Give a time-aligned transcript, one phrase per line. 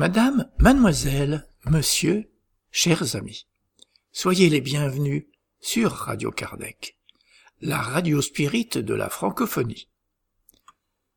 [0.00, 2.30] Madame, mademoiselle, monsieur,
[2.70, 3.46] chers amis,
[4.12, 5.26] soyez les bienvenus
[5.60, 6.96] sur Radio Kardec,
[7.60, 9.90] la radio spirit de la francophonie.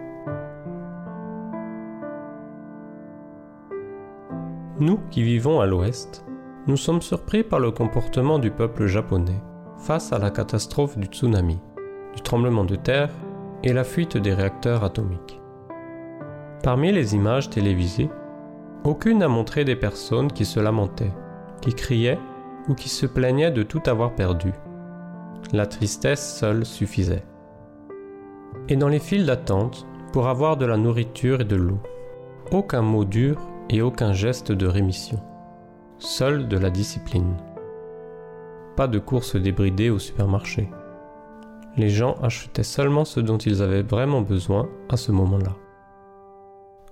[4.81, 6.25] Nous qui vivons à l'Ouest,
[6.67, 9.41] nous sommes surpris par le comportement du peuple japonais
[9.79, 11.59] face à la catastrophe du tsunami,
[12.17, 13.11] du tremblement de terre
[13.63, 15.41] et la fuite des réacteurs atomiques.
[16.63, 18.11] Parmi les images télévisées,
[18.85, 21.13] aucune n'a montré des personnes qui se lamentaient,
[21.61, 22.19] qui criaient
[22.69, 24.53] ou qui se plaignaient de tout avoir perdu.
[25.53, 27.25] La tristesse seule suffisait.
[28.69, 31.81] Et dans les files d'attente, pour avoir de la nourriture et de l'eau,
[32.53, 35.21] aucun mot dur et aucun geste de rémission.
[35.99, 37.37] Seule de la discipline.
[38.77, 40.71] Pas de course débridée au supermarché.
[41.77, 45.55] Les gens achetaient seulement ce dont ils avaient vraiment besoin à ce moment-là.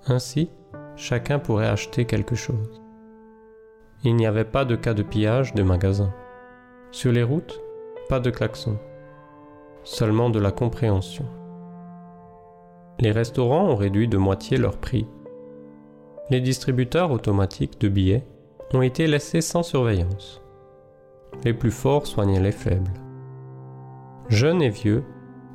[0.06, 0.50] Ainsi,
[0.98, 2.82] chacun pourrait acheter quelque chose.
[4.04, 6.12] Il n'y avait pas de cas de pillage de magasins.
[6.91, 7.60] Sur les routes,
[8.09, 8.78] pas de klaxon.
[9.84, 11.25] Seulement de la compréhension.
[12.98, 15.06] Les restaurants ont réduit de moitié leur prix.
[16.31, 18.26] Les distributeurs automatiques de billets
[18.75, 20.42] ont été laissés sans surveillance.
[21.44, 22.92] Les plus forts soignaient les faibles.
[24.28, 25.04] Jeunes et vieux,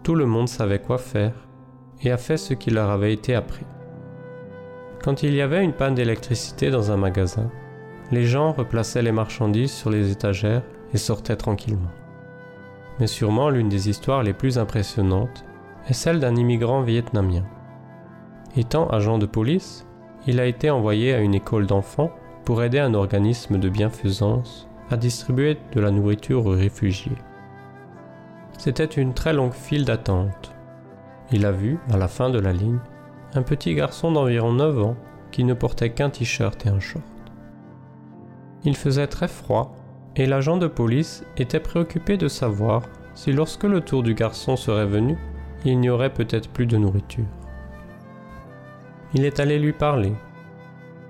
[0.04, 1.48] tout le monde savait quoi faire
[2.02, 3.66] et a fait ce qui leur avait été appris.
[5.04, 7.52] Quand il y avait une panne d'électricité dans un magasin,
[8.12, 11.92] les gens replaçaient les marchandises sur les étagères et sortaient tranquillement.
[13.00, 15.44] Mais sûrement l'une des histoires les plus impressionnantes
[15.90, 17.44] est celle d'un immigrant vietnamien.
[18.56, 19.86] Étant agent de police,
[20.26, 22.12] il a été envoyé à une école d'enfants
[22.46, 27.18] pour aider un organisme de bienfaisance à distribuer de la nourriture aux réfugiés.
[28.58, 30.54] C'était une très longue file d'attente.
[31.34, 32.80] Il a vu, à la fin de la ligne,
[33.36, 34.96] un petit garçon d'environ 9 ans
[35.32, 37.06] qui ne portait qu'un t-shirt et un short.
[38.64, 39.76] Il faisait très froid
[40.16, 42.84] et l'agent de police était préoccupé de savoir
[43.16, 45.18] si lorsque le tour du garçon serait venu,
[45.66, 47.26] il n'y aurait peut-être plus de nourriture.
[49.14, 50.14] Il est allé lui parler.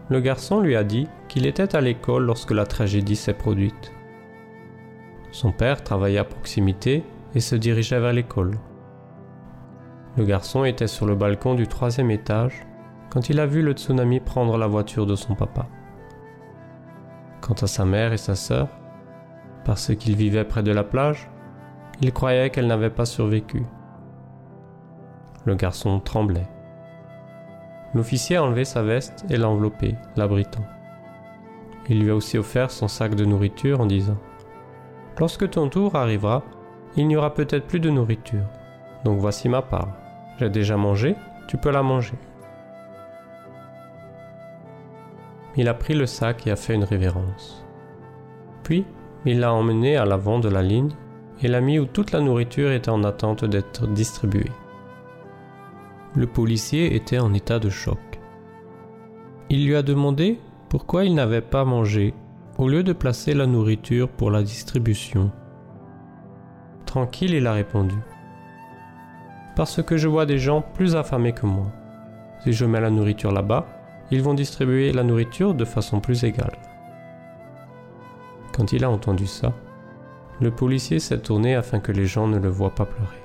[0.10, 3.92] Le garçon lui a dit qu'il était à l'école lorsque la tragédie s'est produite.
[5.32, 7.04] Son père travaillait à proximité
[7.34, 8.60] et se dirigeait vers l'école.
[10.16, 12.68] Le garçon était sur le balcon du troisième étage
[13.10, 15.68] quand il a vu le tsunami prendre la voiture de son papa.
[17.42, 18.68] Quant à sa mère et sa sœur,
[19.66, 21.30] parce qu'ils vivaient près de la plage,
[22.02, 23.64] il croyait qu'elles n'avaient pas survécu.
[25.46, 26.48] Le garçon tremblait.
[27.96, 30.66] L'officier a enlevé sa veste et l'a enveloppé, l'abritant.
[31.90, 34.14] Il lui a aussi offert son sac de nourriture en disant⁇
[35.20, 36.44] Lorsque ton tour arrivera,
[36.98, 38.46] il n'y aura peut-être plus de nourriture,
[39.06, 40.03] donc voici ma part.
[40.40, 41.16] J'ai déjà mangé,
[41.48, 42.18] tu peux la manger.
[45.56, 47.64] Il a pris le sac et a fait une révérence.
[48.64, 48.86] Puis,
[49.26, 50.92] Il l'a emmené à l'avant de la ligne
[51.42, 54.52] et l'a mis où toute la nourriture était en attente d'être distribuée.
[56.14, 58.00] Le policier était en état de choc.
[59.50, 62.14] Il lui a demandé pourquoi il n'avait pas mangé
[62.58, 65.32] au lieu de placer la nourriture pour la distribution.
[66.86, 67.96] Tranquille, il a répondu.
[69.56, 71.68] Parce que je vois des gens plus affamés que moi.
[72.44, 73.66] Si je mets la nourriture là-bas,
[74.12, 76.58] ils vont distribuer la nourriture de façon plus égale.
[78.56, 79.54] Quand il a entendu ça,
[80.42, 83.24] le policier s'est tourné afin que les gens ne le voient pas pleurer.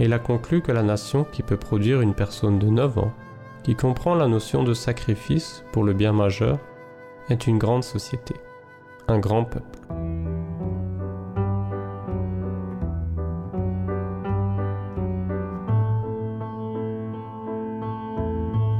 [0.00, 3.12] Il a conclu que la nation qui peut produire une personne de 9 ans,
[3.62, 6.58] qui comprend la notion de sacrifice pour le bien majeur,
[7.30, 8.34] est une grande société,
[9.08, 10.33] un grand peuple.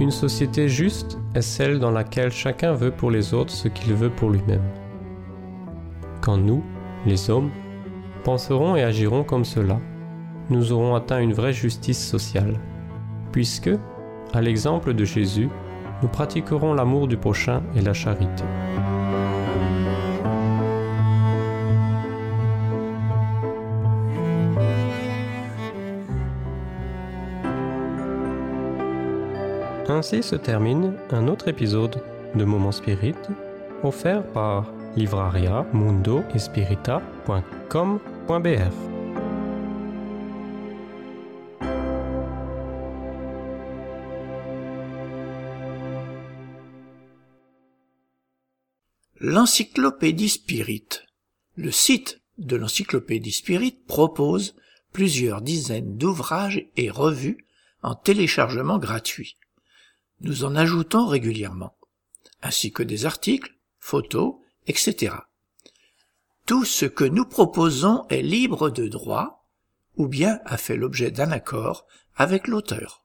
[0.00, 4.10] Une société juste est celle dans laquelle chacun veut pour les autres ce qu'il veut
[4.10, 4.64] pour lui-même.
[6.20, 6.64] Quand nous,
[7.06, 7.50] les hommes,
[8.24, 9.78] penserons et agirons comme cela,
[10.50, 12.58] nous aurons atteint une vraie justice sociale,
[13.30, 13.70] puisque,
[14.32, 15.48] à l'exemple de Jésus,
[16.02, 18.44] nous pratiquerons l'amour du prochain et la charité.
[29.86, 32.02] Ainsi se termine un autre épisode
[32.34, 33.14] de Moment Spirit
[33.82, 36.22] offert par livraria mundo
[49.20, 50.88] L'Encyclopédie Spirit.
[51.56, 54.54] Le site de l'Encyclopédie Spirit propose
[54.94, 57.46] plusieurs dizaines d'ouvrages et revues
[57.82, 59.36] en téléchargement gratuit.
[60.20, 61.76] Nous en ajoutons régulièrement,
[62.42, 65.14] ainsi que des articles, photos, etc.
[66.46, 69.46] Tout ce que nous proposons est libre de droit
[69.96, 73.04] ou bien a fait l'objet d'un accord avec l'auteur.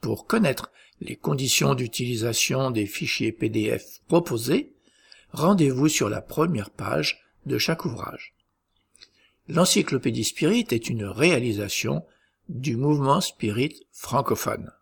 [0.00, 0.70] Pour connaître
[1.00, 4.74] les conditions d'utilisation des fichiers PDF proposés,
[5.32, 8.34] rendez-vous sur la première page de chaque ouvrage.
[9.48, 12.04] L'Encyclopédie Spirit est une réalisation
[12.48, 14.72] du mouvement Spirit francophone.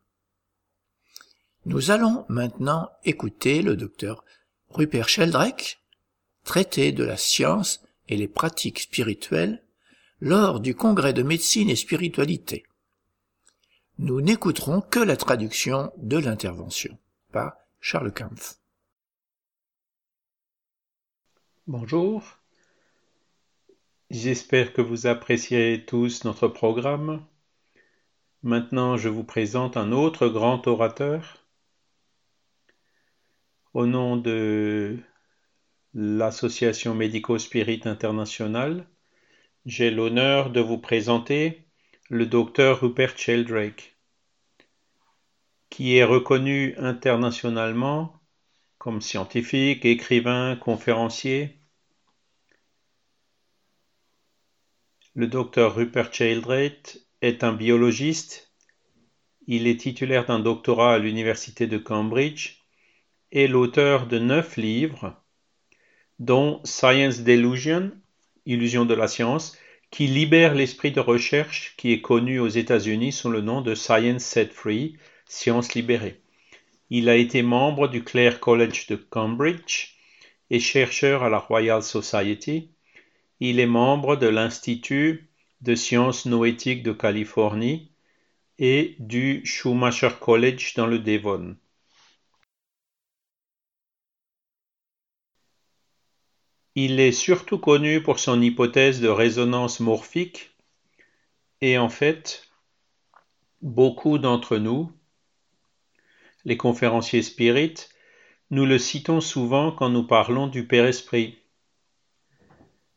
[1.67, 4.25] Nous allons maintenant écouter le docteur
[4.69, 5.81] Rupert Sheldrake
[6.45, 9.65] traiter de la science et les pratiques spirituelles
[10.21, 12.65] lors du congrès de médecine et spiritualité.
[13.99, 16.99] Nous n'écouterons que la traduction de l'intervention
[17.33, 18.59] par Charles Kampf.
[21.67, 22.23] Bonjour.
[24.11, 27.25] J'espère que vous appréciez tous notre programme.
[28.43, 31.44] Maintenant, je vous présente un autre grand orateur,
[33.75, 34.97] au nom de
[35.95, 38.87] l'Association Médico-Spirit Internationale,
[39.67, 41.67] j'ai l'honneur de vous présenter
[42.09, 43.97] le docteur Rupert Sheldrake,
[45.71, 48.21] qui est reconnu internationalement
[48.79, 51.59] comme scientifique, écrivain, conférencier.
[55.15, 58.53] Le docteur Rupert Sheldrake est un biologiste.
[59.49, 62.64] Il est titulaire d'un doctorat à l'Université de Cambridge
[63.35, 65.21] est l'auteur de neuf livres,
[66.21, 67.91] dont Science Delusion,
[68.47, 69.59] Illusion de la science,
[69.91, 74.23] qui libère l'esprit de recherche qui est connu aux États-Unis sous le nom de Science
[74.23, 76.21] Set Free, Science libérée.
[76.91, 79.95] Il a été membre du Clare College de Cambridge
[80.51, 82.71] et chercheur à la Royal Society.
[83.41, 85.29] Il est membre de l'Institut
[85.61, 87.91] de sciences noétiques de Californie
[88.61, 91.57] et du Schumacher College dans le Devon.
[96.77, 100.51] Il est surtout connu pour son hypothèse de résonance morphique
[101.61, 102.49] et en fait,
[103.63, 104.91] beaucoup d'entre nous,
[106.45, 107.91] les conférenciers spirites,
[108.51, 111.39] nous le citons souvent quand nous parlons du Père-Esprit.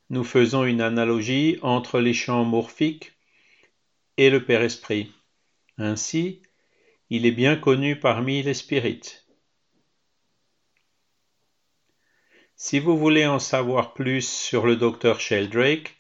[0.10, 3.14] Nous faisons une analogie entre les champs morphiques
[4.18, 5.12] et le Père-Esprit.
[5.78, 6.42] Ainsi,
[7.12, 9.27] il est bien connu parmi les spirites.
[12.60, 15.96] Si vous voulez en savoir plus sur le Dr Sheldrake,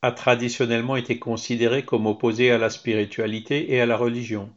[0.00, 4.52] a traditionnellement été considérée comme opposée à la spiritualité et à la religion.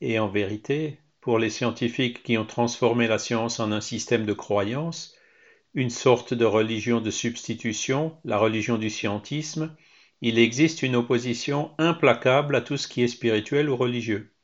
[0.00, 4.32] Et en vérité, pour les scientifiques qui ont transformé la science en un système de
[4.32, 5.16] croyance,
[5.74, 9.74] une sorte de religion de substitution, la religion du scientisme,
[10.20, 14.35] il existe une opposition implacable à tout ce qui est spirituel ou religieux.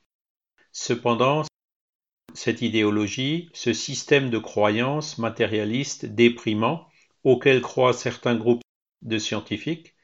[0.73, 1.43] Cependant,
[2.35, 6.89] cette idéologie, ce système de croyance matérialiste déprimant
[7.25, 8.63] auquel croient certains groupes
[9.03, 9.95] de scientifiques,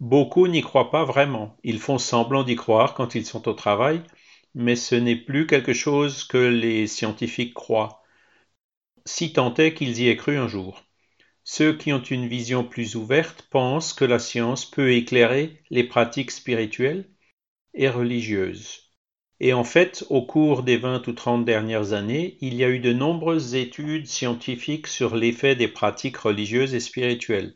[0.00, 1.56] beaucoup n'y croient pas vraiment.
[1.64, 4.02] Ils font semblant d'y croire quand ils sont au travail,
[4.54, 8.02] mais ce n'est plus quelque chose que les scientifiques croient
[9.08, 10.84] si tant est qu'ils y aient cru un jour.
[11.42, 16.30] Ceux qui ont une vision plus ouverte pensent que la science peut éclairer les pratiques
[16.30, 17.08] spirituelles
[17.72, 18.87] et religieuses.
[19.40, 22.80] Et en fait, au cours des vingt ou trente dernières années, il y a eu
[22.80, 27.54] de nombreuses études scientifiques sur l'effet des pratiques religieuses et spirituelles.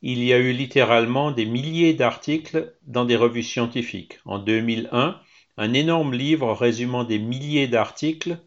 [0.00, 4.20] Il y a eu littéralement des milliers d'articles dans des revues scientifiques.
[4.24, 5.20] En 2001,
[5.58, 8.38] un énorme livre résumant des milliers d'articles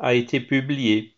[0.00, 1.14] a été publié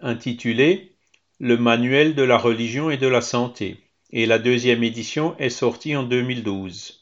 [0.00, 0.96] intitulé
[1.38, 3.78] Le manuel de la religion et de la santé,
[4.10, 7.01] et la deuxième édition est sortie en 2012.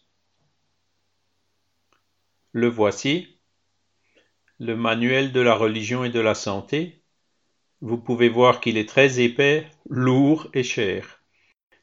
[2.52, 3.38] Le voici,
[4.59, 7.02] le manuel de la religion et de la santé.
[7.80, 11.23] Vous pouvez voir qu'il est très épais, lourd et cher.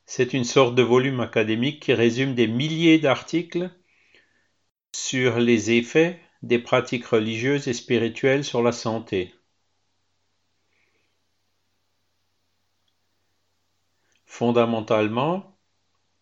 [0.05, 3.71] C'est une sorte de volume académique qui résume des milliers d'articles
[4.93, 9.33] sur les effets des pratiques religieuses et spirituelles sur la santé.
[14.25, 15.57] Fondamentalement,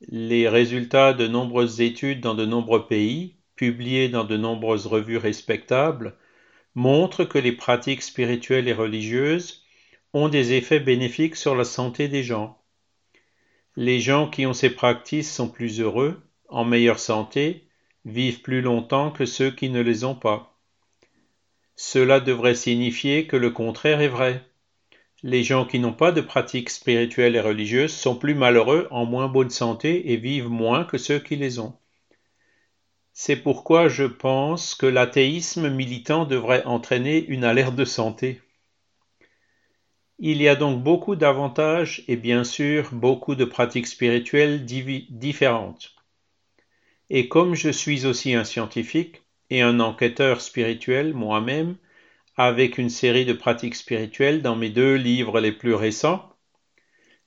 [0.02, 6.16] les résultats de nombreuses études dans de nombreux pays, publiés dans de nombreuses revues respectables,
[6.74, 9.64] montrent que les pratiques spirituelles et religieuses
[10.14, 12.62] ont des effets bénéfiques sur la santé des gens.
[13.76, 17.68] Les gens qui ont ces pratiques sont plus heureux, en meilleure santé,
[18.06, 20.58] vivent plus longtemps que ceux qui ne les ont pas.
[21.76, 24.42] Cela devrait signifier que le contraire est vrai
[25.26, 29.28] les gens qui n'ont pas de pratiques spirituelles et religieuses sont plus malheureux, en moins
[29.28, 31.74] bonne santé et vivent moins que ceux qui les ont.
[33.18, 38.42] C'est pourquoi je pense que l'athéisme militant devrait entraîner une alerte de santé.
[40.20, 45.96] Il y a donc beaucoup d'avantages et bien sûr beaucoup de pratiques spirituelles différentes.
[47.10, 51.78] Et comme je suis aussi un scientifique et un enquêteur spirituel moi-même,
[52.36, 56.36] avec une série de pratiques spirituelles dans mes deux livres les plus récents,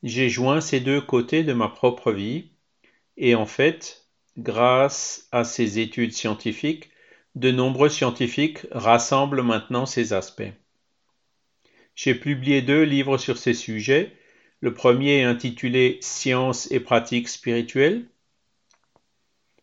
[0.03, 2.51] j'ai joint ces deux côtés de ma propre vie,
[3.17, 4.08] et en fait,
[4.39, 6.91] grâce à ces études scientifiques,
[7.35, 10.53] de nombreux scientifiques rassemblent maintenant ces aspects.
[11.95, 14.13] J'ai publié deux livres sur ces sujets.
[14.61, 18.07] Le premier est intitulé Science et pratiques spirituelles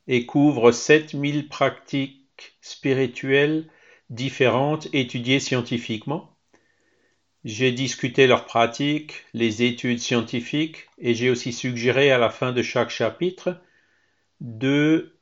[0.08, 3.68] et couvre 7000 pratiques spirituelles
[4.10, 6.38] différentes étudiées scientifiquement.
[7.44, 12.62] J'ai discuté leurs pratiques, les études scientifiques et j'ai aussi suggéré à la fin de
[12.62, 13.62] chaque chapitre
[14.42, 15.18] deux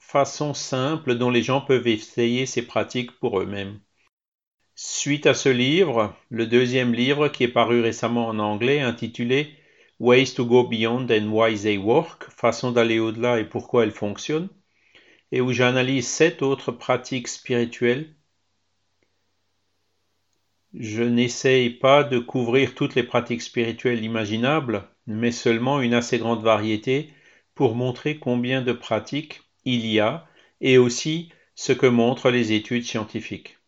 [0.00, 3.80] façons simples dont les gens peuvent essayer ces pratiques pour eux-mêmes.
[4.74, 9.54] Suite à ce livre, le deuxième livre qui est paru récemment en anglais intitulé
[9.98, 14.48] Ways to go beyond and why they work, façon d'aller au-delà et pourquoi elles fonctionnent,
[15.32, 18.14] et où j'analyse sept autres pratiques spirituelles
[20.74, 26.42] je n'essaye pas de couvrir toutes les pratiques spirituelles imaginables, mais seulement une assez grande
[26.42, 27.10] variété
[27.58, 30.28] pour montrer combien de pratiques il y a
[30.60, 33.58] et aussi ce que montrent les études scientifiques.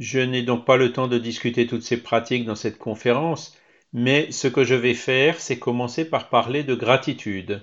[0.00, 3.56] Je n'ai donc pas le temps de discuter toutes ces pratiques dans cette conférence,
[3.92, 7.62] mais ce que je vais faire, c'est commencer par parler de gratitude.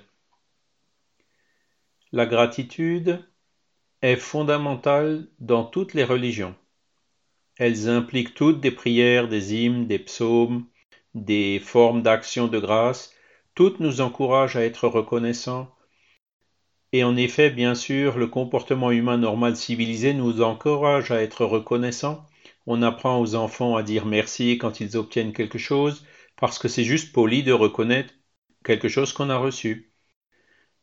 [2.13, 3.27] La gratitude
[4.01, 6.55] est fondamentale dans toutes les religions.
[7.57, 10.65] Elles impliquent toutes des prières, des hymnes, des psaumes,
[11.13, 13.13] des formes d'action de grâce.
[13.53, 15.69] Toutes nous encouragent à être reconnaissants.
[16.93, 22.25] Et en effet, bien sûr, le comportement humain normal civilisé nous encourage à être reconnaissants.
[22.65, 26.05] On apprend aux enfants à dire merci quand ils obtiennent quelque chose,
[26.37, 28.13] parce que c'est juste poli de reconnaître
[28.63, 29.91] quelque chose qu'on a reçu.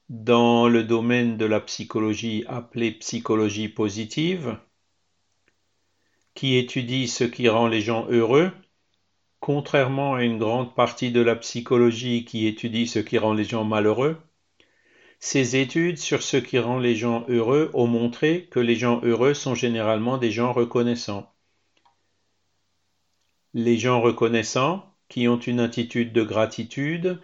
[0.09, 4.59] Dans le domaine de la psychologie appelée psychologie positive,
[6.35, 8.53] qui étudie ce qui rend les gens heureux,
[9.41, 13.65] contrairement à une grande partie de la psychologie qui étudie ce qui rend les gens
[13.65, 14.17] malheureux,
[15.21, 19.35] ces études sur ce qui rend les gens heureux ont montré que les gens heureux
[19.35, 21.33] sont généralement des gens reconnaissants.
[23.55, 27.21] Les gens reconnaissants, qui ont une attitude de gratitude,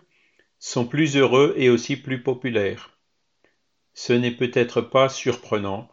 [0.58, 2.98] sont plus heureux et aussi plus populaires.
[3.92, 5.88] Ce n'est peut-être pas surprenant.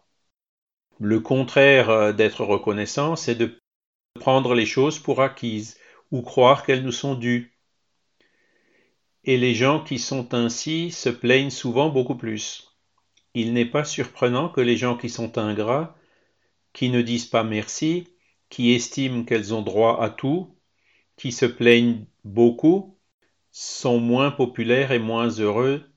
[1.00, 3.60] Le contraire euh, d'être reconnaissant, c'est de
[4.16, 5.78] prendre les choses pour acquises
[6.12, 7.58] ou croire qu'elles nous sont dues.
[9.24, 12.76] Et les gens qui sont ainsi se plaignent souvent beaucoup plus.
[13.34, 15.96] Il n'est pas surprenant que les gens qui sont ingrats,
[16.74, 18.08] qui ne disent pas merci,
[18.50, 20.56] qui estiment qu'elles ont droit à tout,
[21.16, 22.98] qui se plaignent beaucoup,
[23.52, 25.90] sont moins populaires et moins heureux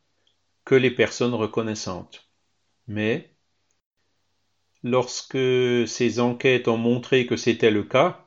[0.65, 2.29] que les personnes reconnaissantes.
[2.87, 3.35] Mais,
[4.83, 5.39] lorsque
[5.87, 8.24] ces enquêtes ont montré que c'était le cas,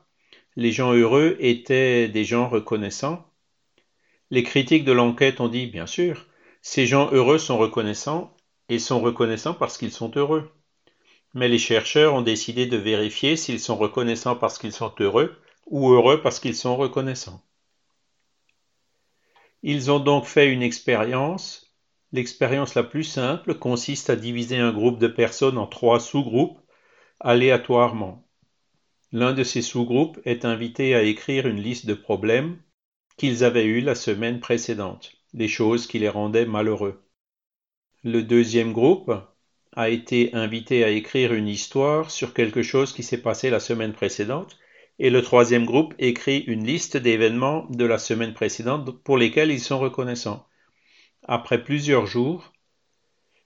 [0.58, 3.24] les gens heureux étaient des gens reconnaissants.
[4.32, 6.26] Les critiques de l'enquête ont dit, bien sûr,
[6.62, 8.36] ces gens heureux sont reconnaissants
[8.68, 10.50] et sont reconnaissants parce qu'ils sont heureux.
[11.32, 15.36] Mais les chercheurs ont décidé de vérifier s'ils sont reconnaissants parce qu'ils sont heureux
[15.66, 17.40] ou heureux parce qu'ils sont reconnaissants.
[19.62, 21.72] Ils ont donc fait une expérience.
[22.10, 26.58] L'expérience la plus simple consiste à diviser un groupe de personnes en trois sous-groupes
[27.20, 28.27] aléatoirement.
[29.10, 32.58] L'un de ces sous-groupes est invité à écrire une liste de problèmes
[33.16, 37.02] qu'ils avaient eus la semaine précédente, des choses qui les rendaient malheureux.
[38.04, 39.12] Le deuxième groupe
[39.72, 43.92] a été invité à écrire une histoire sur quelque chose qui s'est passé la semaine
[43.92, 44.58] précédente
[44.98, 49.60] et le troisième groupe écrit une liste d'événements de la semaine précédente pour lesquels ils
[49.60, 50.46] sont reconnaissants.
[51.22, 52.52] Après plusieurs jours,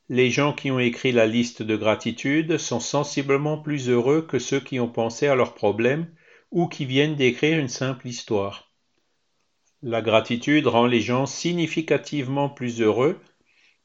[0.09, 4.61] les gens qui ont écrit la liste de gratitude sont sensiblement plus heureux que ceux
[4.61, 6.13] qui ont pensé à leurs problèmes
[6.51, 8.73] ou qui viennent d'écrire une simple histoire.
[9.83, 13.19] La gratitude rend les gens significativement plus heureux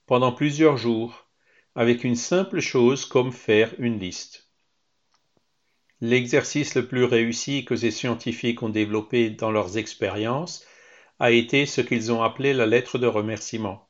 [0.06, 1.28] pendant plusieurs jours,
[1.76, 4.50] avec une simple chose comme faire une liste.
[6.02, 10.66] L'exercice le plus réussi que ces scientifiques ont développé dans leurs expériences
[11.20, 13.87] a été ce qu'ils ont appelé la lettre de remerciement.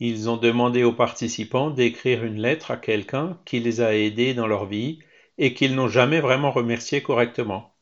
[0.00, 4.46] Ils ont demandé aux participants d'écrire une lettre à quelqu'un qui les a aidés dans
[4.46, 5.00] leur vie
[5.38, 7.74] et qu'ils n'ont jamais vraiment remercié correctement.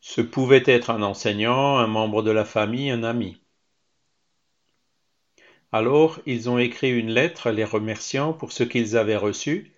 [0.00, 3.40] Ce pouvait être un enseignant, un membre de la famille, un ami.
[5.72, 9.74] Alors ils ont écrit une lettre les remerciant pour ce qu'ils avaient reçu,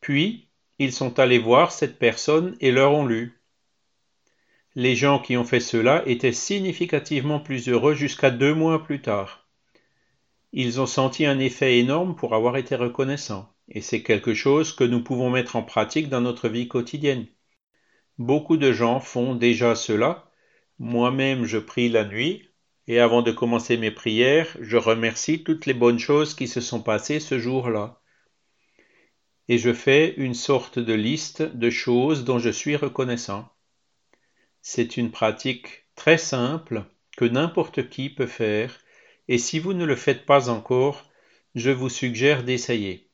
[0.00, 3.38] puis ils sont allés voir cette personne et leur ont lu.
[4.74, 9.45] Les gens qui ont fait cela étaient significativement plus heureux jusqu'à deux mois plus tard.
[10.52, 14.84] Ils ont senti un effet énorme pour avoir été reconnaissants, et c'est quelque chose que
[14.84, 17.26] nous pouvons mettre en pratique dans notre vie quotidienne.
[18.18, 20.30] Beaucoup de gens font déjà cela.
[20.78, 22.48] Moi-même, je prie la nuit,
[22.86, 26.82] et avant de commencer mes prières, je remercie toutes les bonnes choses qui se sont
[26.82, 28.00] passées ce jour-là
[29.48, 33.48] et je fais une sorte de liste de choses dont je suis reconnaissant.
[34.60, 36.84] C'est une pratique très simple
[37.16, 38.76] que n'importe qui peut faire,
[39.28, 41.10] et si vous ne le faites pas encore,
[41.54, 43.10] je vous suggère d'essayer.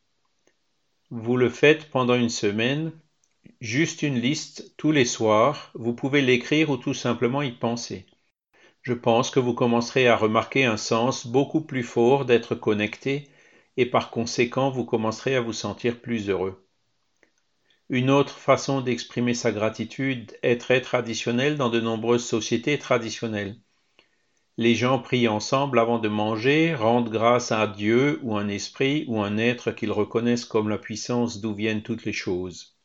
[1.10, 2.92] Vous le faites pendant une semaine,
[3.60, 8.06] juste une liste tous les soirs, vous pouvez l'écrire ou tout simplement y penser.
[8.82, 13.28] Je pense que vous commencerez à remarquer un sens beaucoup plus fort d'être connecté
[13.76, 16.66] et par conséquent vous commencerez à vous sentir plus heureux.
[17.88, 23.56] Une autre façon d'exprimer sa gratitude est très traditionnelle dans de nombreuses sociétés traditionnelles.
[24.58, 29.20] Les gens prient ensemble avant de manger, rendent grâce à Dieu ou un esprit ou
[29.22, 32.76] un être qu'ils reconnaissent comme la puissance d'où viennent toutes les choses.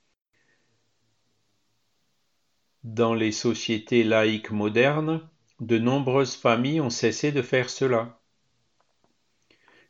[2.83, 8.21] Dans les sociétés laïques modernes, de nombreuses familles ont cessé de faire cela.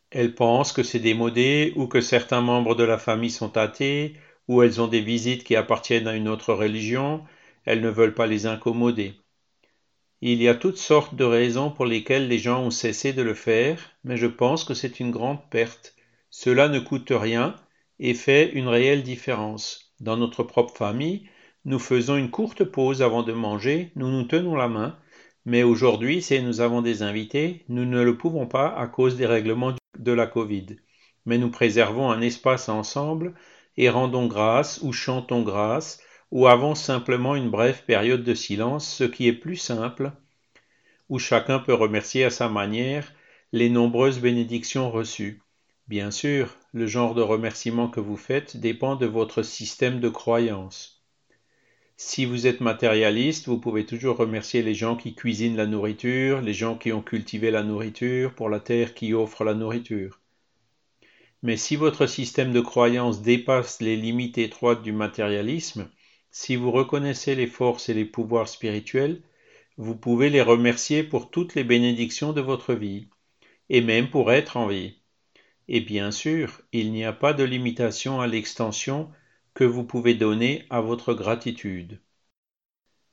[0.09, 4.63] Elles pensent que c'est démodé ou que certains membres de la famille sont athées ou
[4.63, 7.23] elles ont des visites qui appartiennent à une autre religion,
[7.65, 9.21] elles ne veulent pas les incommoder.
[10.21, 13.35] Il y a toutes sortes de raisons pour lesquelles les gens ont cessé de le
[13.35, 15.95] faire, mais je pense que c'est une grande perte.
[16.31, 17.55] Cela ne coûte rien
[17.99, 19.93] et fait une réelle différence.
[19.99, 21.29] Dans notre propre famille,
[21.65, 24.97] nous faisons une courte pause avant de manger, nous nous tenons la main,
[25.45, 29.27] mais aujourd'hui, si nous avons des invités, nous ne le pouvons pas à cause des
[29.27, 30.77] règlements de la Covid.
[31.27, 33.35] Mais nous préservons un espace ensemble
[33.77, 35.99] et rendons grâce ou chantons grâce
[36.31, 40.11] ou avons simplement une brève période de silence, ce qui est plus simple,
[41.09, 43.13] où chacun peut remercier à sa manière
[43.53, 45.41] les nombreuses bénédictions reçues.
[45.87, 51.01] Bien sûr, le genre de remerciement que vous faites dépend de votre système de croyance.
[51.95, 56.53] Si vous êtes matérialiste, vous pouvez toujours remercier les gens qui cuisinent la nourriture, les
[56.53, 60.19] gens qui ont cultivé la nourriture, pour la terre qui offre la nourriture.
[61.41, 65.89] Mais si votre système de croyance dépasse les limites étroites du matérialisme,
[66.39, 69.23] si vous reconnaissez les forces et les pouvoirs spirituels,
[69.77, 73.07] vous pouvez les remercier pour toutes les bénédictions de votre vie,
[73.69, 75.01] et même pour être en vie.
[75.67, 79.09] Et bien sûr, il n'y a pas de limitation à l'extension
[79.55, 81.99] que vous pouvez donner à votre gratitude.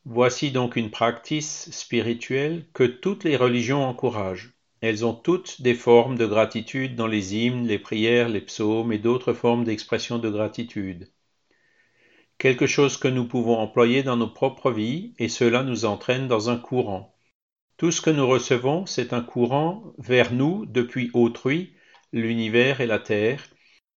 [0.05, 4.53] Voici donc une pratique spirituelle que toutes les religions encouragent.
[4.83, 8.99] Elles ont toutes des formes de gratitude dans les hymnes, les prières, les psaumes et
[8.99, 11.11] d'autres formes d'expression de gratitude.
[12.39, 16.51] Quelque chose que nous pouvons employer dans nos propres vies et cela nous entraîne dans
[16.51, 17.15] un courant.
[17.77, 21.75] Tout ce que nous recevons, c'est un courant vers nous depuis autrui,
[22.13, 23.49] l'univers et la terre,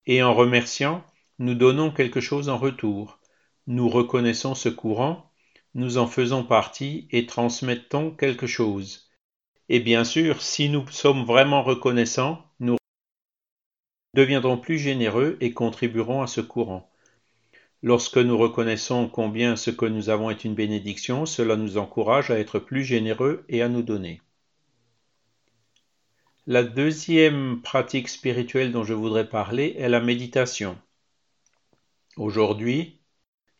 [0.06, 1.04] et en remerciant,
[1.38, 3.18] nous donnons quelque chose en retour.
[3.66, 5.30] Nous reconnaissons ce courant,
[5.74, 9.10] nous en faisons partie et transmettons quelque chose.
[9.68, 12.76] Et bien sûr, si nous sommes vraiment reconnaissants, nous
[14.14, 16.90] deviendrons plus généreux et contribuerons à ce courant.
[17.86, 22.38] Lorsque nous reconnaissons combien ce que nous avons est une bénédiction, cela nous encourage à
[22.40, 24.20] être plus généreux et à nous donner.
[26.48, 30.76] La deuxième pratique spirituelle dont je voudrais parler est la méditation.
[32.16, 32.98] Aujourd'hui,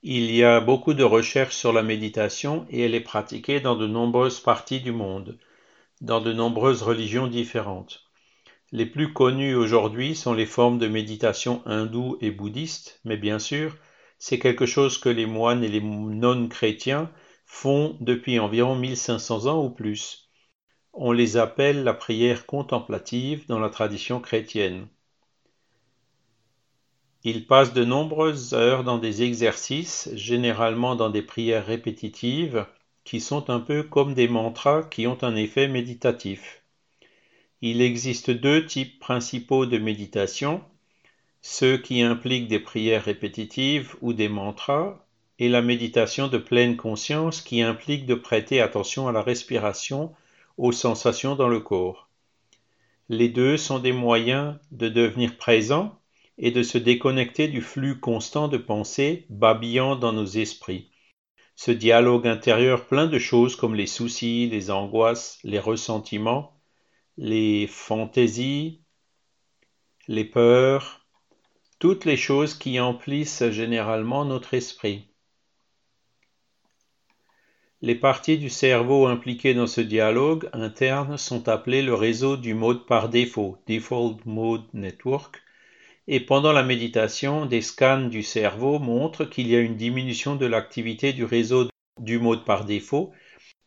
[0.02, 3.86] il y a beaucoup de recherches sur la méditation et elle est pratiquée dans de
[3.86, 5.38] nombreuses parties du monde,
[6.00, 8.02] dans de nombreuses religions différentes.
[8.72, 13.76] Les plus connues aujourd'hui sont les formes de méditation hindoues et bouddhistes, mais bien sûr,
[14.18, 17.10] c'est quelque chose que les moines et les nonnes chrétiens
[17.44, 20.30] font depuis environ 1500 ans ou plus.
[20.92, 24.88] On les appelle la prière contemplative dans la tradition chrétienne.
[27.22, 32.66] Ils passent de nombreuses heures dans des exercices, généralement dans des prières répétitives,
[33.04, 36.62] qui sont un peu comme des mantras qui ont un effet méditatif.
[37.62, 40.62] Il existe deux types principaux de méditation,
[41.48, 44.98] ceux qui impliquent des prières répétitives ou des mantras,
[45.38, 50.12] et la méditation de pleine conscience qui implique de prêter attention à la respiration
[50.58, 52.08] aux sensations dans le corps.
[53.08, 55.96] Les deux sont des moyens de devenir présent
[56.36, 60.90] et de se déconnecter du flux constant de pensées babillant dans nos esprits.
[61.54, 66.58] Ce dialogue intérieur plein de choses comme les soucis, les angoisses, les ressentiments,
[67.16, 68.80] les fantaisies,
[70.08, 71.05] les peurs,
[71.78, 75.08] toutes les choses qui emplissent généralement notre esprit.
[77.82, 82.86] Les parties du cerveau impliquées dans ce dialogue interne sont appelées le réseau du mode
[82.86, 85.42] par défaut, Default Mode Network,
[86.08, 90.46] et pendant la méditation, des scans du cerveau montrent qu'il y a une diminution de
[90.46, 91.68] l'activité du réseau
[92.00, 93.12] du mode par défaut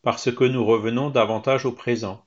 [0.01, 2.25] parce que nous revenons davantage au présent.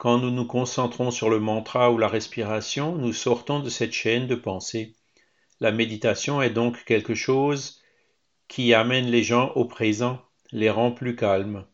[0.00, 4.26] Quand nous nous concentrons sur le mantra ou la respiration, nous sortons de cette chaîne
[4.26, 4.94] de pensée.
[5.60, 7.82] La méditation est donc quelque chose
[8.48, 10.18] qui amène les gens au présent
[10.52, 11.66] les rend plus calmes.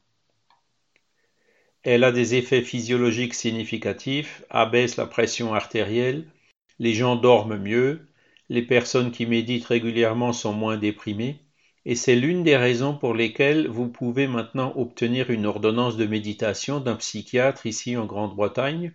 [1.85, 6.27] Elle a des effets physiologiques significatifs, abaisse la pression artérielle,
[6.81, 8.09] les gens dorment mieux,
[8.49, 11.46] les personnes qui méditent régulièrement sont moins déprimées,
[11.89, 16.81] et c'est l'une des raisons pour lesquelles vous pouvez maintenant obtenir une ordonnance de méditation
[16.81, 18.93] d'un psychiatre ici en Grande-Bretagne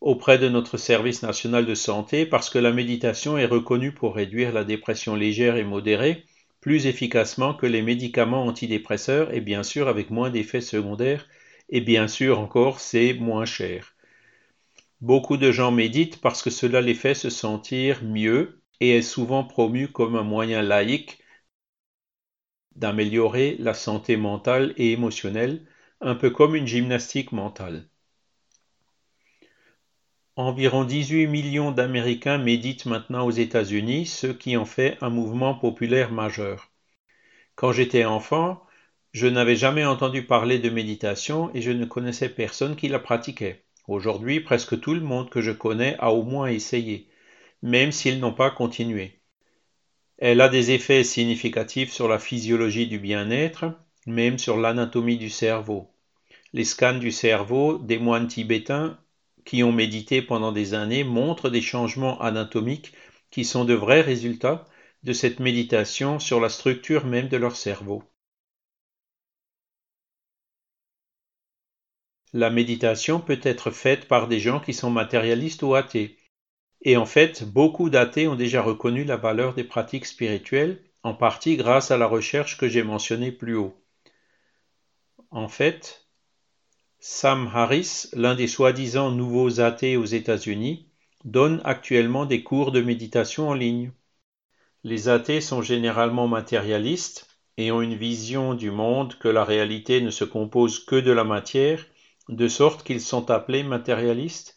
[0.00, 4.52] auprès de notre service national de santé parce que la méditation est reconnue pour réduire
[4.52, 6.24] la dépression légère et modérée
[6.60, 11.28] plus efficacement que les médicaments antidépresseurs et bien sûr avec moins d'effets secondaires
[11.68, 13.94] et bien sûr encore c'est moins cher.
[15.00, 19.44] Beaucoup de gens méditent parce que cela les fait se sentir mieux et est souvent
[19.44, 21.20] promu comme un moyen laïque
[22.76, 25.66] d'améliorer la santé mentale et émotionnelle,
[26.00, 27.88] un peu comme une gymnastique mentale.
[30.36, 36.10] Environ 18 millions d'Américains méditent maintenant aux États-Unis, ce qui en fait un mouvement populaire
[36.10, 36.72] majeur.
[37.54, 38.60] Quand j'étais enfant,
[39.12, 43.64] je n'avais jamais entendu parler de méditation et je ne connaissais personne qui la pratiquait.
[43.86, 47.08] Aujourd'hui, presque tout le monde que je connais a au moins essayé,
[47.62, 49.20] même s'ils n'ont pas continué.
[50.18, 55.94] Elle a des effets significatifs sur la physiologie du bien-être, même sur l'anatomie du cerveau.
[56.52, 58.98] Les scans du cerveau des moines tibétains
[59.44, 62.92] qui ont médité pendant des années montrent des changements anatomiques
[63.30, 64.64] qui sont de vrais résultats
[65.04, 68.02] de cette méditation sur la structure même de leur cerveau.
[72.34, 76.18] La méditation peut être faite par des gens qui sont matérialistes ou athées.
[76.84, 81.56] Et en fait, beaucoup d'athées ont déjà reconnu la valeur des pratiques spirituelles, en partie
[81.56, 83.74] grâce à la recherche que j'ai mentionnée plus haut.
[85.30, 86.06] En fait,
[86.98, 90.88] Sam Harris, l'un des soi-disant nouveaux athées aux États-Unis,
[91.24, 93.92] donne actuellement des cours de méditation en ligne.
[94.84, 100.10] Les athées sont généralement matérialistes et ont une vision du monde que la réalité ne
[100.10, 101.86] se compose que de la matière,
[102.28, 104.53] de sorte qu'ils sont appelés matérialistes,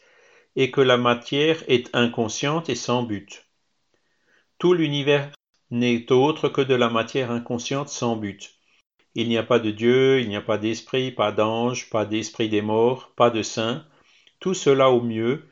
[0.57, 3.45] et que la matière est inconsciente et sans but.
[4.57, 5.31] Tout l'univers
[5.69, 8.55] n'est autre que de la matière inconsciente sans but.
[9.13, 12.49] Il n'y a pas de Dieu, il n'y a pas d'esprit, pas d'ange, pas d'esprit
[12.49, 13.85] des morts, pas de saint.
[14.39, 15.47] Tout cela au mieux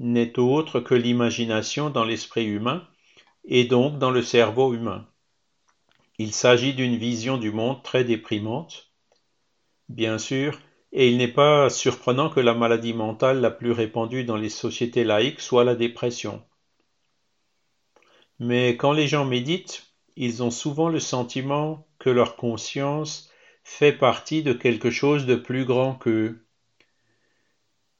[0.00, 2.84] n'est autre que l'imagination dans l'esprit humain,
[3.44, 5.06] et donc dans le cerveau humain.
[6.18, 8.90] Il s'agit d'une vision du monde très déprimante,
[9.88, 10.58] bien sûr,
[10.98, 15.04] et il n'est pas surprenant que la maladie mentale la plus répandue dans les sociétés
[15.04, 16.42] laïques soit la dépression.
[18.40, 23.30] Mais quand les gens méditent, ils ont souvent le sentiment que leur conscience
[23.62, 26.44] fait partie de quelque chose de plus grand qu'eux.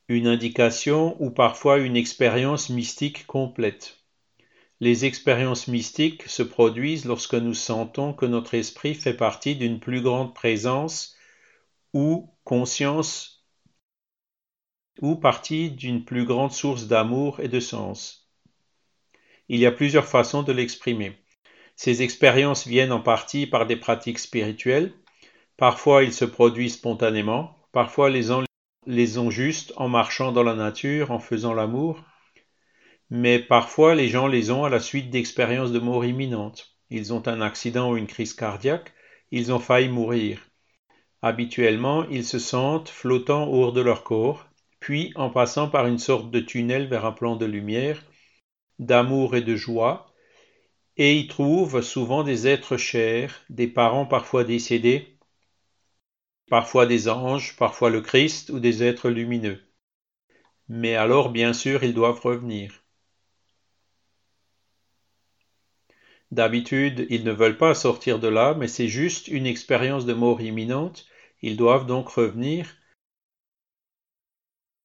[0.08, 3.98] Une indication ou parfois une expérience mystique complète.
[4.80, 10.00] Les expériences mystiques se produisent lorsque nous sentons que notre esprit fait partie d'une plus
[10.00, 11.14] grande présence
[11.92, 13.46] ou conscience
[15.00, 18.28] ou partie d'une plus grande source d'amour et de sens.
[19.48, 21.16] Il y a plusieurs façons de l'exprimer.
[21.76, 24.92] Ces expériences viennent en partie par des pratiques spirituelles,
[25.56, 28.28] parfois ils se produisent spontanément, parfois les,
[28.86, 32.04] les ont juste en marchant dans la nature, en faisant l'amour,
[33.10, 36.76] mais parfois les gens les ont à la suite d'expériences de mort imminente.
[36.90, 38.92] Ils ont un accident ou une crise cardiaque,
[39.30, 40.47] ils ont failli mourir.
[41.22, 44.48] Habituellement, ils se sentent flottant hors de leur corps,
[44.80, 48.04] puis en passant par une sorte de tunnel vers un plan de lumière,
[48.78, 50.12] d'amour et de joie,
[50.96, 55.18] et y trouvent souvent des êtres chers, des parents parfois décédés,
[56.50, 59.62] parfois des anges, parfois le Christ ou des êtres lumineux.
[60.68, 62.77] Mais alors, bien sûr, ils doivent revenir.
[66.30, 70.40] D'habitude, ils ne veulent pas sortir de là, mais c'est juste une expérience de mort
[70.40, 71.06] imminente.
[71.42, 72.76] Ils doivent donc revenir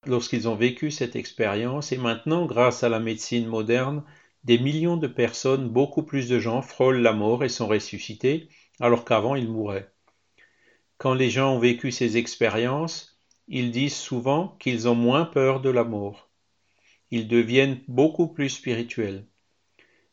[0.06, 1.92] lorsqu'ils ont vécu cette expérience.
[1.92, 4.04] Et maintenant, grâce à la médecine moderne,
[4.44, 9.06] des millions de personnes, beaucoup plus de gens frôlent la mort et sont ressuscités, alors
[9.06, 9.92] qu'avant ils mouraient.
[10.98, 15.70] Quand les gens ont vécu ces expériences, ils disent souvent qu'ils ont moins peur de
[15.70, 16.30] la mort.
[17.12, 19.28] Ils deviennent beaucoup plus spirituels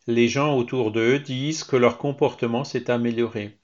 [0.06, 3.58] les gens autour d'eux disent que leur comportement s'est amélioré.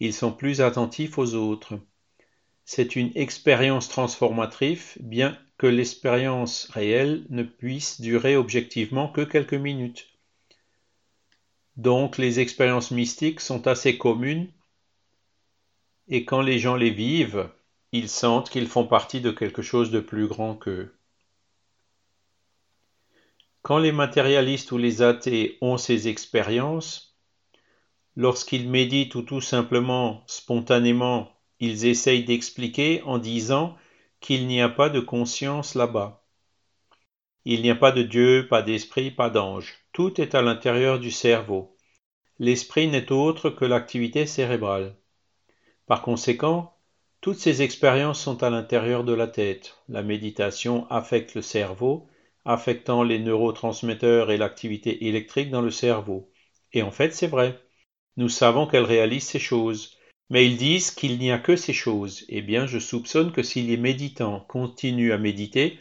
[0.00, 1.78] Ils sont plus attentifs aux autres.
[2.64, 10.08] C'est une expérience transformatrice, bien que l'expérience réelle ne puisse durer objectivement que quelques minutes.
[11.76, 14.48] Donc les expériences mystiques sont assez communes
[16.08, 17.50] et quand les gens les vivent,
[17.92, 20.97] ils sentent qu'ils font partie de quelque chose de plus grand qu'eux.
[23.68, 27.18] Quand les matérialistes ou les athées ont ces expériences,
[28.16, 33.76] lorsqu'ils méditent ou tout simplement, spontanément, ils essayent d'expliquer en disant
[34.20, 36.24] qu'il n'y a pas de conscience là-bas.
[37.44, 39.74] Il n'y a pas de Dieu, pas d'esprit, pas d'ange.
[39.92, 41.76] Tout est à l'intérieur du cerveau.
[42.38, 44.96] L'esprit n'est autre que l'activité cérébrale.
[45.84, 46.74] Par conséquent,
[47.20, 49.76] toutes ces expériences sont à l'intérieur de la tête.
[49.90, 52.08] La méditation affecte le cerveau
[52.44, 56.30] affectant les neurotransmetteurs et l'activité électrique dans le cerveau.
[56.72, 57.58] Et en fait, c'est vrai.
[58.16, 59.98] Nous savons qu'elles réalisent ces choses.
[60.30, 62.24] Mais ils disent qu'il n'y a que ces choses.
[62.28, 65.78] Eh bien, je soupçonne que si les méditants continuent à méditer,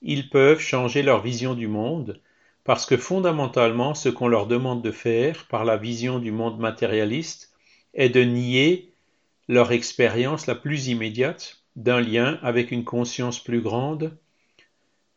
[0.00, 2.20] ils peuvent changer leur vision du monde,
[2.64, 7.52] parce que fondamentalement, ce qu'on leur demande de faire par la vision du monde matérialiste
[7.94, 8.94] est de nier
[9.48, 14.16] leur expérience la plus immédiate d'un lien avec une conscience plus grande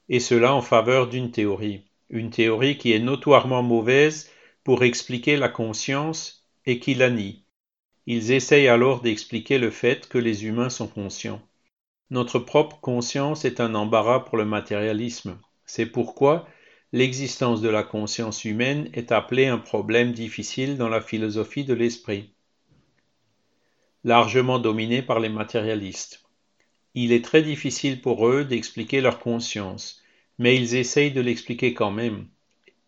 [0.10, 4.30] et cela en faveur d'une théorie, une théorie qui est notoirement mauvaise
[4.63, 7.44] pour expliquer la conscience et qui la nie.
[8.08, 11.41] Ils essayent alors d'expliquer le fait que les humains sont conscients.
[12.12, 15.39] Notre propre conscience est un embarras pour le matérialisme.
[15.65, 16.48] C'est pourquoi
[16.91, 22.32] l'existence de la conscience humaine est appelée un problème difficile dans la philosophie de l'esprit,
[24.04, 26.24] largement dominé par les matérialistes.
[26.95, 30.01] Il est très difficile pour eux d'expliquer leur conscience,
[30.39, 32.25] mais ils essayent de l'expliquer quand même.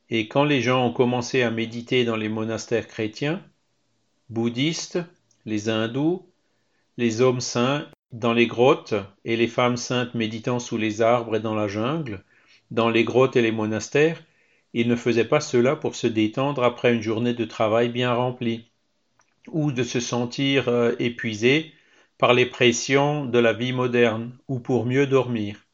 [0.10, 3.43] Et quand les gens ont commencé à méditer dans les monastères chrétiens,
[4.30, 5.00] bouddhistes,
[5.46, 6.26] les hindous,
[6.98, 11.41] les hommes saints dans les grottes et les femmes saintes méditant sous les arbres et
[11.41, 12.24] dans la jungle,
[12.72, 14.24] dans les grottes et les monastères,
[14.74, 18.70] ils ne faisaient pas cela pour se détendre après une journée de travail bien remplie,
[19.50, 21.74] ou de se sentir euh, épuisés
[22.18, 25.68] par les pressions de la vie moderne ou pour mieux dormir.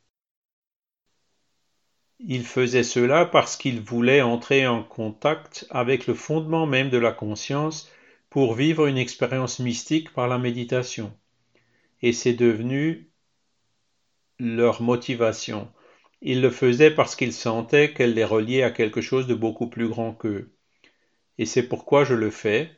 [2.20, 7.12] Il faisait cela parce qu'il voulait entrer en contact avec le fondement même de la
[7.12, 7.92] conscience
[8.30, 11.16] pour vivre une expérience mystique par la méditation.
[12.02, 13.10] Et c'est devenu
[14.40, 15.72] leur motivation.
[16.22, 19.88] Ils le faisaient parce qu'ils sentaient qu'elle les reliait à quelque chose de beaucoup plus
[19.88, 20.54] grand qu'eux.
[21.38, 22.72] Et c'est pourquoi je le fais,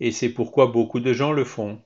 [0.00, 1.82] et c'est pourquoi beaucoup de gens le font.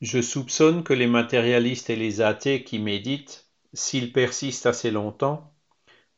[0.00, 5.52] Je soupçonne que les matérialistes et les athées qui méditent s'ils persistent assez longtemps,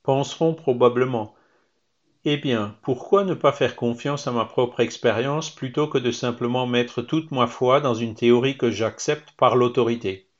[0.02, 1.34] penseront probablement
[2.24, 6.66] Eh bien, pourquoi ne pas faire confiance à ma propre expérience plutôt que de simplement
[6.66, 10.30] mettre toute ma foi dans une théorie que j'accepte par l'autorité?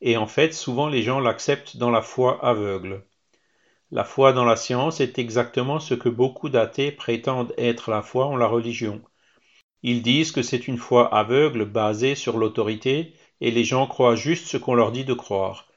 [0.00, 3.04] Et en fait, souvent les gens l'acceptent dans la foi aveugle.
[3.90, 8.26] La foi dans la science est exactement ce que beaucoup d'athées prétendent être la foi
[8.26, 9.02] en la religion.
[9.86, 14.46] Ils disent que c'est une foi aveugle basée sur l'autorité et les gens croient juste
[14.46, 15.68] ce qu'on leur dit de croire.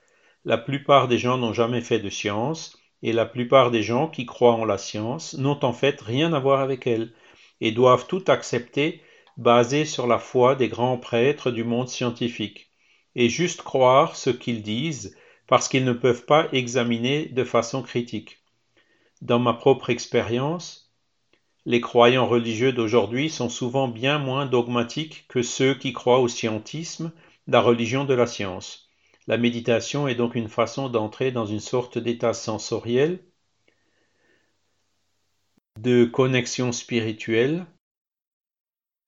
[0.45, 4.25] La plupart des gens n'ont jamais fait de science, et la plupart des gens qui
[4.25, 7.11] croient en la science n'ont en fait rien à voir avec elle,
[7.59, 9.01] et doivent tout accepter
[9.35, 12.71] basé sur la foi des grands prêtres du monde scientifique,
[13.13, 15.17] et juste croire ce qu'ils disent
[15.47, 18.37] parce qu'ils ne peuvent pas examiner de façon critique.
[19.21, 20.86] Dans ma propre expérience,
[21.67, 27.11] les croyants religieux d'aujourd'hui sont souvent bien moins dogmatiques que ceux qui croient au scientisme,
[27.45, 28.87] la religion de la science.
[29.27, 33.19] La méditation est donc une façon d'entrer dans une sorte d'état sensoriel,
[35.77, 37.65] de connexion spirituelle,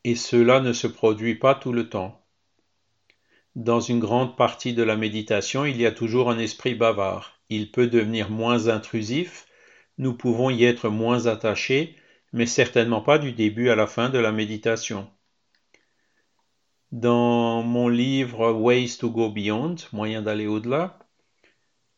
[0.04, 2.22] et cela ne se produit pas tout le temps.
[3.56, 7.40] Dans une grande partie de la méditation, il y a toujours un esprit bavard.
[7.48, 9.48] Il peut devenir moins intrusif,
[9.98, 11.96] nous pouvons y être moins attachés,
[12.34, 15.10] mais certainement pas du début à la fin de la méditation.
[16.92, 21.00] Dans mon livre Ways to Go Beyond, moyen d'aller au-delà,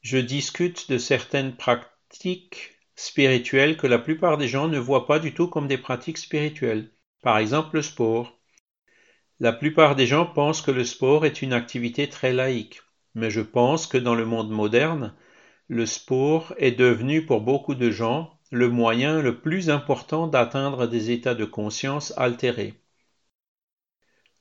[0.02, 5.34] je discute de certaines pratiques spirituelles que la plupart des gens ne voient pas du
[5.34, 6.92] tout comme des pratiques spirituelles.
[7.22, 8.38] Par exemple, le sport.
[9.40, 12.82] La plupart des gens pensent que le sport est une activité très laïque,
[13.16, 15.16] mais je pense que dans le monde moderne,
[15.68, 21.12] le sport est devenu pour beaucoup de gens le moyen le plus important d'atteindre des
[21.12, 22.74] états de conscience altérés.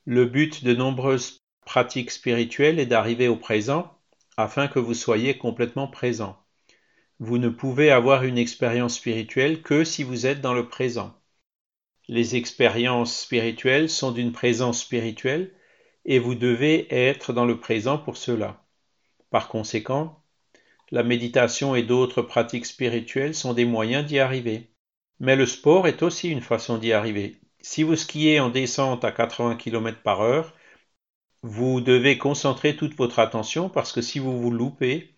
[0.05, 3.97] Le but de nombreuses pratiques spirituelles est d'arriver au présent
[4.37, 6.37] afin que vous soyez complètement présent.
[7.21, 11.15] Vous ne pouvez avoir une expérience spirituelle que si vous êtes dans le présent.
[12.09, 15.55] Les expériences spirituelles sont d'une présence spirituelle
[16.05, 18.65] et vous devez être dans le présent pour cela.
[19.31, 20.20] Par conséquent,
[20.91, 24.71] la méditation et d'autres pratiques spirituelles sont des moyens d'y arriver.
[25.21, 27.37] Mais le sport est aussi une façon d'y arriver.
[27.61, 30.55] Si vous skiez en descente à 80 km par heure,
[31.43, 35.15] vous devez concentrer toute votre attention parce que si vous vous loupez,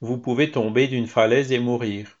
[0.00, 2.18] vous pouvez tomber d'une falaise et mourir.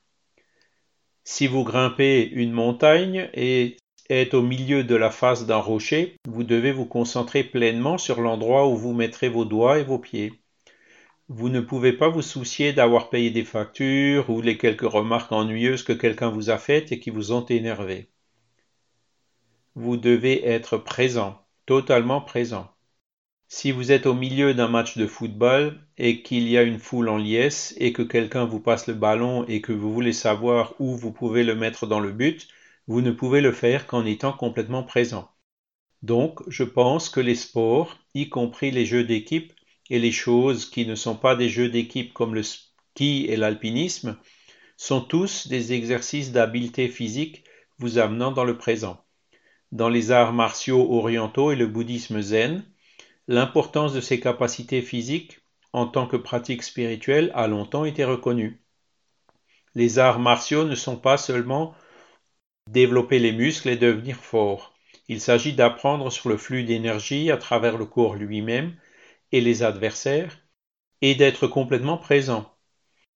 [1.24, 3.76] Si vous grimpez une montagne et
[4.10, 8.68] êtes au milieu de la face d'un rocher, vous devez vous concentrer pleinement sur l'endroit
[8.68, 10.43] où vous mettrez vos doigts et vos pieds.
[11.28, 15.82] Vous ne pouvez pas vous soucier d'avoir payé des factures ou les quelques remarques ennuyeuses
[15.82, 18.08] que quelqu'un vous a faites et qui vous ont énervé
[19.76, 22.70] vous devez être présent, totalement présent.
[23.48, 27.08] Si vous êtes au milieu d'un match de football et qu'il y a une foule
[27.08, 30.96] en liesse et que quelqu'un vous passe le ballon et que vous voulez savoir où
[30.96, 32.48] vous pouvez le mettre dans le but,
[32.86, 35.30] vous ne pouvez le faire qu'en étant complètement présent.
[36.02, 39.53] Donc, je pense que les sports, y compris les jeux d'équipe
[39.90, 44.18] et les choses qui ne sont pas des jeux d'équipe comme le ski et l'alpinisme,
[44.76, 47.44] sont tous des exercices d'habileté physique
[47.78, 49.04] vous amenant dans le présent
[49.74, 52.64] dans les arts martiaux orientaux et le bouddhisme zen,
[53.26, 55.40] l'importance de ces capacités physiques
[55.72, 58.62] en tant que pratique spirituelle a longtemps été reconnue.
[59.74, 61.74] Les arts martiaux ne sont pas seulement
[62.70, 64.76] développer les muscles et devenir fort.
[65.08, 68.76] Il s'agit d'apprendre sur le flux d'énergie à travers le corps lui-même
[69.34, 70.38] et les adversaires,
[71.02, 72.54] et d'être complètement présent.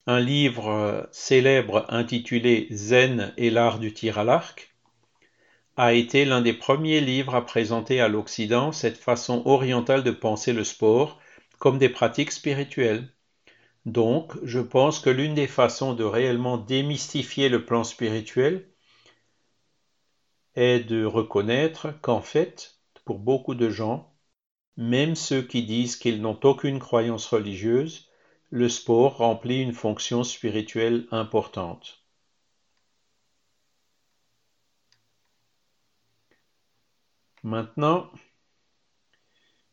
[0.09, 4.75] Un livre célèbre intitulé Zen et l'art du tir à l'arc
[5.77, 10.53] a été l'un des premiers livres à présenter à l'Occident cette façon orientale de penser
[10.53, 11.21] le sport
[11.61, 13.09] comme des pratiques spirituelles.
[13.87, 18.69] Donc, je pense que l'une des façons de réellement démystifier le plan spirituel
[20.57, 24.18] est de reconnaître qu'en fait, pour beaucoup de gens,
[24.79, 28.09] même ceux qui disent qu'ils n'ont aucune croyance religieuse,
[28.51, 32.05] le sport remplit une fonction spirituelle importante.
[37.43, 38.09] Maintenant,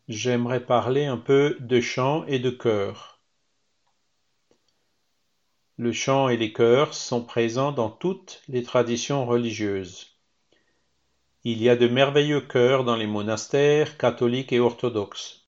[0.08, 3.22] j'aimerais parler un peu de chant et de chœur.
[5.78, 10.15] Le chant et les chœurs sont présents dans toutes les traditions religieuses.
[11.48, 15.48] Il y a de merveilleux chœurs dans les monastères catholiques et orthodoxes.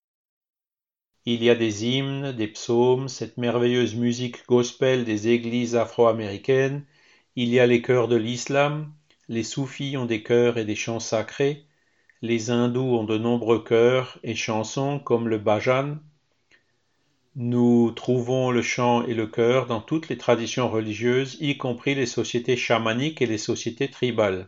[1.25, 6.85] Il y a des hymnes, des psaumes, cette merveilleuse musique gospel des églises afro-américaines.
[7.35, 8.93] Il y a les chœurs de l'islam.
[9.27, 11.65] Les soufis ont des chœurs et des chants sacrés.
[12.21, 15.97] Les hindous ont de nombreux chœurs et chansons comme le bhajan.
[17.35, 22.05] Nous trouvons le chant et le chœur dans toutes les traditions religieuses, y compris les
[22.05, 24.47] sociétés chamaniques et les sociétés tribales.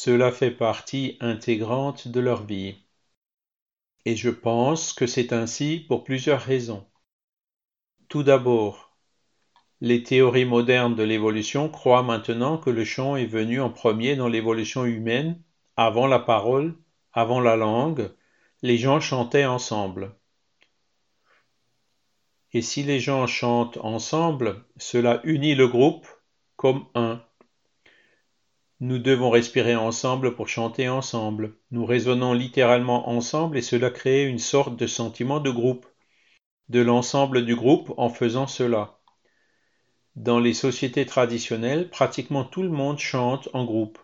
[0.00, 2.76] Cela fait partie intégrante de leur vie.
[4.04, 6.86] Et je pense que c'est ainsi pour plusieurs raisons.
[8.08, 8.96] Tout d'abord,
[9.80, 14.28] les théories modernes de l'évolution croient maintenant que le chant est venu en premier dans
[14.28, 15.42] l'évolution humaine,
[15.74, 16.76] avant la parole,
[17.12, 18.14] avant la langue,
[18.62, 20.14] les gens chantaient ensemble.
[22.52, 26.06] Et si les gens chantent ensemble, cela unit le groupe
[26.54, 27.20] comme un.
[28.80, 31.56] Nous devons respirer ensemble pour chanter ensemble.
[31.72, 35.84] Nous raisonnons littéralement ensemble et cela crée une sorte de sentiment de groupe,
[36.68, 39.00] de l'ensemble du groupe en faisant cela.
[40.14, 43.98] Dans les sociétés traditionnelles, pratiquement tout le monde chante en groupe.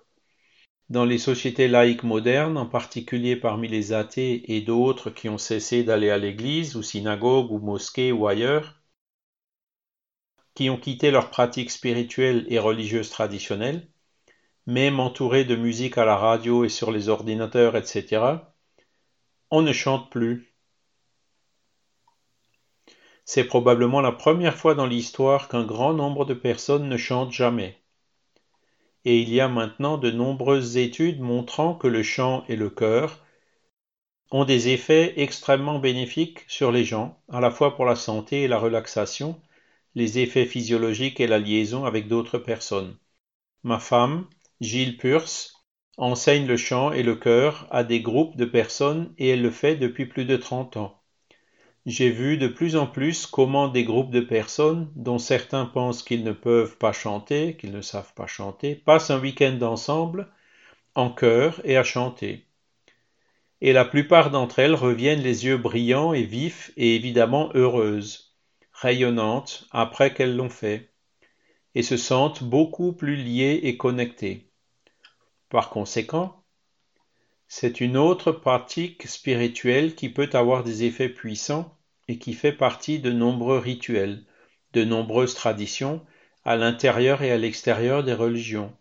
[0.91, 5.85] Dans les sociétés laïques modernes, en particulier parmi les athées et d'autres qui ont cessé
[5.85, 8.81] d'aller à l'église ou synagogue ou mosquée ou ailleurs,
[10.55, 13.89] qui ont quitté leurs pratiques spirituelles et religieuses traditionnelles,
[14.67, 18.55] même entouré de musique à la radio et sur les ordinateurs, etc.,
[19.51, 20.55] on ne chante plus.
[23.25, 27.79] C'est probablement la première fois dans l'histoire qu'un grand nombre de personnes ne chantent jamais.
[29.05, 33.23] Et il y a maintenant de nombreuses études montrant que le chant et le chœur
[34.31, 38.49] ont des effets extrêmement bénéfiques sur les gens, à la fois pour la santé et
[38.49, 39.41] la relaxation,
[39.95, 42.97] les effets physiologiques et la liaison avec d'autres personnes.
[43.63, 44.27] Ma femme,
[44.65, 45.29] Gilles Purs
[45.99, 49.77] enseigne le chant et le chœur à des groupes de personnes et elle le fait
[49.77, 51.03] depuis plus de trente ans.
[51.85, 56.25] J'ai vu de plus en plus comment des groupes de personnes, dont certains pensent qu'ils
[56.25, 60.33] ne peuvent pas chanter, qu'ils ne savent pas chanter, passent un week-end ensemble,
[60.95, 62.47] en chœur et à chanter.
[63.61, 68.35] Et la plupart d'entre elles reviennent les yeux brillants et vifs et évidemment heureuses,
[68.73, 70.89] rayonnantes après qu'elles l'ont fait,
[71.75, 74.49] et se sentent beaucoup plus liées et connectées.
[75.55, 76.43] Par conséquent,
[77.47, 81.79] c'est une autre pratique spirituelle qui peut avoir des effets puissants
[82.09, 84.25] et qui fait partie de nombreux rituels,
[84.73, 86.05] de nombreuses traditions,
[86.45, 88.75] à l'intérieur et à l'extérieur des religions.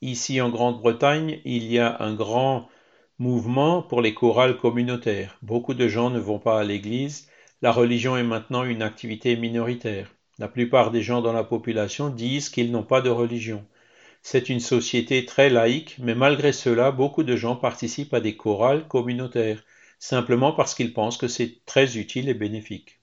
[0.00, 2.68] Ici en Grande-Bretagne, il y a un grand
[3.20, 5.38] mouvement pour les chorales communautaires.
[5.42, 7.30] Beaucoup de gens ne vont pas à l'église,
[7.62, 10.12] la religion est maintenant une activité minoritaire.
[10.40, 13.64] La plupart des gens dans la population disent qu'ils n'ont pas de religion.
[14.22, 18.86] C'est une société très laïque, mais malgré cela, beaucoup de gens participent à des chorales
[18.86, 19.64] communautaires,
[19.98, 23.00] simplement parce qu'ils pensent que c'est très utile et bénéfique.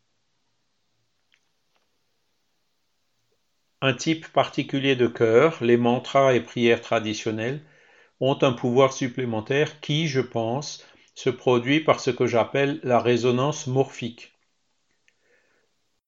[3.82, 7.62] Un type particulier de chœur, les mantras et prières traditionnelles,
[8.20, 13.68] ont un pouvoir supplémentaire qui, je pense, se produit par ce que j'appelle la résonance
[13.68, 14.35] morphique.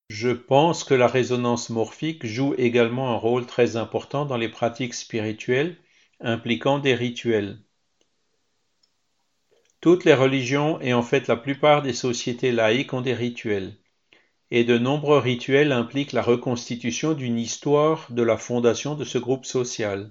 [0.08, 4.94] Je pense que la résonance morphique joue également un rôle très important dans les pratiques
[4.94, 5.76] spirituelles
[6.20, 7.58] impliquant des rituels.
[9.82, 13.76] Toutes les religions et en fait la plupart des sociétés laïques ont des rituels.
[14.50, 19.44] Et de nombreux rituels impliquent la reconstitution d'une histoire de la fondation de ce groupe
[19.44, 20.10] social.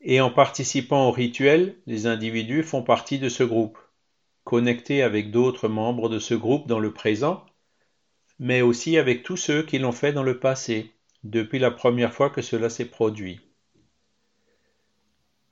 [0.00, 3.78] Et en participant aux rituels, les individus font partie de ce groupe,
[4.44, 7.44] connectés avec d'autres membres de ce groupe dans le présent
[8.42, 10.90] mais aussi avec tous ceux qui l'ont fait dans le passé,
[11.22, 13.38] depuis la première fois que cela s'est produit.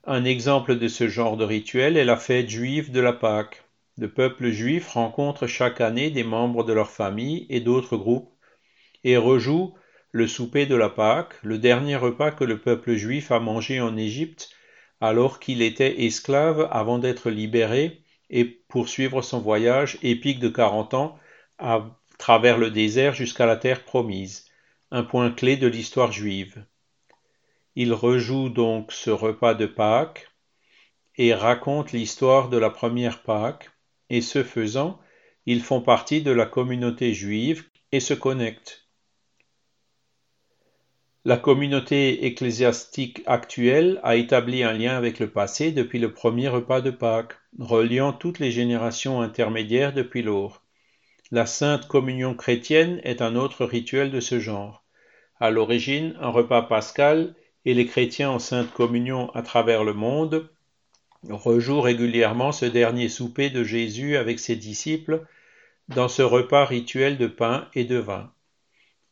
[0.03, 3.63] Un exemple de ce genre de rituel est la fête juive de la Pâque.
[3.97, 8.33] Le peuple juif rencontre chaque année des membres de leur famille et d'autres groupes
[9.05, 9.73] et rejoue
[10.11, 13.97] le souper de la Pâque, le dernier repas que le peuple juif a mangé en
[13.97, 14.51] Égypte
[15.01, 21.17] alors qu'il était esclave avant d'être libéré et poursuivre son voyage épique de quarante ans
[21.57, 24.45] à travers le désert jusqu'à la terre promise,
[24.91, 26.63] un point clé de l'histoire juive.
[27.77, 30.29] Il rejoue donc ce repas de Pâques
[31.17, 33.71] et raconte l'histoire de la première Pâques,
[34.11, 35.01] et ce faisant,
[35.47, 38.87] ils font partie de la communauté juive et se connectent.
[41.25, 46.83] La communauté ecclésiastique actuelle a établi un lien avec le passé depuis le premier repas
[46.83, 50.63] de Pâques, reliant toutes les générations intermédiaires depuis lors.
[51.33, 54.83] La Sainte Communion chrétienne est un autre rituel de ce genre.
[55.39, 60.51] À l'origine, un repas pascal et les chrétiens en Sainte Communion à travers le monde
[61.29, 65.25] rejouent régulièrement ce dernier souper de Jésus avec ses disciples
[65.87, 68.33] dans ce repas rituel de pain et de vin.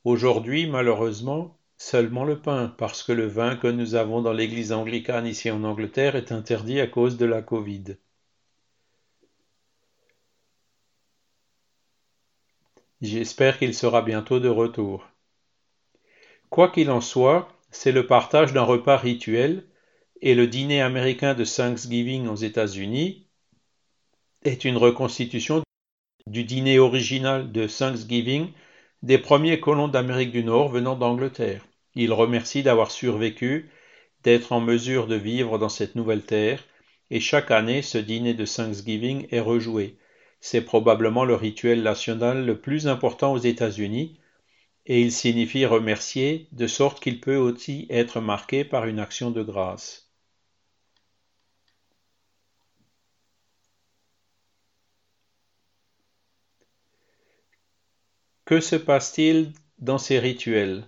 [0.03, 5.29] Aujourd'hui, malheureusement, seulement le pain, parce que le vin que nous avons dans l'église anglicane
[5.29, 7.97] ici en Angleterre est interdit à cause de la Covid.
[13.01, 15.07] J'espère qu'il sera bientôt de retour.
[16.51, 19.69] Quoi qu'il en soit, c'est le partage d'un repas rituel
[20.21, 23.29] et le dîner américain de Thanksgiving aux États-Unis
[24.45, 25.63] est une reconstitution
[26.27, 28.51] du dîner original de Thanksgiving
[29.03, 31.65] des premiers colons d'Amérique du Nord venant d'Angleterre.
[31.95, 33.71] Ils remercient d'avoir survécu,
[34.25, 36.65] d'être en mesure de vivre dans cette nouvelle terre,
[37.11, 39.99] et chaque année ce dîner de Thanksgiving est rejoué.
[40.41, 44.19] C'est probablement le rituel national le plus important aux États-Unis,
[44.87, 49.43] et il signifie remercier, de sorte qu'il peut aussi être marqué par une action de
[49.43, 50.11] grâce.
[58.47, 60.87] Que se passe-t-il dans ces rituels?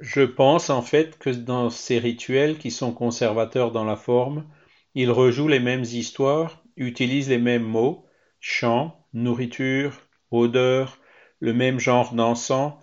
[0.00, 4.46] Je pense en fait que dans ces rituels qui sont conservateurs dans la forme,
[4.94, 8.07] ils rejouent les mêmes histoires, utilisent les mêmes mots,
[8.40, 10.98] chant, nourriture, odeur,
[11.40, 12.74] le même genre d'encens.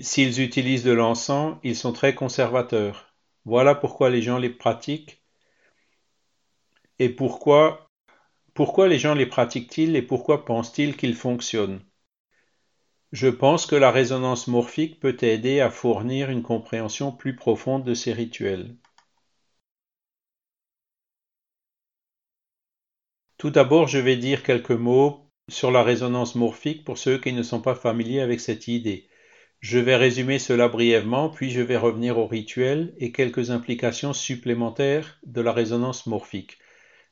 [0.00, 3.14] S'ils utilisent de l'encens, ils sont très conservateurs.
[3.44, 5.22] Voilà pourquoi les gens les pratiquent
[6.98, 7.88] et pourquoi,
[8.86, 11.80] les gens les pratiquent-ils et pourquoi pensent-ils qu'ils fonctionnent?
[13.10, 17.94] Je pense que la résonance morphique peut aider à fournir une compréhension plus profonde de
[17.94, 18.76] ces rituels.
[23.42, 27.42] Tout d'abord, je vais dire quelques mots sur la résonance morphique pour ceux qui ne
[27.42, 29.08] sont pas familiers avec cette idée.
[29.58, 35.18] Je vais résumer cela brièvement, puis je vais revenir au rituel et quelques implications supplémentaires
[35.26, 36.58] de la résonance morphique.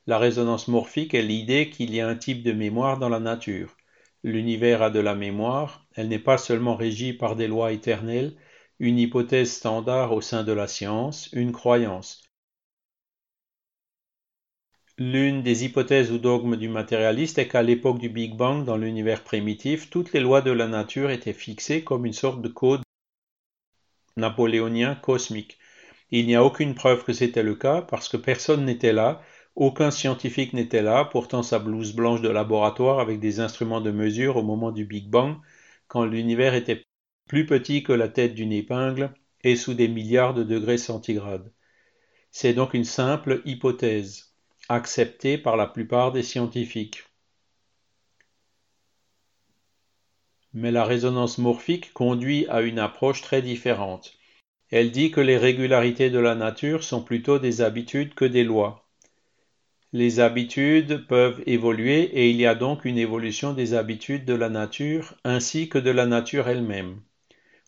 [0.07, 3.77] La résonance morphique est l'idée qu'il y a un type de mémoire dans la nature.
[4.23, 8.37] L'univers a de la mémoire, elle n'est pas seulement régie par des lois éternelles,
[8.79, 12.30] une hypothèse standard au sein de la science, une croyance.
[15.03, 19.25] L'une des hypothèses ou dogmes du matérialiste est qu'à l'époque du Big Bang dans l'univers
[19.25, 22.83] primitif, toutes les lois de la nature étaient fixées comme une sorte de code
[24.19, 25.59] napoléonien cosmique.
[26.11, 29.23] Il n'y a aucune preuve que c'était le cas parce que personne n'était là,
[29.57, 34.37] aucun scientifique n'était là, portant sa blouse blanche de laboratoire avec des instruments de mesure
[34.37, 35.39] au moment du Big Bang,
[35.89, 36.85] quand l'univers était
[37.27, 41.51] plus petit que la tête d'une épingle et sous des milliards de degrés centigrades.
[42.33, 44.30] C'est donc une simple hypothèse
[44.71, 47.05] acceptée par la plupart des scientifiques.
[50.55, 54.17] Mais la résonance morphique conduit à une approche très différente.
[54.71, 58.89] Elle dit que les régularités de la nature sont plutôt des habitudes que des lois.
[59.93, 64.49] Les habitudes peuvent évoluer et il y a donc une évolution des habitudes de la
[64.49, 67.01] nature ainsi que de la nature elle-même,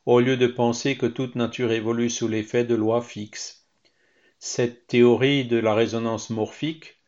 [0.07, 3.62] au lieu de penser que toute nature évolue sous l'effet de lois fixes.
[4.45, 6.99] Cette théorie de la résonance morphique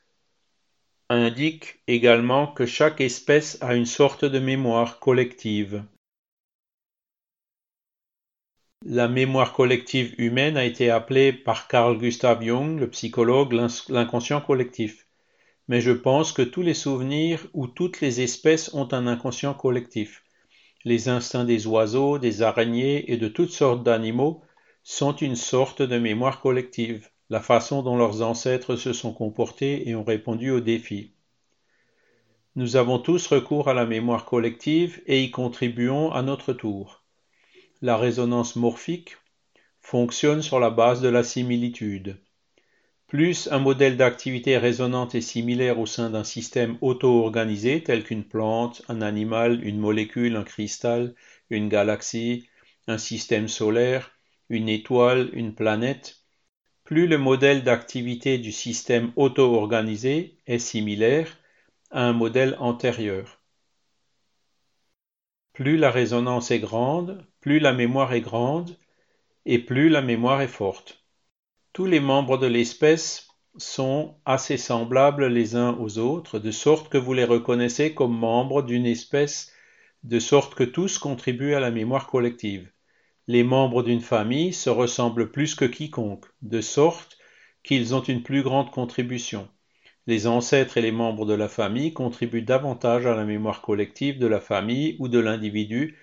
[1.09, 5.83] indique également que chaque espèce a une sorte de mémoire collective.
[8.87, 13.53] La mémoire collective humaine a été appelée par Carl Gustav Jung, le psychologue,
[13.89, 15.09] l'inconscient collectif.
[15.67, 20.23] Mais je pense que tous les souvenirs ou toutes les espèces ont un inconscient collectif.
[20.85, 24.45] Les instincts des oiseaux, des araignées et de toutes sortes d'animaux
[24.85, 29.95] sont une sorte de mémoire collective la façon dont leurs ancêtres se sont comportés et
[29.95, 31.13] ont répondu aux défis.
[32.57, 37.03] Nous avons tous recours à la mémoire collective et y contribuons à notre tour.
[37.83, 39.17] La résonance morphique
[39.81, 42.19] fonctionne sur la base de la similitude.
[43.07, 48.83] Plus un modèle d'activité résonante est similaire au sein d'un système auto-organisé tel qu'une plante,
[48.89, 51.15] un animal, une molécule, un cristal,
[51.51, 52.49] une galaxie,
[52.87, 54.13] un système solaire,
[54.49, 56.24] une étoile, une planète,
[56.85, 61.39] plus le modèle d'activité du système auto-organisé est similaire
[61.91, 63.41] à un modèle antérieur.
[65.55, 68.77] Plus la résonance est grande, plus la mémoire est grande,
[69.47, 71.05] et plus la mémoire est forte.
[71.73, 76.99] Tous les membres de l'espèce sont assez semblables les uns aux autres, de sorte que
[76.99, 79.53] vous les reconnaissez comme membres d'une espèce,
[80.03, 82.74] de sorte que tous contribuent à la mémoire collective
[83.27, 87.19] les membres d'une famille se ressemblent plus que quiconque, de sorte
[87.63, 89.49] qu'ils ont une plus grande contribution.
[90.07, 94.27] les ancêtres et les membres de la famille contribuent davantage à la mémoire collective de
[94.27, 95.99] la famille ou de l'individu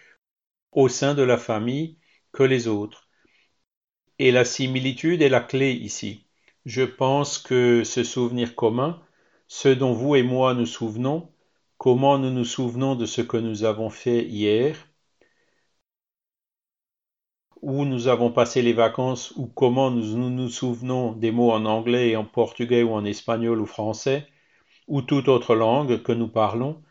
[0.72, 1.98] au sein de la famille
[2.32, 3.08] que les autres.
[4.20, 6.28] Et la similitude est la clé ici.
[6.66, 9.02] Je pense que ce souvenir commun,
[9.48, 11.30] ce dont vous et moi nous souvenons,
[11.78, 14.76] comment nous nous souvenons de ce que nous avons fait hier,
[17.62, 22.16] où nous avons passé les vacances ou comment nous nous souvenons des mots en anglais
[22.16, 24.28] en portugais ou en espagnol ou français,
[24.88, 26.82] ou toute autre langue que nous parlons,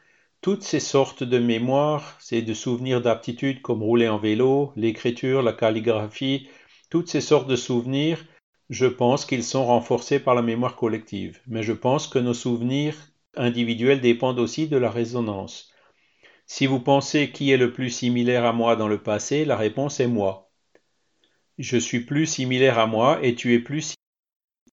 [0.41, 5.53] toutes ces sortes de mémoires, ces de souvenirs d'aptitude comme rouler en vélo, l'écriture, la
[5.53, 6.49] calligraphie,
[6.89, 8.25] toutes ces sortes de souvenirs,
[8.71, 11.41] je pense qu'ils sont renforcés par la mémoire collective.
[11.47, 12.97] Mais je pense que nos souvenirs
[13.37, 15.73] individuels dépendent aussi de la résonance.
[16.47, 20.01] Si vous pensez qui est le plus similaire à moi dans le passé, la réponse
[20.01, 20.50] est moi.
[21.61, 23.93] Je suis plus similaire à moi et tu es plus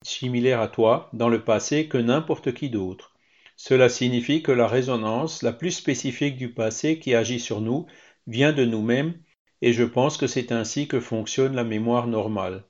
[0.04, 3.14] similaire à toi dans le passé que n'importe qui d'autre.
[3.58, 7.88] Cela signifie que la résonance la plus spécifique du passé qui agit sur nous
[8.26, 9.22] vient de nous-mêmes
[9.62, 12.64] et je pense que c'est ainsi que fonctionne la mémoire normale.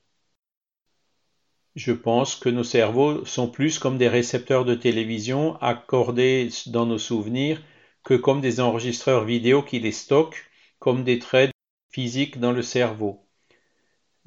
[1.76, 6.98] Je pense que nos cerveaux sont plus comme des récepteurs de télévision accordés dans nos
[6.98, 7.62] souvenirs
[8.04, 10.44] que comme des enregistreurs vidéo qui les stockent
[10.80, 11.52] comme des traits
[11.92, 13.27] physiques dans le cerveau.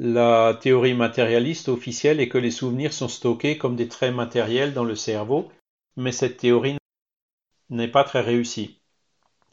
[0.02, 4.84] La théorie matérialiste officielle est que les souvenirs sont stockés comme des traits matériels dans
[4.84, 5.52] le cerveau,
[5.94, 6.78] mais cette théorie
[7.68, 8.80] n'est pas très réussie.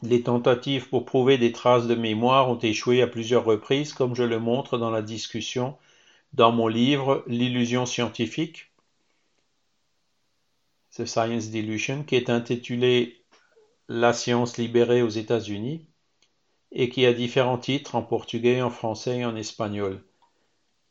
[0.00, 4.22] Les tentatives pour prouver des traces de mémoire ont échoué à plusieurs reprises, comme je
[4.22, 5.76] le montre dans la discussion
[6.32, 8.72] dans mon livre L'illusion scientifique,
[10.96, 13.22] The Science Delusion, qui est intitulé
[13.90, 15.84] La science libérée aux États-Unis
[16.72, 20.02] et qui a différents titres en portugais, en français et en espagnol.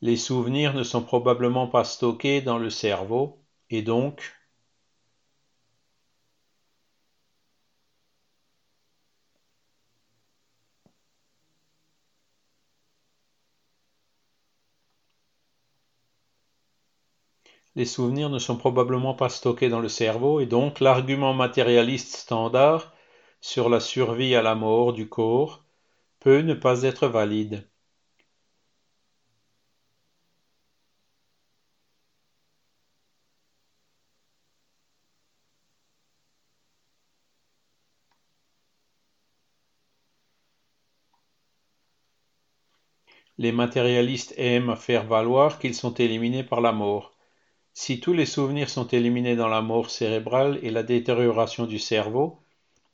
[0.01, 4.33] Les souvenirs ne sont probablement pas stockés dans le cerveau, et donc
[17.75, 22.93] les souvenirs ne sont probablement pas stockés dans le cerveau, et donc l'argument matérialiste standard
[23.39, 25.63] sur la survie à la mort du corps
[26.19, 27.69] peut ne pas être valide.
[43.39, 47.15] Les matérialistes aiment faire valoir qu'ils sont éliminés par la mort.
[47.73, 52.39] Si tous les souvenirs sont éliminés dans la mort cérébrale et la détérioration du cerveau,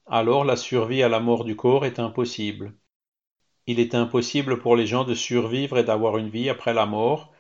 [0.06, 2.74] alors la survie à la mort du corps est impossible.
[3.68, 7.32] Il est impossible pour les gens de survivre et d'avoir une vie après la mort,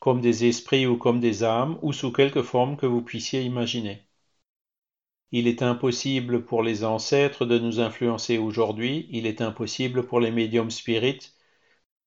[0.00, 4.02] comme des esprits ou comme des âmes, ou sous quelque forme que vous puissiez imaginer.
[5.30, 10.32] Il est impossible pour les ancêtres de nous influencer aujourd'hui, il est impossible pour les
[10.32, 11.37] médiums spirites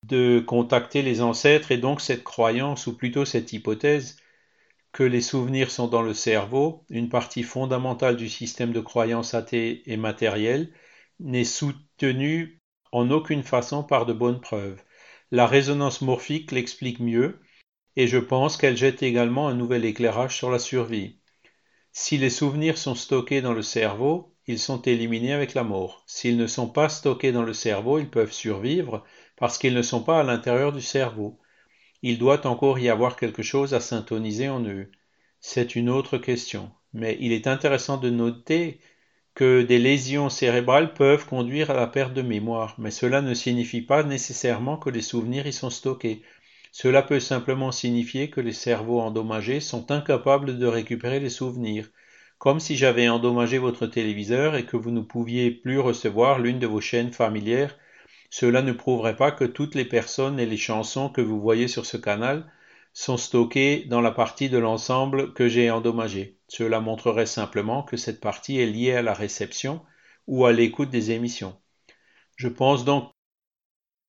[0.04, 4.18] de contacter les ancêtres et donc cette croyance ou plutôt cette hypothèse
[4.91, 9.84] que les souvenirs sont dans le cerveau, une partie fondamentale du système de croyance athée
[9.86, 10.72] et matériel,
[11.20, 12.60] n'est soutenue
[12.91, 14.82] en aucune façon par de bonnes preuves.
[15.32, 17.39] La résonance morphique l'explique mieux,
[17.95, 21.20] et je pense qu'elle jette également un nouvel éclairage sur la survie.
[21.93, 26.04] Si les souvenirs sont stockés dans le cerveau, ils sont éliminés avec la mort.
[26.08, 29.06] S'ils ne sont pas stockés dans le cerveau, ils peuvent survivre,
[29.42, 31.39] parce qu'ils ne sont pas à l'intérieur du cerveau.
[32.04, 34.92] Il doit encore y avoir quelque chose à syntoniser en eux.
[35.39, 36.70] C'est une autre question.
[36.94, 38.80] Mais il est intéressant de noter
[39.34, 43.82] que des lésions cérébrales peuvent conduire à la perte de mémoire, mais cela ne signifie
[43.82, 46.22] pas nécessairement que les souvenirs y sont stockés.
[46.72, 51.89] Cela peut simplement signifier que les cerveaux endommagés sont incapables de récupérer les souvenirs,
[52.38, 56.68] comme si j'avais endommagé votre téléviseur et que vous ne pouviez plus recevoir l'une de
[56.68, 57.76] vos chaînes familières
[58.32, 61.86] cela ne prouverait pas que toutes les personnes et les chansons que vous voyez sur
[61.86, 62.52] ce canal
[62.94, 66.40] sont stockées dans la partie de l'ensemble que j'ai endommagé.
[66.48, 69.82] Cela montrerait simplement que cette partie est liée à la réception
[70.28, 71.62] ou à l'écoute des émissions.
[72.38, 73.12] Je pense donc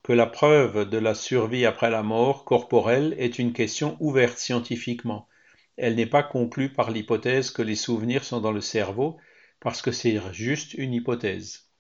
[0.05, 5.29] que la preuve de la survie après la mort corporelle est une question ouverte scientifiquement.
[5.77, 9.19] Elle n'est pas conclue par l'hypothèse que les souvenirs sont dans le cerveau,
[9.59, 11.72] parce que c'est juste une hypothèse.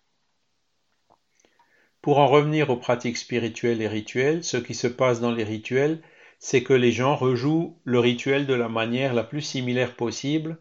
[2.02, 6.02] Pour en revenir aux pratiques spirituelles et rituelles, ce qui se passe dans les rituels,
[6.38, 10.58] c'est que les gens rejouent le rituel de la manière la plus similaire possible,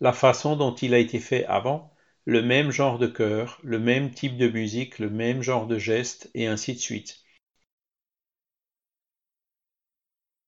[0.00, 1.92] la façon dont il a été fait avant,
[2.24, 6.30] le même genre de chœur, le même type de musique, le même genre de geste,
[6.34, 7.20] et ainsi de suite.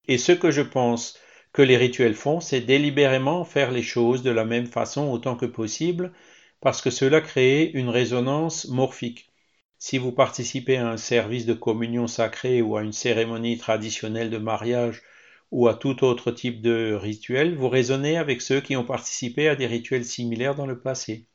[0.07, 1.19] Et ce que je pense
[1.53, 5.45] que les rituels font, c'est délibérément faire les choses de la même façon autant que
[5.45, 6.13] possible,
[6.61, 9.31] parce que cela crée une résonance morphique.
[9.79, 14.37] Si vous participez à un service de communion sacrée ou à une cérémonie traditionnelle de
[14.37, 15.03] mariage
[15.51, 19.55] ou à tout autre type de rituel, vous raisonnez avec ceux qui ont participé à
[19.55, 21.27] des rituels similaires dans le passé.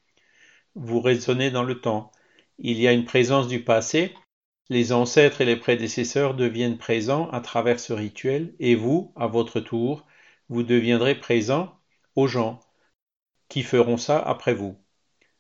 [0.75, 2.13] Vous raisonnez dans le temps.
[2.59, 4.15] Il y a une présence du passé,
[4.71, 9.61] les ancêtres et les prédécesseurs deviennent présents à travers ce rituel, et vous, à votre
[9.61, 10.07] tour,
[10.49, 11.79] vous deviendrez présent
[12.17, 12.61] aux gens
[13.49, 14.82] qui feront ça après vous.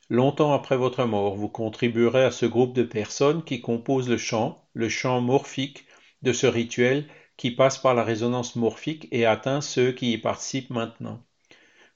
[0.08, 4.68] Longtemps après votre mort, vous contribuerez à ce groupe de personnes qui composent le champ,
[4.74, 5.86] le champ morphique
[6.22, 10.70] de ce rituel qui passe par la résonance morphique et atteint ceux qui y participent
[10.70, 11.24] maintenant.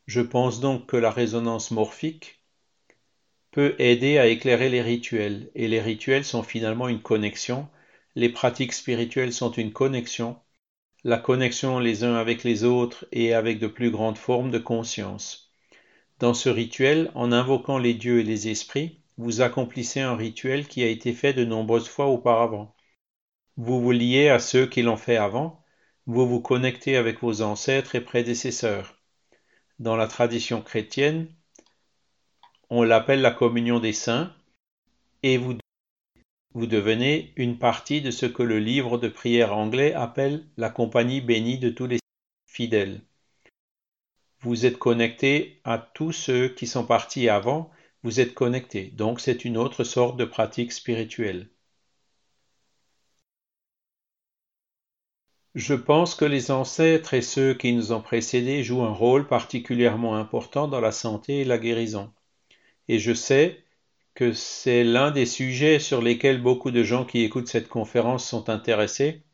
[0.07, 2.41] Je pense donc que la résonance morphique
[3.51, 7.69] peut aider à éclairer les rituels, et les rituels sont finalement une connexion,
[8.15, 10.39] les pratiques spirituelles sont une connexion,
[11.05, 15.46] la connexion les uns avec les autres et avec de plus grandes formes de conscience.
[16.19, 20.83] Dans ce rituel, en invoquant les dieux et les esprits, vous accomplissez un rituel qui
[20.83, 22.75] a été fait de nombreuses fois auparavant.
[23.57, 25.63] Vous vous liez à ceux qui l'ont fait avant,
[26.07, 28.99] vous vous connectez avec vos ancêtres et prédécesseurs.
[29.79, 31.29] Dans la tradition chrétienne,
[32.71, 34.35] on l'appelle la communion des saints,
[35.23, 35.59] et vous,
[36.55, 41.59] devenez une partie de ce que le livre de prière anglais appelle la compagnie bénie
[41.59, 41.99] de tous les
[42.47, 43.03] fidèles.
[44.47, 47.69] Vous êtes connecté à tous ceux qui sont partis avant,
[48.05, 51.49] vous êtes connecté, donc c'est une autre sorte de pratique spirituelle.
[55.57, 60.15] Je pense que les ancêtres et ceux qui nous ont précédés jouent un rôle particulièrement
[60.15, 62.13] important dans la santé et la guérison.
[62.87, 63.65] Et je sais
[64.15, 68.49] que c'est l'un des sujets sur lesquels beaucoup de gens qui écoutent cette conférence sont
[68.49, 69.25] intéressés.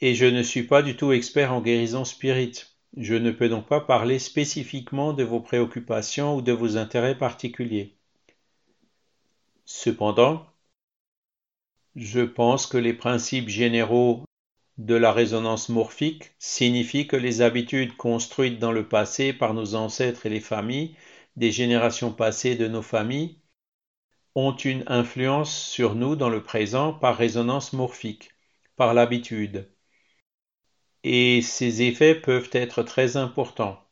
[0.00, 2.77] Et je ne suis pas du tout expert en guérison spirite.
[2.96, 7.96] Je ne peux donc pas parler spécifiquement de vos préoccupations ou de vos intérêts particuliers.
[9.64, 10.46] Cependant,
[11.94, 14.24] je pense que les principes généraux
[14.78, 20.26] de la résonance morphique signifie que les habitudes construites dans le passé par nos ancêtres
[20.26, 20.96] et les familles,
[21.36, 23.38] des générations passées de nos familles,
[24.34, 28.30] ont une influence sur nous dans le présent par résonance morphique,
[28.76, 29.68] par l'habitude.
[31.02, 33.82] Et ces effets peuvent être très importants.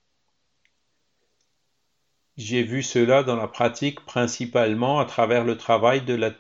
[2.37, 6.33] J'ai vu cela dans la pratique principalement à travers le travail de la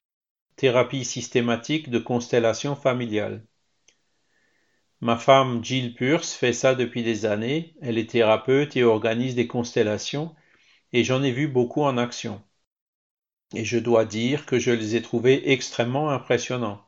[0.56, 3.44] thérapie systématique de constellation familiale.
[5.00, 7.74] Ma femme Jill Pierce fait ça depuis des années.
[7.82, 10.34] Elle est thérapeute et organise des constellations,
[10.92, 12.42] et j'en ai vu beaucoup en action.
[13.54, 16.85] Et je dois dire que je les ai trouvés extrêmement impressionnants.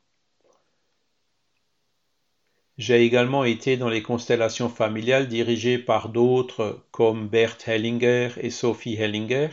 [2.78, 8.94] J'ai également été dans les constellations familiales dirigées par d'autres comme Bert Hellinger et Sophie
[8.94, 9.50] Hellinger,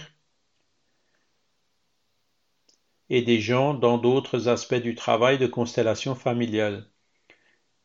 [3.10, 6.88] et des gens dans d'autres aspects du travail de constellation familiale.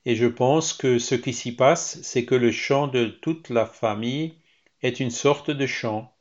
[0.05, 3.65] Et je pense que ce qui s'y passe, c'est que le chant de toute la
[3.65, 4.35] famille
[4.83, 6.15] est une sorte de chant.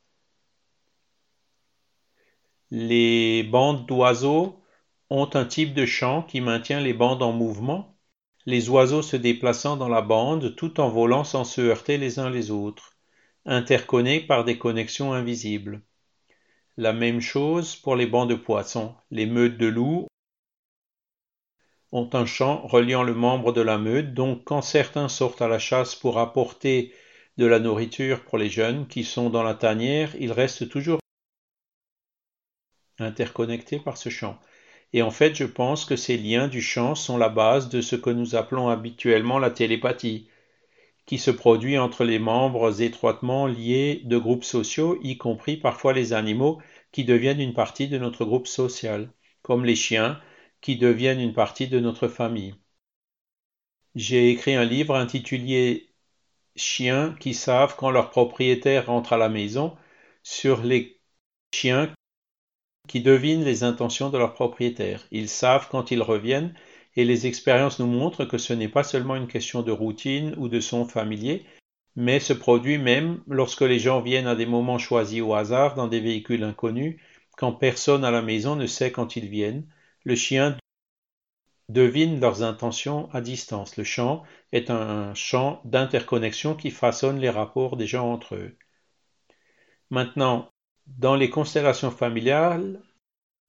[2.71, 4.63] Les bandes d'oiseaux
[5.09, 7.98] ont un type de chant qui maintient les bandes en mouvement,
[8.45, 12.29] les oiseaux se déplaçant dans la bande tout en volant sans se heurter les uns
[12.29, 12.97] les autres,
[13.45, 15.81] interconnectés par des connexions invisibles.
[16.77, 18.95] La même chose pour les bancs de poissons.
[19.11, 20.07] Les meutes de loups
[21.91, 25.59] ont un chant reliant le membre de la meute, donc quand certains sortent à la
[25.59, 26.93] chasse pour apporter
[27.37, 30.99] de la nourriture pour les jeunes qui sont dans la tanière, ils restent toujours
[32.99, 34.39] interconnectés par ce chant.
[34.93, 37.95] Et en fait, je pense que ces liens du chant sont la base de ce
[37.95, 40.27] que nous appelons habituellement la télépathie,
[41.05, 46.13] qui se produit entre les membres étroitement liés de groupes sociaux, y compris parfois les
[46.13, 46.59] animaux
[46.91, 49.11] qui deviennent une partie de notre groupe social,
[49.41, 50.19] comme les chiens,
[50.61, 52.55] qui deviennent une partie de notre famille.
[53.95, 55.89] J'ai écrit un livre intitulé
[56.55, 59.77] Chiens qui savent quand leur propriétaire rentre à la maison
[60.23, 60.99] sur les
[61.53, 61.93] chiens
[62.89, 65.05] qui devinent les intentions de leur propriétaire.
[65.11, 66.55] Ils savent quand ils reviennent
[66.95, 70.49] et les expériences nous montrent que ce n'est pas seulement une question de routine ou
[70.49, 71.45] de son familier,
[71.95, 75.87] mais se produit même lorsque les gens viennent à des moments choisis au hasard dans
[75.87, 76.99] des véhicules inconnus,
[77.37, 79.67] quand personne à la maison ne sait quand ils viennent,
[80.03, 80.57] le chien
[81.69, 83.77] devine leurs intentions à distance.
[83.77, 88.57] Le chant est un champ d'interconnexion qui façonne les rapports des gens entre eux.
[89.91, 90.48] Maintenant,
[90.97, 92.81] dans les constellations familiales,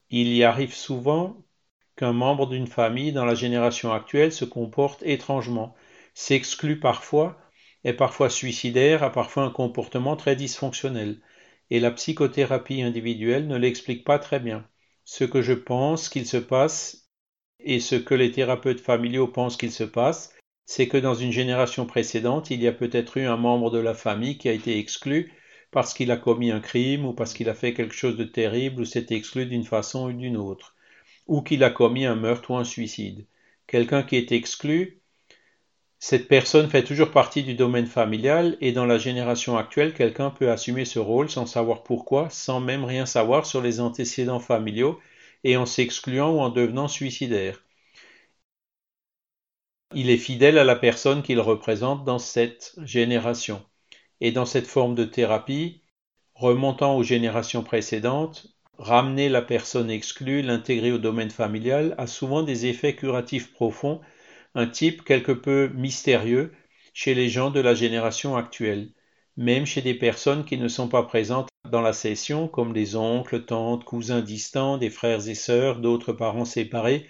[0.09, 1.37] il y arrive souvent
[1.95, 5.75] qu'un membre d'une famille dans la génération actuelle se comporte étrangement,
[6.13, 7.37] s'exclut parfois
[7.83, 11.19] est parfois suicidaire, a parfois un comportement très dysfonctionnel,
[11.71, 14.67] et la psychothérapie individuelle ne l'explique pas très bien.
[15.03, 17.09] Ce que je pense qu'il se passe
[17.59, 20.33] et ce que les thérapeutes familiaux pensent qu'il se passe,
[20.65, 23.93] c'est que dans une génération précédente, il y a peut-être eu un membre de la
[23.93, 25.33] famille qui a été exclu
[25.71, 28.81] parce qu'il a commis un crime ou parce qu'il a fait quelque chose de terrible
[28.81, 30.75] ou s'est exclu d'une façon ou d'une autre,
[31.27, 33.25] ou qu'il a commis un meurtre ou un suicide.
[33.67, 35.01] Quelqu'un qui est exclu,
[35.99, 40.51] cette personne fait toujours partie du domaine familial et dans la génération actuelle, quelqu'un peut
[40.51, 44.99] assumer ce rôle sans savoir pourquoi, sans même rien savoir sur les antécédents familiaux
[45.45, 47.63] et en s'excluant ou en devenant suicidaire.
[49.93, 53.63] Il est fidèle à la personne qu'il représente dans cette génération.
[54.21, 55.81] Et dans cette forme de thérapie,
[56.35, 58.47] remontant aux générations précédentes,
[58.77, 63.99] ramener la personne exclue, l'intégrer au domaine familial, a souvent des effets curatifs profonds,
[64.55, 66.53] un type quelque peu mystérieux
[66.93, 68.89] chez les gens de la génération actuelle,
[69.37, 73.45] même chez des personnes qui ne sont pas présentes dans la session, comme les oncles,
[73.45, 77.07] tantes, cousins distants, des frères et sœurs, d'autres parents séparés,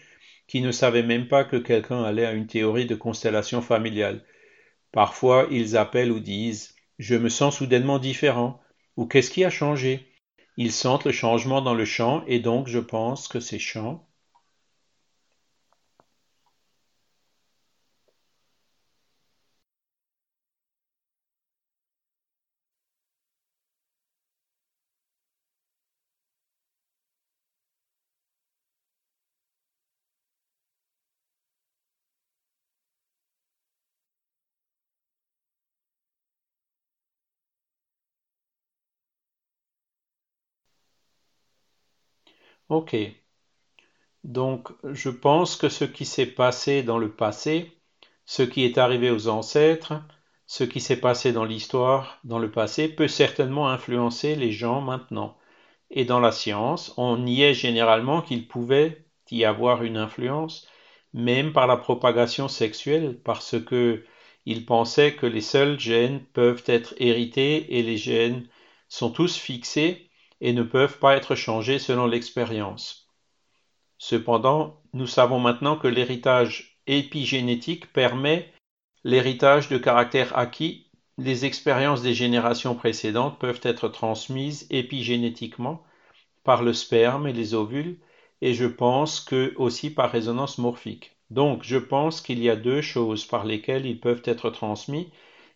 [0.47, 4.23] qui ne savaient même pas que quelqu'un allait à une théorie de constellation familiale.
[4.91, 8.61] Parfois, ils appellent ou disent je me sens soudainement différent,
[8.95, 10.07] ou qu'est-ce qui a changé?
[10.55, 14.07] Ils sentent le changement dans le champ, et donc je pense que ces champs
[42.71, 42.95] Ok.
[44.23, 47.73] Donc, je pense que ce qui s'est passé dans le passé,
[48.25, 49.93] ce qui est arrivé aux ancêtres,
[50.47, 55.37] ce qui s'est passé dans l'histoire, dans le passé, peut certainement influencer les gens maintenant.
[55.89, 60.65] Et dans la science, on est généralement qu'il pouvait y avoir une influence,
[61.13, 64.05] même par la propagation sexuelle, parce que
[64.45, 68.47] ils pensaient que les seuls gènes peuvent être hérités et les gènes
[68.87, 70.09] sont tous fixés
[70.41, 73.07] et ne peuvent pas être changés selon l'expérience.
[73.97, 78.51] Cependant, nous savons maintenant que l'héritage épigénétique permet
[79.03, 80.87] l'héritage de caractères acquis.
[81.17, 85.83] Les expériences des générations précédentes peuvent être transmises épigénétiquement
[86.43, 87.99] par le sperme et les ovules,
[88.41, 91.15] et je pense que aussi par résonance morphique.
[91.29, 95.11] Donc, je pense qu'il y a deux choses par lesquelles ils peuvent être transmis.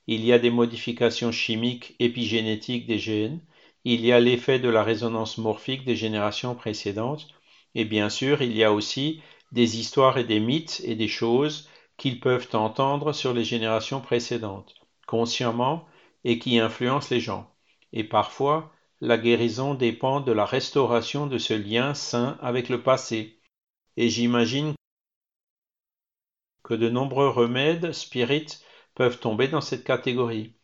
[0.06, 3.40] Il y a des modifications chimiques épigénétiques des gènes,
[3.86, 7.28] il y a l'effet de la résonance morphique des générations précédentes,
[7.76, 9.22] et bien sûr il y a aussi
[9.52, 14.76] des histoires et des mythes et des choses qu'ils peuvent entendre sur les générations précédentes,
[15.08, 15.86] consciemment,
[16.24, 17.50] et qui influencent les gens.
[17.94, 23.40] Et parfois, la guérison dépend de la restauration de ce lien sain avec le passé.
[23.98, 24.74] Et j'imagine
[26.64, 28.64] que de nombreux remèdes spirites
[28.96, 30.56] peuvent tomber dans cette catégorie.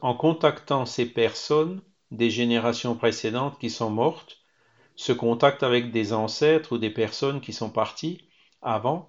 [0.00, 4.38] En contactant ces personnes des générations précédentes qui sont mortes,
[4.96, 8.28] ce contact avec des ancêtres ou des personnes qui sont parties
[8.62, 9.08] avant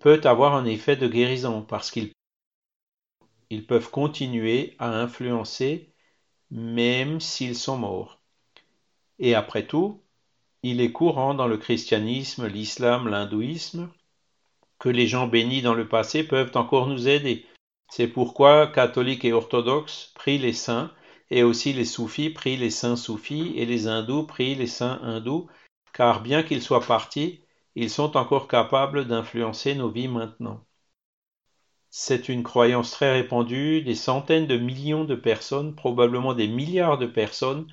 [0.00, 2.12] peut avoir un effet de guérison parce qu'ils
[3.50, 5.92] ils peuvent continuer à influencer
[6.50, 8.22] même s'ils sont morts.
[9.18, 10.02] Et après tout,
[10.62, 13.90] il est courant dans le christianisme, l'islam, l'hindouisme,
[14.78, 17.46] que les gens bénis dans le passé peuvent encore nous aider.
[17.94, 20.90] C'est pourquoi catholiques et orthodoxes prient les saints,
[21.28, 25.46] et aussi les soufis prient les saints soufis, et les hindous prient les saints hindous,
[25.92, 27.42] car bien qu'ils soient partis,
[27.74, 30.64] ils sont encore capables d'influencer nos vies maintenant.
[31.90, 37.04] C'est une croyance très répandue, des centaines de millions de personnes, probablement des milliards de
[37.04, 37.66] personnes,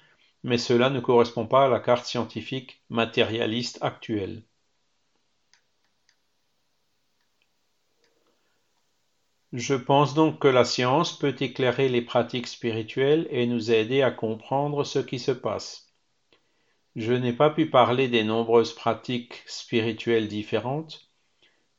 [0.44, 4.44] mais cela ne correspond pas à la carte scientifique matérialiste actuelle.
[9.54, 14.12] Je pense donc que la science peut éclairer les pratiques spirituelles et nous aider à
[14.12, 15.88] comprendre ce qui se passe.
[16.96, 21.10] Je n'ai pas pu parler des nombreuses pratiques spirituelles différentes.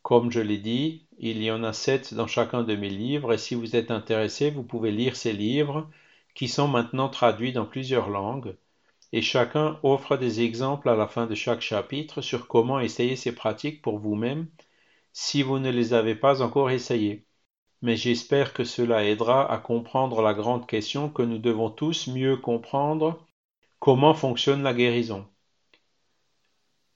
[0.03, 3.39] Comme je l'ai dit, il y en a sept dans chacun de mes livres et
[3.39, 5.89] si vous êtes intéressé, vous pouvez lire ces livres
[6.35, 8.57] qui sont maintenant traduits dans plusieurs langues
[9.13, 13.33] et chacun offre des exemples à la fin de chaque chapitre sur comment essayer ces
[13.33, 14.49] pratiques pour vous-même
[15.13, 17.25] si vous ne les avez pas encore essayées
[17.83, 22.37] mais j'espère que cela aidera à comprendre la grande question que nous devons tous mieux
[22.37, 23.27] comprendre
[23.81, 25.27] comment fonctionne la guérison?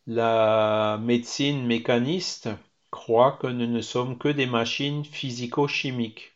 [0.06, 2.48] La médecine mécaniste,
[2.90, 6.32] croient que nous ne sommes que des machines physico-chimiques.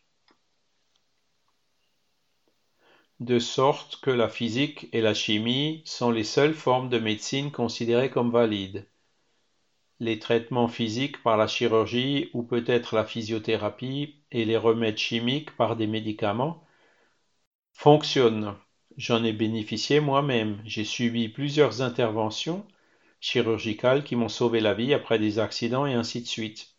[3.21, 8.09] De sorte que la physique et la chimie sont les seules formes de médecine considérées
[8.09, 8.85] comme valides.
[10.01, 15.75] Les traitements physiques par la chirurgie ou peut-être la physiothérapie et les remèdes chimiques par
[15.75, 16.63] des médicaments
[17.73, 18.55] fonctionnent.
[18.97, 20.61] J'en ai bénéficié moi-même.
[20.65, 22.65] J'ai subi plusieurs interventions
[23.19, 26.75] chirurgicales qui m'ont sauvé la vie après des accidents et ainsi de suite.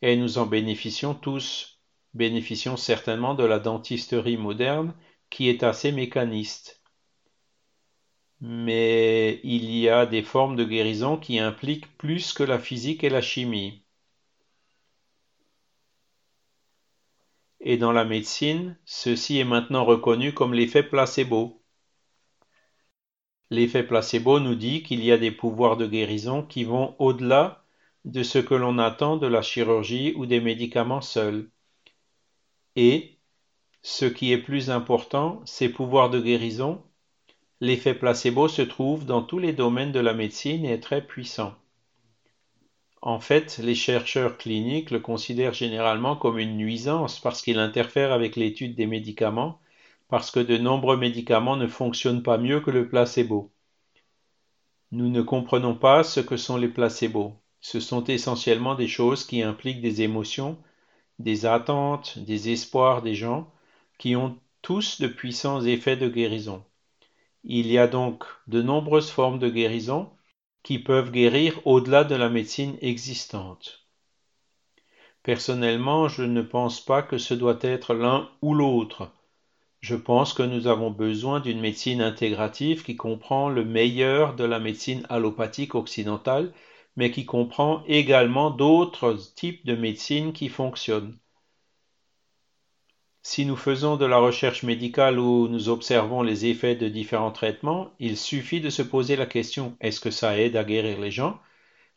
[0.00, 1.80] Et nous en bénéficions tous,
[2.14, 4.94] bénéficions certainement de la dentisterie moderne
[5.30, 6.81] qui est assez mécaniste.
[8.42, 13.08] Mais il y a des formes de guérison qui impliquent plus que la physique et
[13.08, 13.84] la chimie.
[17.60, 21.62] Et dans la médecine, ceci est maintenant reconnu comme l'effet placebo.
[23.50, 27.64] L'effet placebo nous dit qu'il y a des pouvoirs de guérison qui vont au-delà
[28.04, 31.48] de ce que l'on attend de la chirurgie ou des médicaments seuls.
[32.74, 33.20] Et,
[33.82, 36.82] ce qui est plus important, ces pouvoirs de guérison,
[37.62, 41.54] l'effet placebo se trouve dans tous les domaines de la médecine et est très puissant.
[43.00, 48.34] En fait, les chercheurs cliniques le considèrent généralement comme une nuisance parce qu'il interfère avec
[48.34, 49.60] l'étude des médicaments
[50.08, 53.52] parce que de nombreux médicaments ne fonctionnent pas mieux que le placebo.
[54.90, 57.32] Nous ne comprenons pas ce que sont les placebos.
[57.60, 60.58] Ce sont essentiellement des choses qui impliquent des émotions,
[61.20, 63.52] des attentes, des espoirs des gens,
[63.98, 66.64] qui ont tous de puissants effets de guérison.
[67.44, 70.10] Il y a donc de nombreuses formes de guérison
[70.62, 73.86] qui peuvent guérir au-delà de la médecine existante.
[75.22, 79.12] Personnellement, je ne pense pas que ce doit être l'un ou l'autre.
[79.80, 84.60] Je pense que nous avons besoin d'une médecine intégrative qui comprend le meilleur de la
[84.60, 86.52] médecine allopathique occidentale,
[86.96, 91.18] mais qui comprend également d'autres types de médecine qui fonctionnent.
[93.22, 97.92] Si nous faisons de la recherche médicale où nous observons les effets de différents traitements,
[97.98, 101.40] il suffit de se poser la question est-ce que ça aide à guérir les gens?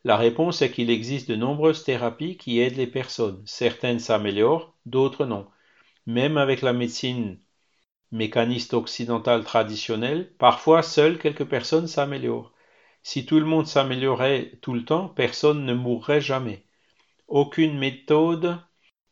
[0.04, 3.42] La réponse est qu'il existe de nombreuses thérapies qui aident les personnes.
[3.44, 5.46] Certaines s'améliorent, d'autres non.
[6.06, 7.38] Même avec la médecine
[8.12, 12.52] mécaniste occidental traditionnel, parfois seules quelques personnes s'améliorent.
[13.02, 16.64] Si tout le monde s'améliorait tout le temps, personne ne mourrait jamais.
[17.28, 18.58] Aucune méthode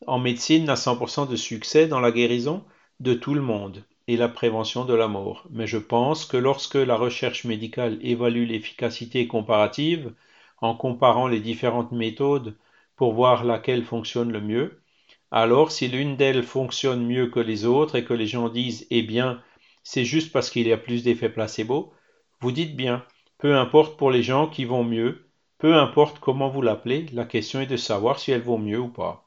[0.06, 2.64] en médecine n'a 100% de succès dans la guérison
[3.00, 5.46] de tout le monde et la prévention de la mort.
[5.50, 10.12] Mais je pense que lorsque la recherche médicale évalue l'efficacité comparative,
[10.60, 12.56] en comparant les différentes méthodes
[12.96, 14.80] pour voir laquelle fonctionne le mieux,
[15.36, 19.02] alors, si l'une d'elles fonctionne mieux que les autres et que les gens disent Eh
[19.02, 19.42] bien,
[19.82, 21.92] c'est juste parce qu'il y a plus d'effets placebo,
[22.40, 23.04] vous dites bien,
[23.38, 25.28] peu importe pour les gens qui vont mieux,
[25.58, 28.88] peu importe comment vous l'appelez, la question est de savoir si elles vont mieux ou
[28.88, 29.23] pas.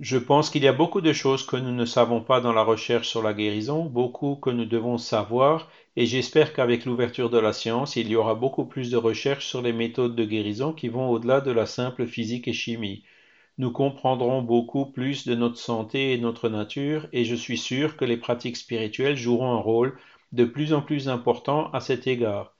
[0.00, 2.62] Je pense qu'il y a beaucoup de choses que nous ne savons pas dans la
[2.62, 7.52] recherche sur la guérison, beaucoup que nous devons savoir et j'espère qu'avec l'ouverture de la
[7.52, 11.10] science, il y aura beaucoup plus de recherches sur les méthodes de guérison qui vont
[11.10, 13.04] au-delà de la simple physique et chimie.
[13.58, 18.04] Nous comprendrons beaucoup plus de notre santé et notre nature, et je suis sûr que
[18.06, 19.98] les pratiques spirituelles joueront un rôle
[20.32, 22.54] de plus en plus important à cet égard,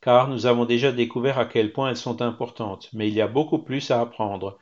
[0.00, 3.28] car nous avons déjà découvert à quel point elles sont importantes, mais il y a
[3.28, 4.58] beaucoup plus à apprendre.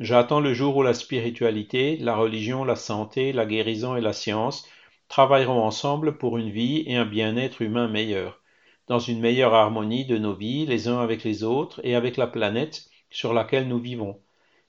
[0.00, 4.66] J'attends le jour où la spiritualité, la religion, la santé, la guérison et la science
[5.08, 8.40] travaillerons ensemble pour une vie et un bien-être humain meilleur,
[8.86, 12.26] dans une meilleure harmonie de nos vies les uns avec les autres et avec la
[12.26, 14.18] planète sur laquelle nous vivons.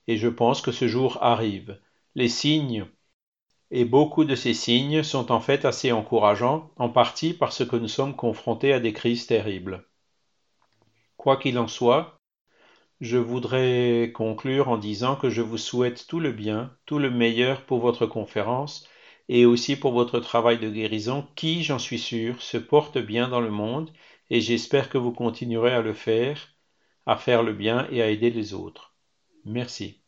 [0.06, 1.80] Et je pense que ce jour arrive.
[2.14, 2.84] Les signes
[3.70, 7.88] et beaucoup de ces signes sont en fait assez encourageants, en partie parce que nous
[7.88, 9.88] sommes confrontés à des crises terribles.
[11.16, 12.20] Quoi qu'il en soit,
[13.02, 17.66] je voudrais conclure en disant que je vous souhaite tout le bien, tout le meilleur
[17.66, 18.88] pour votre conférence,
[19.28, 23.40] et aussi pour votre travail de guérison qui, j'en suis sûr, se porte bien dans
[23.42, 23.92] le monde
[24.30, 26.48] et j'espère que vous continuerez à le faire,
[27.04, 28.94] à faire le bien et à aider les autres.
[29.44, 30.00] Merci.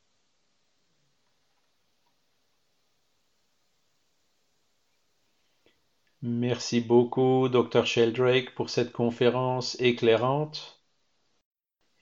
[6.23, 7.87] Merci beaucoup, Dr.
[7.87, 10.74] Sheldrake, pour cette conférence éclairante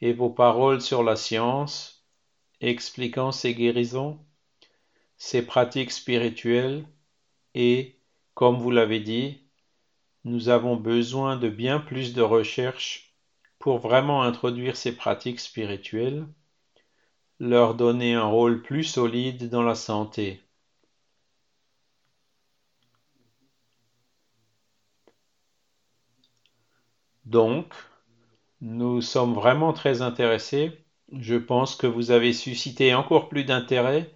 [0.03, 2.05] et vos paroles sur la science,
[2.61, 4.19] expliquant ces guérisons,
[5.17, 6.85] ces pratiques spirituelles
[7.55, 8.01] et,
[8.35, 9.47] comme vous l'avez dit,
[10.25, 13.15] nous avons besoin de bien plus de recherche
[13.61, 16.27] pour vraiment introduire ces pratiques spirituelles,
[17.39, 20.41] leur donner un rôle plus solide dans la santé.
[27.25, 27.73] Donc,
[28.63, 30.87] Nous sommes vraiment très intéressés.
[31.11, 34.15] Je pense que vous avez suscité encore plus d'intérêt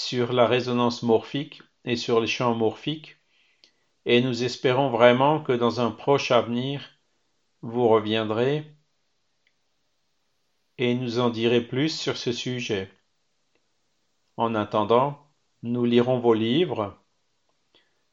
[0.00, 3.16] sur la résonance morphique et sur les champs morphiques,
[4.06, 6.88] et nous espérons vraiment que dans un proche avenir,
[7.62, 8.64] vous reviendrez
[10.78, 12.88] et nous en direz plus sur ce sujet.
[14.36, 15.18] En attendant,
[15.64, 16.96] nous lirons vos livres.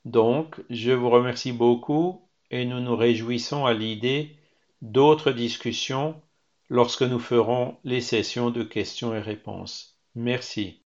[0.06, 4.41] Donc, je vous remercie beaucoup et nous nous réjouissons à l'idée
[4.82, 6.22] d'autres discussions
[6.70, 10.00] lorsque nous ferons les sessions de questions et réponses.
[10.16, 10.84] Merci.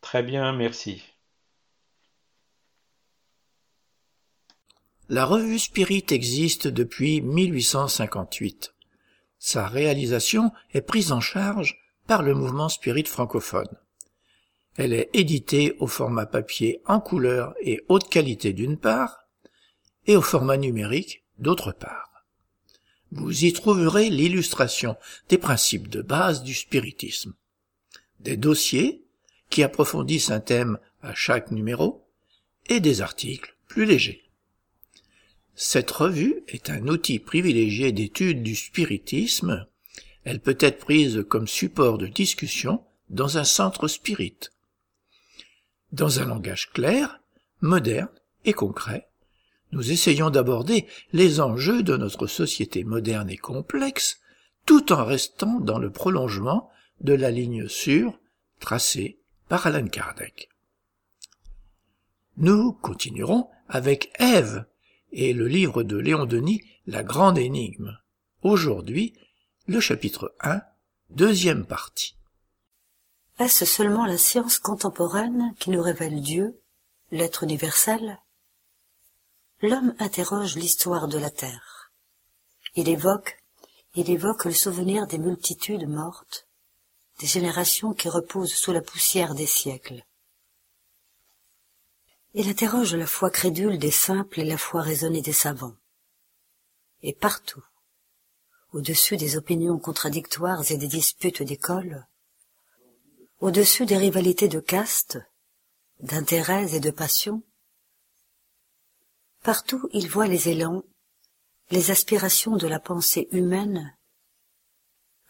[0.00, 1.02] Très bien, merci.
[5.08, 8.74] La revue Spirit existe depuis 1858.
[9.38, 13.68] Sa réalisation est prise en charge par le mouvement Spirit francophone.
[14.76, 19.25] Elle est éditée au format papier en couleur et haute qualité d'une part,
[20.06, 22.24] et au format numérique d'autre part.
[23.12, 24.96] Vous y trouverez l'illustration
[25.28, 27.34] des principes de base du spiritisme,
[28.20, 29.02] des dossiers
[29.50, 32.04] qui approfondissent un thème à chaque numéro,
[32.68, 34.24] et des articles plus légers.
[35.54, 39.66] Cette revue est un outil privilégié d'étude du spiritisme.
[40.24, 44.36] Elle peut être prise comme support de discussion dans un centre spirit.
[45.92, 47.20] Dans un langage clair,
[47.60, 48.10] moderne
[48.44, 49.08] et concret,
[49.72, 54.20] nous essayons d'aborder les enjeux de notre société moderne et complexe,
[54.64, 58.18] tout en restant dans le prolongement de la ligne sûre
[58.60, 60.48] tracée par Alan Kardec.
[62.36, 64.66] Nous continuerons avec Ève
[65.12, 67.96] et le livre de Léon Denis, La Grande Énigme.
[68.42, 69.14] Aujourd'hui,
[69.66, 70.60] le chapitre 1,
[71.10, 72.16] deuxième partie.
[73.38, 76.60] Est-ce seulement la science contemporaine qui nous révèle Dieu,
[77.10, 78.18] l'être universel?
[79.62, 81.90] L'homme interroge l'histoire de la Terre.
[82.74, 83.42] Il évoque,
[83.94, 86.46] il évoque le souvenir des multitudes mortes,
[87.20, 90.04] des générations qui reposent sous la poussière des siècles.
[92.34, 95.76] Il interroge la foi crédule des simples et la foi raisonnée des savants.
[97.02, 97.64] Et partout,
[98.74, 102.06] au-dessus des opinions contradictoires et des disputes d'école,
[103.40, 105.18] au-dessus des rivalités de caste,
[106.00, 107.42] d'intérêts et de passions,
[109.46, 110.82] partout il voit les élans,
[111.70, 113.96] les aspirations de la pensée humaine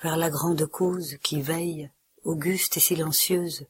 [0.01, 1.91] vers la grande cause qui veille,
[2.25, 3.67] auguste et silencieuse,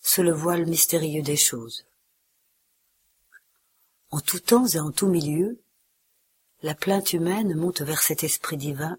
[0.00, 1.86] sous le voile mystérieux des choses.
[4.10, 5.62] En tout temps et en tout milieu,
[6.62, 8.98] la plainte humaine monte vers cet esprit divin,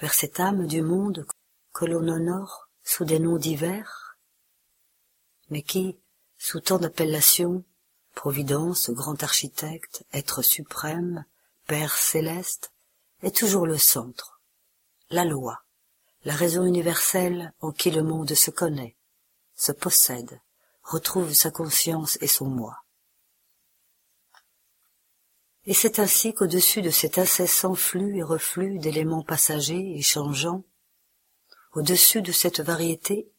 [0.00, 1.24] vers cette âme du monde
[1.72, 4.18] que l'on honore sous des noms divers,
[5.48, 5.96] mais qui,
[6.38, 7.64] sous tant d'appellations,
[8.16, 11.26] Providence, grand architecte, être suprême,
[11.66, 12.72] Père céleste,
[13.22, 14.40] est toujours le centre,
[15.10, 15.62] la loi,
[16.24, 18.96] la raison universelle en qui le monde se connaît,
[19.54, 20.40] se possède,
[20.82, 22.84] retrouve sa conscience et son moi.
[25.66, 30.64] Et c'est ainsi qu'au-dessus de cet incessant flux et reflux d'éléments passagers et changeants,
[31.74, 33.30] au-dessus de cette variété,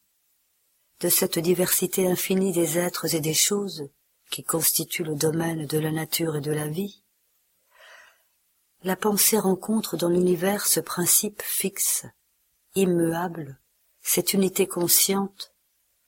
[0.99, 3.89] de cette diversité infinie des êtres et des choses
[4.29, 7.03] qui constituent le domaine de la nature et de la vie,
[8.83, 12.05] la pensée rencontre dans l'univers ce principe fixe,
[12.75, 13.59] immuable,
[14.01, 15.53] cette unité consciente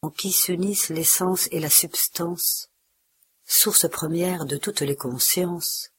[0.02, 2.70] en qui s'unissent l'essence et la substance,
[3.46, 5.92] source première de toutes les consciences,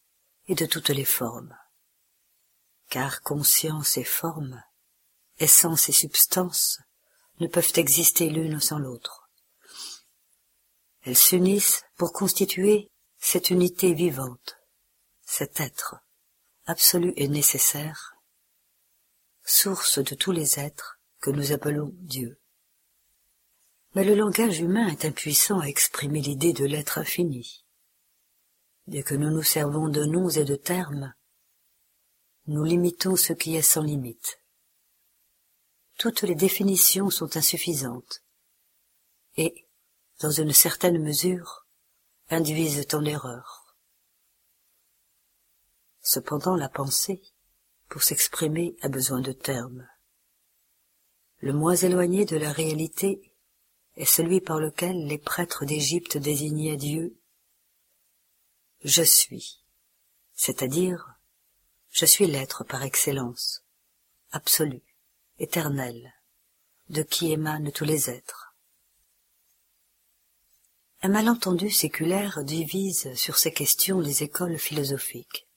[0.51, 1.56] et de toutes les formes.
[2.88, 4.60] Car conscience et forme,
[5.38, 6.80] essence et substance,
[7.38, 9.19] ne peuvent exister l'une sans l'autre.
[11.10, 12.88] Elles s'unissent pour constituer
[13.18, 14.60] cette unité vivante,
[15.22, 15.96] cet être,
[16.66, 18.14] absolu et nécessaire,
[19.42, 22.40] source de tous les êtres que nous appelons Dieu.
[23.96, 27.64] Mais le langage humain est impuissant à exprimer l'idée de l'être infini.
[28.86, 31.12] Dès que nous nous servons de noms et de termes,
[32.46, 34.38] nous limitons ce qui est sans limite.
[35.98, 38.22] Toutes les définitions sont insuffisantes
[39.36, 39.66] et,
[40.20, 41.66] dans une certaine mesure,
[42.28, 43.76] induisent en erreur.
[46.02, 47.22] Cependant la pensée,
[47.88, 49.88] pour s'exprimer, a besoin de termes.
[51.38, 53.34] Le moins éloigné de la réalité
[53.97, 57.20] est celui par lequel les prêtres d'Égypte désignaient Dieu
[58.82, 59.62] je suis,
[60.32, 61.14] c'est-à-dire
[61.90, 63.62] je suis l'être par excellence,
[64.30, 64.80] absolu,
[65.38, 66.14] éternel,
[66.88, 68.49] de qui émanent tous les êtres.
[71.02, 75.48] Un malentendu séculaire divise sur ces questions les écoles philosophiques.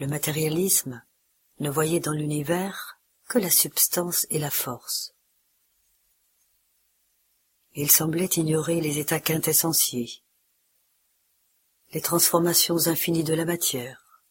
[0.00, 1.04] Le matérialisme
[1.60, 2.98] ne voyait dans l'univers
[3.28, 5.14] que la substance et la force.
[7.74, 10.10] Il semblait ignorer les états quintessentiels,
[11.92, 14.24] les transformations infinies de la matière.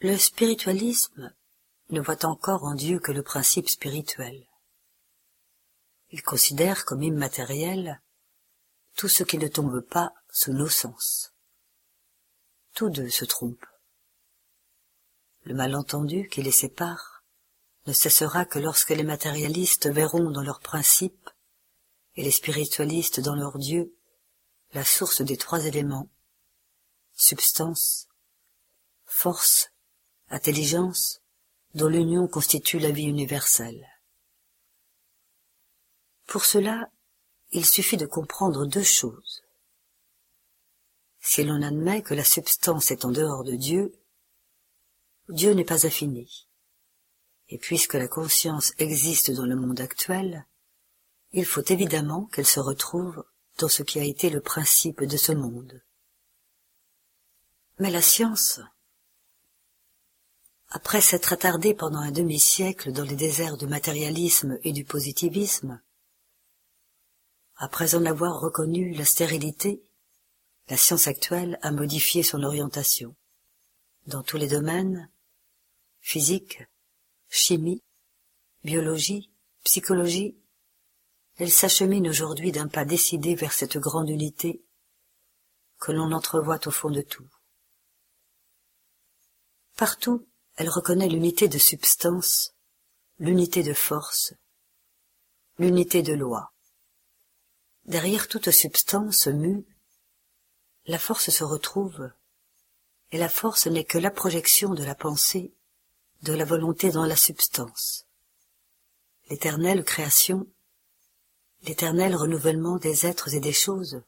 [0.00, 1.32] Le spiritualisme
[1.90, 4.44] ne voit encore en Dieu que le principe spirituel.
[6.14, 8.00] Il considère comme immatériel
[8.94, 11.34] tout ce qui ne tombe pas sous nos sens.
[12.72, 13.66] Tous deux se trompent.
[15.42, 17.24] Le malentendu qui les sépare
[17.88, 21.30] ne cessera que lorsque les matérialistes verront dans leurs principes
[22.14, 23.92] et les spiritualistes dans leur Dieu
[24.72, 26.08] la source des trois éléments,
[27.12, 28.06] substance,
[29.04, 29.72] force,
[30.28, 31.22] intelligence,
[31.74, 33.93] dont l'union constitue la vie universelle.
[36.26, 36.90] Pour cela,
[37.52, 39.42] il suffit de comprendre deux choses.
[41.20, 43.94] Si l'on admet que la substance est en dehors de Dieu,
[45.28, 46.48] Dieu n'est pas infini.
[47.48, 50.46] Et puisque la conscience existe dans le monde actuel,
[51.32, 53.24] il faut évidemment qu'elle se retrouve
[53.58, 55.82] dans ce qui a été le principe de ce monde.
[57.78, 58.60] Mais la science,
[60.70, 65.80] après s'être attardée pendant un demi-siècle dans les déserts du matérialisme et du positivisme,
[67.56, 69.82] après en avoir reconnu la stérilité,
[70.68, 73.14] la science actuelle a modifié son orientation.
[74.06, 75.10] Dans tous les domaines,
[76.00, 76.62] physique,
[77.28, 77.82] chimie,
[78.64, 79.30] biologie,
[79.62, 80.36] psychologie,
[81.36, 84.62] elle s'achemine aujourd'hui d'un pas décidé vers cette grande unité
[85.78, 87.28] que l'on entrevoit au fond de tout.
[89.76, 90.26] Partout,
[90.56, 92.54] elle reconnaît l'unité de substance,
[93.18, 94.34] l'unité de force,
[95.58, 96.53] l'unité de loi.
[97.86, 99.66] Derrière toute substance mue,
[100.86, 102.10] la force se retrouve,
[103.10, 105.52] et la force n'est que la projection de la pensée,
[106.22, 108.06] de la volonté dans la substance.
[109.28, 110.46] L'éternelle création,
[111.62, 114.02] l'éternel renouvellement des êtres et des choses,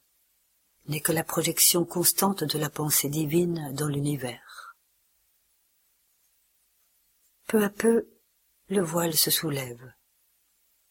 [0.89, 4.77] n'est que la projection constante de la pensée divine dans l'univers.
[7.47, 8.09] Peu à peu,
[8.69, 9.93] le voile se soulève.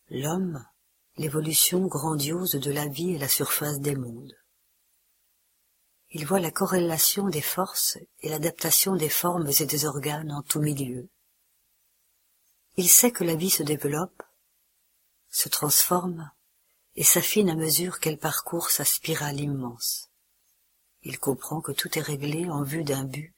[0.10, 0.66] L'homme,
[1.18, 4.36] l'évolution grandiose de la vie et la surface des mondes.
[6.10, 10.62] Il voit la corrélation des forces et l'adaptation des formes et des organes en tout
[10.62, 11.10] milieu.
[12.78, 14.24] Il sait que la vie se développe,
[15.30, 16.32] se transforme
[16.96, 20.10] et s'affine à mesure qu'elle parcourt sa spirale immense.
[21.04, 23.34] Il comprend que tout est réglé en vue d'un but,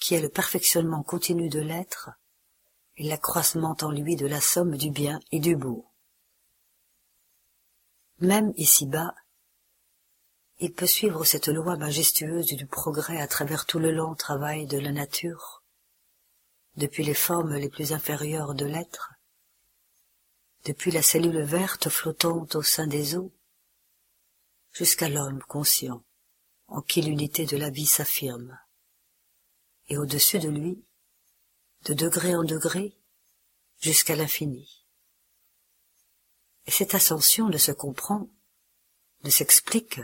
[0.00, 2.10] qui est le perfectionnement continu de l'être
[2.96, 5.86] et l'accroissement en lui de la somme du bien et du beau.
[8.24, 9.14] Même ici-bas,
[10.58, 14.78] il peut suivre cette loi majestueuse du progrès à travers tout le long travail de
[14.78, 15.62] la nature,
[16.78, 19.12] depuis les formes les plus inférieures de l'être,
[20.64, 23.30] depuis la cellule verte flottante au sein des eaux,
[24.72, 26.02] jusqu'à l'homme conscient,
[26.68, 28.58] en qui l'unité de la vie s'affirme,
[29.88, 30.82] et au-dessus de lui,
[31.82, 32.96] de degré en degré,
[33.80, 34.83] jusqu'à l'infini.
[36.66, 38.28] Et cette ascension ne se comprend,
[39.22, 40.00] ne s'explique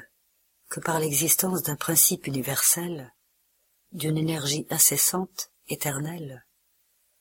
[0.68, 3.14] que par l'existence d'un principe universel,
[3.92, 6.46] d'une énergie incessante, éternelle,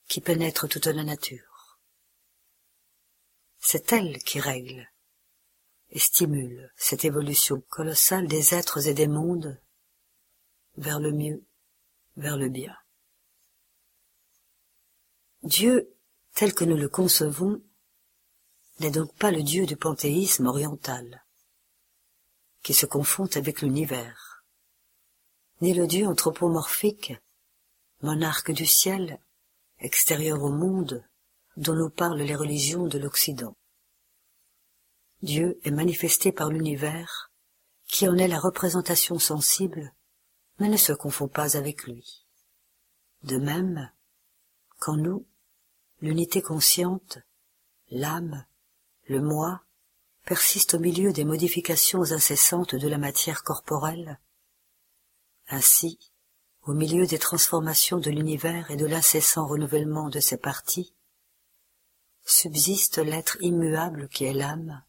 [0.07, 1.79] qui pénètre toute la nature.
[3.59, 4.89] C'est elle qui règle
[5.89, 9.59] et stimule cette évolution colossale des êtres et des mondes
[10.77, 11.43] vers le mieux,
[12.15, 12.75] vers le bien.
[15.43, 15.95] Dieu,
[16.35, 17.61] tel que nous le concevons,
[18.79, 21.25] n'est donc pas le dieu du panthéisme oriental,
[22.63, 24.43] qui se confond avec l'univers,
[25.61, 27.13] ni le dieu anthropomorphique,
[28.01, 29.19] monarque du ciel,
[29.79, 31.05] extérieur au monde,
[31.57, 33.55] dont nous parlent les religions de l'Occident.
[35.21, 37.31] Dieu est manifesté par l'univers,
[37.87, 39.93] qui en est la représentation sensible,
[40.59, 42.25] mais ne se confond pas avec lui.
[43.23, 43.91] De même,
[44.79, 45.27] qu'en nous,
[46.01, 47.19] l'unité consciente,
[47.89, 48.45] l'âme,
[49.09, 49.63] le moi
[50.23, 54.19] persiste au milieu des modifications incessantes de la matière corporelle.
[55.47, 55.97] Ainsi,
[56.61, 60.93] au milieu des transformations de l'univers et de l'incessant renouvellement de ses parties,
[62.23, 64.83] subsiste l'être immuable qui est l'âme,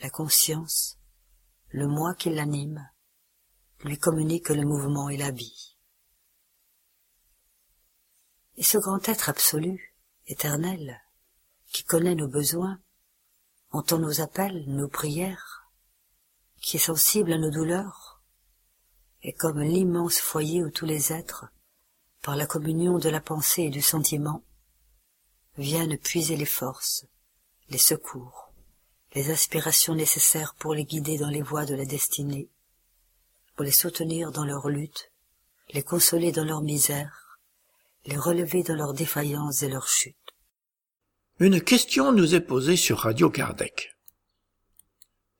[0.00, 0.98] la conscience,
[1.68, 2.90] le moi qui l'anime,
[3.84, 5.30] lui communique le mouvement et la.
[8.56, 9.94] Et ce grand être absolu,
[10.26, 11.02] éternel,
[11.66, 12.80] qui connaît nos besoins,
[13.70, 15.70] entend nos appels, nos prières,
[16.60, 18.20] qui est sensible à nos douleurs,
[19.22, 21.46] est comme l'immense foyer où tous les êtres,
[22.22, 24.42] par la communion de la pensée et du sentiment,
[25.56, 27.06] viennent puiser les forces,
[27.68, 28.52] les secours,
[29.14, 32.48] les aspirations nécessaires pour les guider dans les voies de la destinée,
[33.54, 35.12] pour les soutenir dans leur lutte,
[35.72, 37.38] les consoler dans leur misère,
[38.06, 40.16] les relever dans leurs défaillances et leurs chutes.
[41.42, 43.96] Une question nous est posée sur Radio Kardec.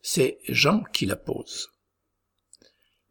[0.01, 1.68] C'est Jean qui la pose.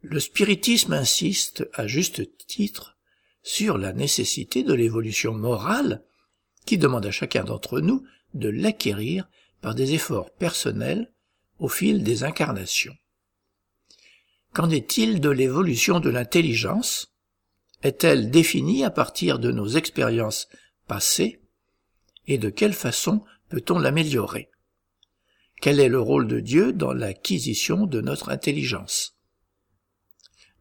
[0.01, 2.97] Le spiritisme insiste, à juste titre,
[3.43, 6.03] sur la nécessité de l'évolution morale
[6.65, 8.03] qui demande à chacun d'entre nous
[8.33, 9.29] de l'acquérir
[9.61, 11.13] par des efforts personnels
[11.59, 12.97] au fil des incarnations.
[14.51, 17.13] Qu'en est-il de l'évolution de l'intelligence?
[17.83, 20.47] Est-elle définie à partir de nos expériences
[20.87, 21.39] passées?
[22.29, 24.51] Et de quelle façon peut-on l'améliorer?
[25.61, 29.17] Quel est le rôle de Dieu dans l'acquisition de notre intelligence?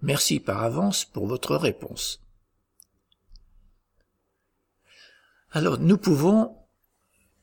[0.00, 2.22] Merci par avance pour votre réponse.
[5.50, 6.56] Alors nous pouvons,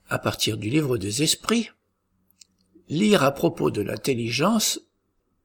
[0.09, 1.69] à partir du livre des esprits,
[2.89, 4.79] lire à propos de l'intelligence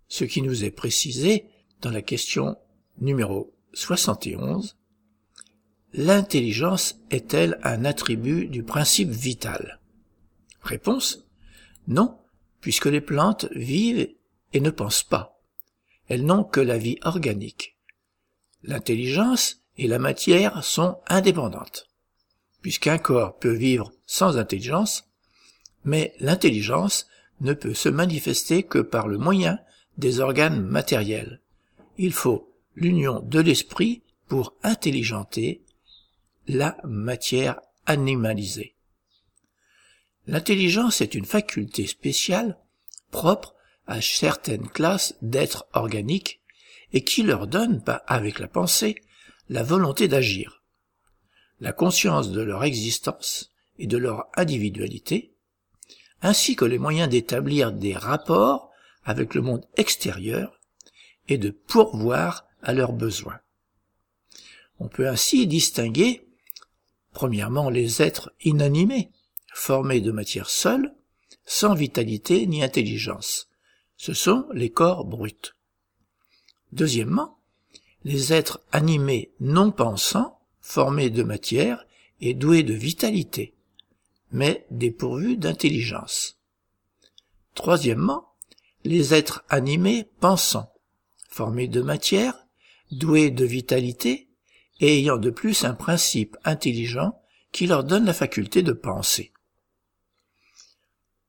[0.09, 1.47] ce qui nous est précisé
[1.83, 2.57] dans la question
[2.99, 4.80] numéro 71.
[5.93, 9.81] L'intelligence est-elle un attribut du principe vital?
[10.63, 11.27] Réponse
[11.89, 12.19] Non,
[12.61, 14.09] puisque les plantes vivent
[14.53, 15.41] et ne pensent pas.
[16.09, 17.77] Elles n'ont que la vie organique.
[18.63, 21.91] L'intelligence et la matière sont indépendantes
[22.63, 25.05] puisqu'un corps peut vivre sans intelligence,
[25.85, 27.07] mais l'intelligence
[27.41, 29.59] ne peut se manifester que par le moyen
[29.97, 31.41] des organes matériels.
[31.97, 35.63] Il faut l'union de l'esprit pour intelligenter
[36.51, 38.75] la matière animalisée.
[40.27, 42.59] L'intelligence est une faculté spéciale
[43.11, 43.55] propre
[43.87, 46.41] à certaines classes d'êtres organiques
[46.93, 48.97] et qui leur donne, avec la pensée,
[49.49, 50.61] la volonté d'agir
[51.61, 55.35] la conscience de leur existence et de leur individualité,
[56.23, 58.71] ainsi que les moyens d'établir des rapports
[59.05, 60.61] avec le monde extérieur
[61.29, 63.41] et de pourvoir à leurs besoins.
[64.79, 66.27] On peut ainsi distinguer,
[67.13, 69.11] premièrement, les êtres inanimés,
[69.53, 70.95] formés de matière seule,
[71.45, 73.49] sans vitalité ni intelligence.
[73.97, 75.55] Ce sont les corps bruts.
[76.73, 77.39] Deuxièmement,
[78.05, 81.85] les êtres animés non pensants, formés de matière
[82.21, 83.55] et doués de vitalité,
[84.33, 86.39] mais dépourvus d'intelligence.
[87.55, 88.29] Troisièmement,
[88.85, 90.73] les êtres animés pensants,
[91.29, 92.47] formés de matière,
[92.91, 94.30] doués de vitalité
[94.81, 97.21] et ayant de plus un principe intelligent
[97.53, 99.33] qui leur donne la faculté de penser.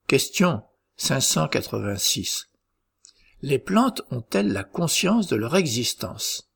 [0.08, 0.64] Question
[0.98, 2.50] 586.
[3.42, 6.50] Les plantes ont-elles la conscience de leur existence?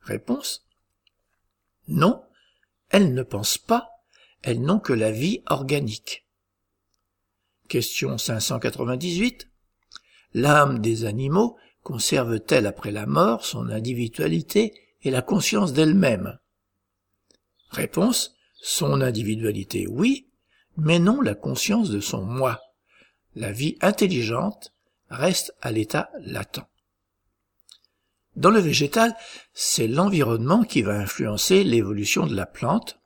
[0.00, 0.66] Réponse
[1.88, 2.22] non,
[2.90, 3.90] elles ne pensent pas,
[4.42, 6.26] elles n'ont que la vie organique.
[7.68, 9.48] Question 598.
[10.34, 16.38] L'âme des animaux conserve-t-elle après la mort son individualité et la conscience d'elle-même
[17.70, 18.34] Réponse.
[18.64, 20.28] Son individualité, oui,
[20.76, 22.60] mais non la conscience de son moi.
[23.34, 24.72] La vie intelligente
[25.10, 26.60] reste à l'état latent.
[28.36, 29.16] Dans le végétal,
[29.52, 33.00] c'est l'environnement qui va influencer l'évolution de la plante,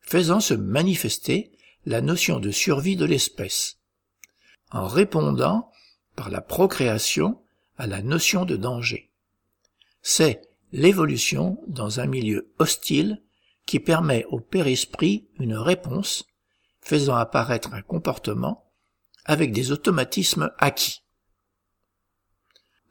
[0.00, 1.52] faisant se manifester
[1.86, 3.78] la notion de survie de l'espèce,
[4.70, 5.70] en répondant
[6.16, 7.40] par la procréation
[7.76, 9.10] à la notion de danger.
[10.02, 10.40] C'est
[10.74, 13.22] l'évolution dans un milieu hostile
[13.64, 16.26] qui permet au père-esprit une réponse
[16.80, 18.72] faisant apparaître un comportement
[19.24, 21.02] avec des automatismes acquis.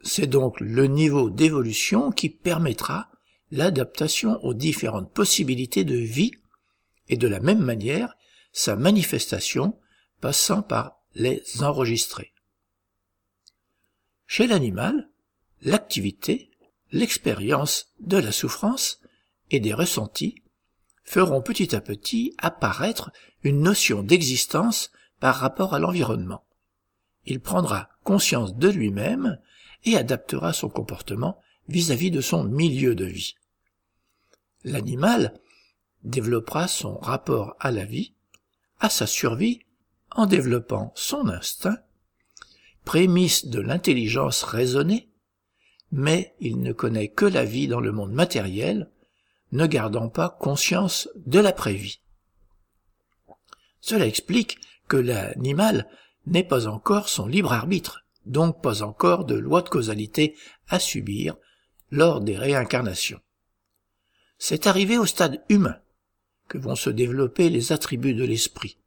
[0.00, 3.10] C'est donc le niveau d'évolution qui permettra
[3.50, 6.32] l'adaptation aux différentes possibilités de vie
[7.08, 8.16] et de la même manière
[8.52, 9.78] sa manifestation
[10.22, 12.32] passant par les enregistrés.
[14.26, 15.10] Chez l'animal,
[15.60, 16.50] l'activité,
[16.94, 19.00] l'expérience de la souffrance
[19.50, 20.36] et des ressentis
[21.02, 23.10] feront petit à petit apparaître
[23.42, 26.44] une notion d'existence par rapport à l'environnement.
[27.26, 29.40] Il prendra conscience de lui-même
[29.84, 33.34] et adaptera son comportement vis-à-vis de son milieu de vie.
[34.62, 35.34] L'animal
[36.04, 38.14] développera son rapport à la vie,
[38.78, 39.60] à sa survie,
[40.12, 41.78] en développant son instinct,
[42.84, 45.10] prémisse de l'intelligence raisonnée,
[45.96, 48.90] mais il ne connaît que la vie dans le monde matériel,
[49.52, 52.00] ne gardant pas conscience de l'après-vie.
[53.80, 54.58] Cela explique
[54.88, 55.88] que l'animal
[56.26, 60.36] n'est pas encore son libre arbitre, donc pas encore de loi de causalité
[60.68, 61.36] à subir
[61.92, 63.20] lors des réincarnations.
[64.36, 65.78] C'est arrivé au stade humain
[66.48, 68.78] que vont se développer les attributs de l'esprit.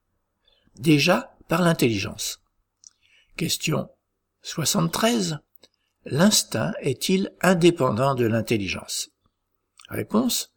[0.76, 2.42] Déjà par l'intelligence.
[3.38, 3.88] Question
[4.42, 5.40] 73.
[6.10, 9.10] L'instinct est-il indépendant de l'intelligence?
[9.90, 10.54] Réponse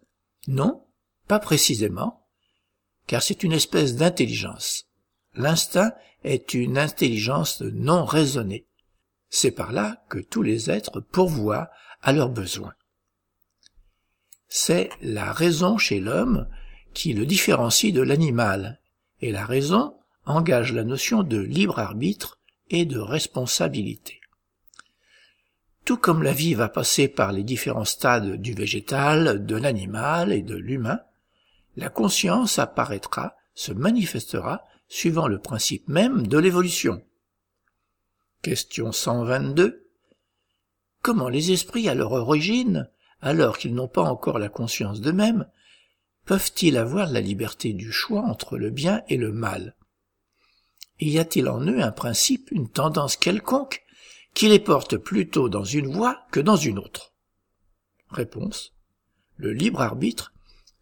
[0.47, 0.85] Non,
[1.27, 2.24] pas précisément,
[3.09, 4.86] car c'est une espèce d'intelligence.
[5.35, 8.68] L'instinct est une intelligence non raisonnée.
[9.28, 11.70] C'est par là que tous les êtres pourvoient
[12.01, 12.74] à leurs besoins.
[14.48, 16.47] C'est la raison chez l'homme
[16.94, 18.81] qui le différencie de l'animal,
[19.20, 19.97] et la raison
[20.27, 24.19] engage la notion de libre arbitre et de responsabilité.
[25.85, 30.43] Tout comme la vie va passer par les différents stades du végétal, de l'animal et
[30.43, 31.01] de l'humain,
[31.77, 37.02] la conscience apparaîtra, se manifestera suivant le principe même de l'évolution.
[38.43, 39.86] Question 122.
[41.02, 42.90] Comment les esprits à leur origine,
[43.20, 45.47] alors qu'ils n'ont pas encore la conscience d'eux-mêmes,
[46.27, 49.77] peuvent-ils avoir la liberté du choix entre le bien et le mal?
[50.98, 53.82] Y a-t-il en eux un principe, une tendance quelconque,
[54.35, 57.12] qui les porte plutôt dans une voie que dans une autre
[58.11, 58.73] Réponse.
[59.36, 60.32] Le libre arbitre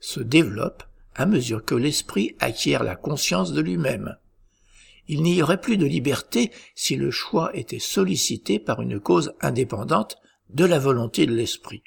[0.01, 0.85] se développe
[1.15, 4.17] à mesure que l'esprit acquiert la conscience de lui-même.
[5.09, 10.17] Il n'y aurait plus de liberté si le choix était sollicité par une cause indépendante
[10.51, 11.83] de la volonté de l'esprit.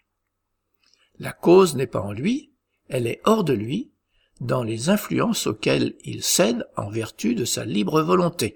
[1.20, 2.52] La cause n'est pas en lui,
[2.90, 3.92] elle est hors de lui,
[4.42, 8.56] dans les influences auxquelles il cède en vertu de sa libre volonté.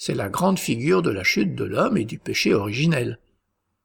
[0.00, 3.18] C'est la grande figure de la chute de l'homme et du péché originel.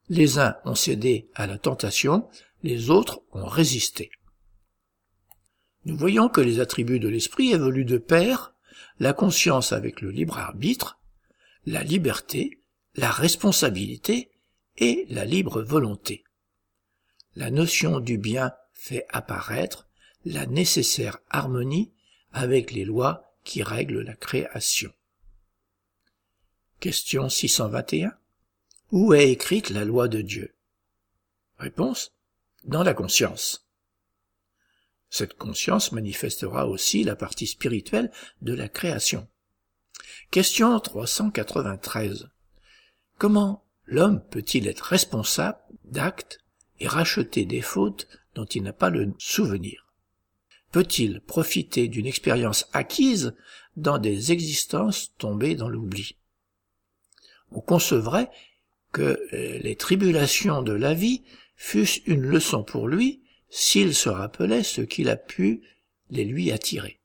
[0.10, 2.30] Les uns ont cédé à la tentation,
[2.62, 4.12] les autres ont résisté.
[5.86, 8.54] Nous voyons que les attributs de l'esprit évoluent de pair,
[9.00, 11.00] la conscience avec le libre arbitre,
[11.66, 12.62] la liberté,
[12.96, 14.30] la responsabilité
[14.78, 16.24] et la libre volonté.
[17.36, 19.88] La notion du bien fait apparaître
[20.26, 21.92] la nécessaire harmonie
[22.34, 24.94] avec les lois qui règlent la création.
[26.84, 28.12] Question 621.
[28.92, 30.54] Où est écrite la loi de Dieu?
[31.58, 32.12] Réponse.
[32.66, 33.70] Dans la conscience.
[35.10, 38.12] Cette conscience manifestera aussi la partie spirituelle
[38.42, 39.30] de la création.
[40.30, 42.28] Question 393.
[43.18, 46.42] Comment l'homme peut-il être responsable d'actes
[46.82, 49.94] et racheter des fautes dont il n'a pas le souvenir?
[50.74, 53.34] Peut-il profiter d'une expérience acquise
[53.78, 56.18] dans des existences tombées dans l'oubli?
[57.54, 58.30] On concevrait
[58.92, 59.02] que
[59.34, 61.24] euh, les tribulations de la vie
[61.56, 65.62] fussent une leçon pour lui s'il se rappelait ce qu'il a pu
[66.10, 67.00] les lui attirer.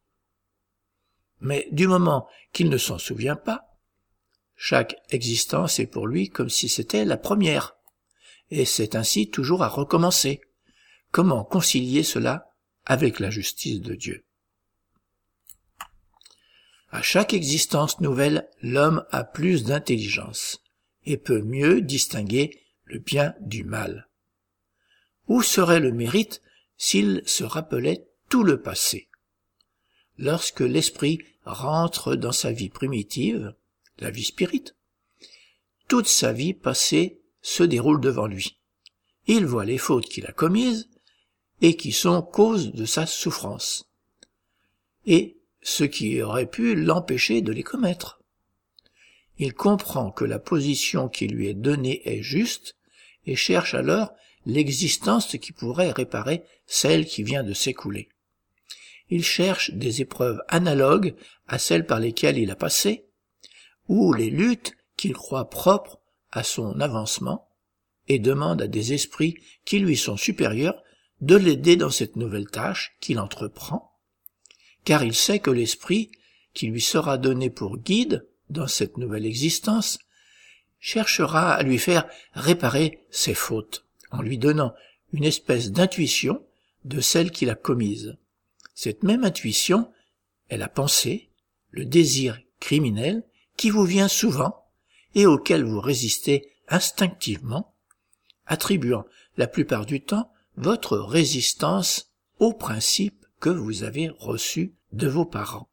[1.41, 3.79] Mais du moment qu'il ne s'en souvient pas,
[4.57, 7.77] chaque existence est pour lui comme si c'était la première,
[8.51, 10.41] et c'est ainsi toujours à recommencer.
[11.11, 12.51] Comment concilier cela
[12.87, 14.25] avec la justice de Dieu?
[16.91, 20.63] À chaque existence nouvelle, l'homme a plus d'intelligence
[21.05, 24.09] et peut mieux distinguer le bien du mal.
[25.27, 26.41] Où serait le mérite
[26.79, 29.09] s'il se rappelait tout le passé?
[30.17, 33.55] Lorsque l'esprit rentre dans sa vie primitive,
[33.99, 34.75] la vie spirite,
[35.89, 38.59] toute sa vie passée se déroule devant lui.
[39.27, 40.89] Il voit les fautes qu'il a commises
[41.61, 43.91] et qui sont cause de sa souffrance,
[45.07, 45.38] et
[45.69, 48.23] ce qui aurait pu l'empêcher de les commettre.
[49.37, 52.75] Il comprend que la position qui lui est donnée est juste
[53.27, 54.13] et cherche alors
[54.47, 58.09] l'existence qui pourrait réparer celle qui vient de s'écouler.
[59.11, 61.15] Il cherche des épreuves analogues
[61.47, 63.07] à celles par lesquelles il a passé,
[63.89, 66.01] ou les luttes qu'il croit propres
[66.33, 67.47] à son avancement,
[68.09, 69.37] et demande à des esprits
[69.67, 70.83] qui lui sont supérieurs
[71.21, 73.88] de l'aider dans cette nouvelle tâche qu'il entreprend,
[74.85, 76.11] car il sait que l'esprit
[76.55, 79.99] qui lui sera donné pour guide dans cette nouvelle existence
[80.81, 84.75] cherchera à lui faire réparer ses fautes en lui donnant
[85.13, 86.45] une espèce d'intuition
[86.85, 88.17] de celle qu'il a commise.
[88.75, 89.91] Cette même intuition
[90.49, 91.31] est la pensée,
[91.71, 93.25] le désir criminel
[93.57, 94.65] qui vous vient souvent
[95.15, 97.75] et auquel vous résistez instinctivement,
[98.47, 99.05] attribuant
[99.37, 105.69] la plupart du temps votre résistance au principe que vous avez reçu de vos parents.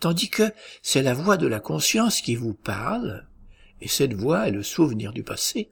[0.00, 0.52] Tandis que
[0.82, 3.26] c'est la voix de la conscience qui vous parle,
[3.80, 5.70] et cette voix est le souvenir du passé,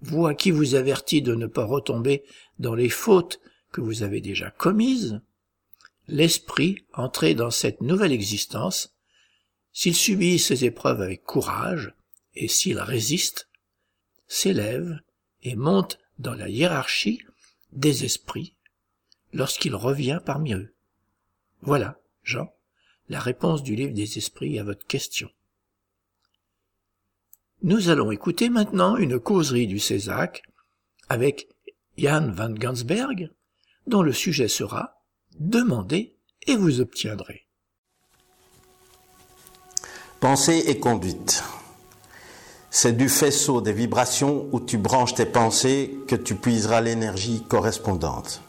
[0.00, 2.24] voix qui vous avertit de ne pas retomber
[2.58, 5.20] dans les fautes que vous avez déjà commises,
[6.08, 8.94] l'esprit entré dans cette nouvelle existence,
[9.72, 11.94] s'il subit ces épreuves avec courage,
[12.34, 13.48] et s'il résiste,
[14.28, 14.98] s'élève
[15.42, 17.20] et monte dans la hiérarchie
[17.72, 18.54] des esprits
[19.32, 20.74] lorsqu'il revient parmi eux
[21.62, 22.52] Voilà, Jean,
[23.08, 25.28] la réponse du livre des esprits à votre question.
[27.62, 30.42] Nous allons écouter maintenant une causerie du Césac
[31.08, 31.48] avec
[31.96, 33.30] Jan van Gansberg,
[33.86, 35.02] dont le sujet sera
[35.38, 37.46] Demandez et vous obtiendrez.
[40.20, 41.42] Pensée et conduite.
[42.70, 48.42] C'est du faisceau des vibrations où tu branches tes pensées que tu puiseras l'énergie correspondante.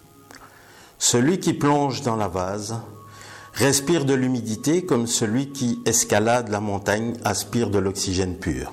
[1.06, 2.78] Celui qui plonge dans la vase
[3.52, 8.72] respire de l'humidité comme celui qui escalade la montagne aspire de l'oxygène pur.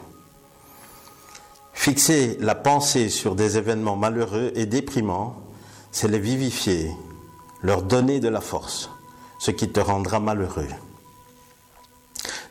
[1.73, 5.43] Fixer la pensée sur des événements malheureux et déprimants,
[5.91, 6.93] c'est les vivifier,
[7.63, 8.91] leur donner de la force,
[9.41, 10.69] ce qui te rendra malheureux.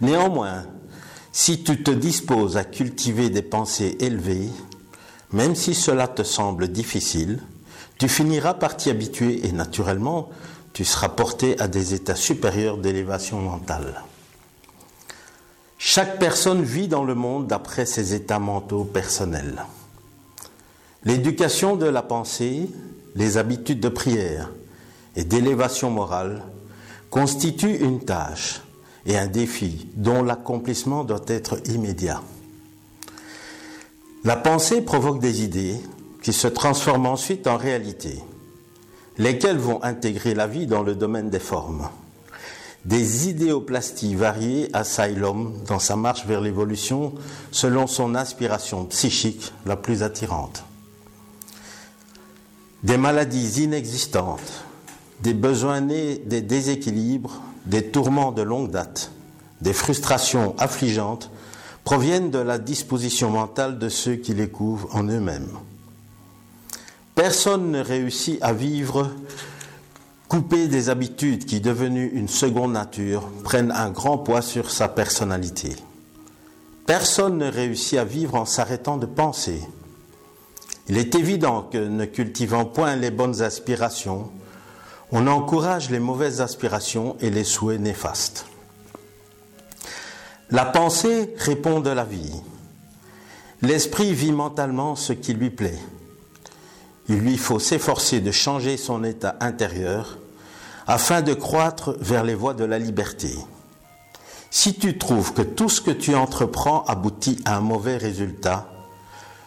[0.02, 0.66] Néanmoins,
[1.32, 4.50] si tu te disposes à cultiver des pensées élevées,
[5.32, 7.40] même si cela te semble difficile,
[8.00, 10.30] tu finiras par t'y habituer et naturellement,
[10.74, 14.02] tu seras porté à des états supérieurs d'élévation mentale.
[15.78, 19.66] Chaque personne vit dans le monde d'après ses états mentaux personnels.
[21.04, 22.70] L'éducation de la pensée,
[23.16, 24.50] les habitudes de prière
[25.16, 26.44] et d'élévation morale
[27.10, 28.62] constituent une tâche
[29.06, 32.22] et un défi dont l'accomplissement doit être immédiat.
[34.24, 35.82] La pensée provoque des idées
[36.22, 38.20] qui se transforment ensuite en réalité,
[39.18, 41.90] lesquelles vont intégrer la vie dans le domaine des formes?
[42.86, 47.14] Des idéoplasties variées assaillent l'homme dans sa marche vers l'évolution
[47.52, 50.64] selon son inspiration psychique la plus attirante.
[52.84, 54.64] Des maladies inexistantes,
[55.22, 59.12] des besoins nés des déséquilibres, des tourments de longue date,
[59.60, 61.30] des frustrations affligeantes
[61.84, 65.50] proviennent de la disposition mentale de ceux qui les couvrent en eux-mêmes.
[67.20, 69.12] Personne ne réussit à vivre
[70.30, 75.76] coupé des habitudes qui, devenues une seconde nature, prennent un grand poids sur sa personnalité.
[76.86, 79.60] Personne ne réussit à vivre en s'arrêtant de penser.
[80.88, 84.32] Il est évident que ne cultivant point les bonnes aspirations,
[85.12, 88.46] on encourage les mauvaises aspirations et les souhaits néfastes.
[90.52, 92.40] La pensée répond de la vie.
[93.62, 95.80] L'esprit vit mentalement ce qui lui plaît.
[97.10, 100.19] Il lui faut s'efforcer de changer son état intérieur
[100.86, 103.36] afin de croître vers les voies de la liberté.
[104.52, 108.68] Si tu trouves que tout ce que tu entreprends aboutit à un mauvais résultat,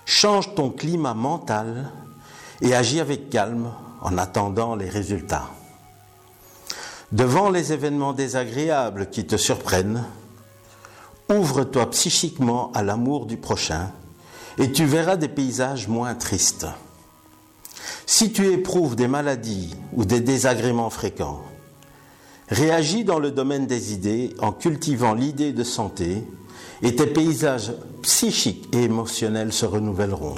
[0.04, 1.90] change ton climat mental
[2.60, 3.70] et agis avec calme
[4.00, 5.48] en attendant les résultats.
[7.12, 10.04] Devant les événements désagréables qui te surprennent,
[11.28, 13.90] ouvre-toi psychiquement à l'amour du prochain
[14.58, 16.66] et tu verras des paysages moins tristes.
[18.06, 21.42] Si tu éprouves des maladies ou des désagréments fréquents,
[22.48, 26.24] réagis dans le domaine des idées en cultivant l'idée de santé
[26.82, 27.72] et tes paysages
[28.02, 30.34] psychiques et émotionnels se renouvelleront.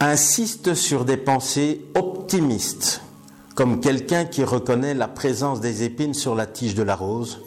[0.00, 3.02] Insiste sur des pensées optimistes,
[3.56, 7.40] comme quelqu'un qui reconnaît la présence des épines sur la tige de la rose,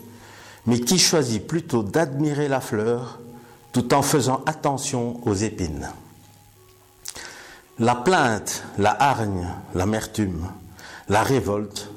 [0.65, 3.19] mais qui choisit plutôt d'admirer la fleur
[3.71, 5.89] tout en faisant attention aux épines.
[7.79, 10.47] La plainte, la hargne, l'amertume,
[11.09, 11.89] la révolte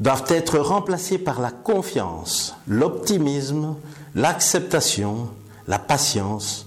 [0.00, 3.74] doivent être remplacées par la confiance, l'optimisme,
[4.14, 5.28] l'acceptation,
[5.66, 6.66] la patience,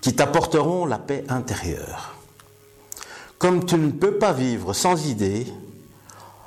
[0.00, 2.14] qui t'apporteront la paix intérieure.
[3.38, 5.46] Comme tu ne peux pas vivre sans idées,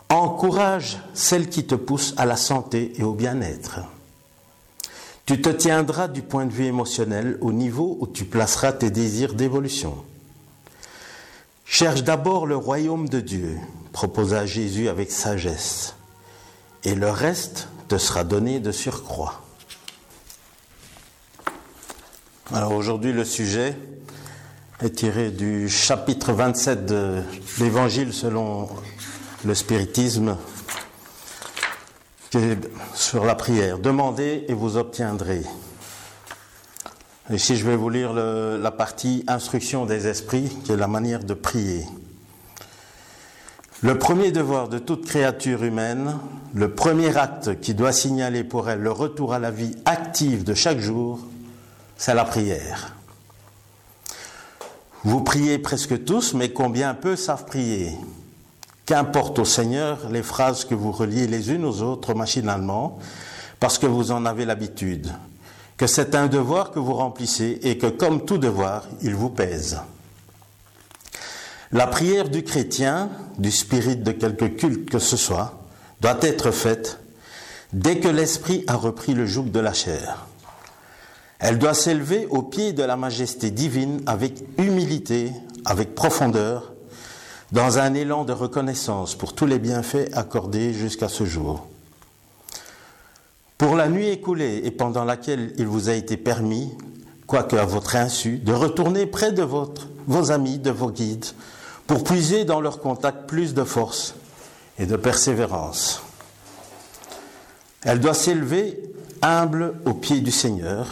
[0.09, 3.80] encourage celles qui te poussent à la santé et au bien-être.
[5.26, 9.34] Tu te tiendras du point de vue émotionnel au niveau où tu placeras tes désirs
[9.34, 9.95] d'évolution.
[11.69, 13.57] Cherche d'abord le royaume de Dieu,
[13.91, 15.95] proposa Jésus avec sagesse,
[16.84, 19.41] et le reste te sera donné de surcroît.
[22.53, 23.77] Alors aujourd'hui, le sujet
[24.81, 27.22] est tiré du chapitre 27 de
[27.60, 28.69] l'Évangile selon
[29.44, 30.38] le spiritisme,
[32.94, 33.77] sur la prière.
[33.77, 35.44] Demandez et vous obtiendrez.
[37.30, 41.34] Ici, je vais vous lire la partie instruction des esprits, qui est la manière de
[41.34, 41.86] prier.
[43.82, 46.18] Le premier devoir de toute créature humaine,
[46.54, 50.54] le premier acte qui doit signaler pour elle le retour à la vie active de
[50.54, 51.20] chaque jour,
[51.98, 52.95] c'est la prière.
[55.04, 57.91] Vous priez presque tous, mais combien peu savent prier
[58.86, 62.99] Qu'importe au Seigneur les phrases que vous reliez les unes aux autres machinalement,
[63.60, 65.12] parce que vous en avez l'habitude
[65.78, 69.80] que c'est un devoir que vous remplissez et que comme tout devoir, il vous pèse.
[71.72, 75.60] La prière du chrétien, du spirit de quelque culte que ce soit,
[76.02, 76.99] doit être faite
[77.74, 80.26] dès que l'esprit a repris le joug de la chair.
[81.40, 85.32] Elle doit s'élever au pied de la majesté divine avec humilité,
[85.66, 86.74] avec profondeur,
[87.52, 91.68] dans un élan de reconnaissance pour tous les bienfaits accordés jusqu'à ce jour.
[93.58, 96.72] Pour la nuit écoulée et pendant laquelle il vous a été permis,
[97.26, 101.26] quoique à votre insu, de retourner près de votre, vos amis, de vos guides,
[101.88, 104.14] pour puiser dans leur contact plus de force
[104.78, 106.04] et de persévérance.
[107.84, 108.80] Elle doit s'élever
[109.22, 110.88] humble au pied du Seigneur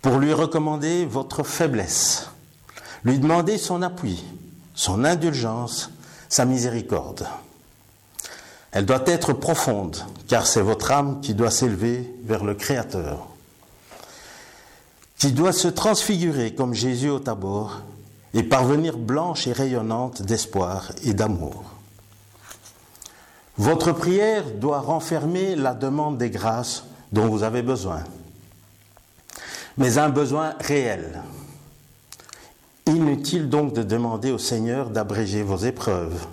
[0.00, 2.28] pour lui recommander votre faiblesse,
[3.04, 4.22] lui demander son appui,
[4.74, 5.90] son indulgence,
[6.28, 7.26] sa miséricorde.
[8.74, 13.28] Elle doit être profonde, car c'est votre âme qui doit s'élever vers le Créateur,
[15.16, 17.82] qui doit se transfigurer comme Jésus au tabord
[18.34, 21.62] et parvenir blanche et rayonnante d'espoir et d'amour.
[23.58, 26.82] Votre prière doit renfermer la demande des grâces
[27.12, 28.02] dont vous avez besoin,
[29.78, 31.22] mais un besoin réel.
[32.86, 36.26] Inutile donc de demander au Seigneur d'abréger vos épreuves,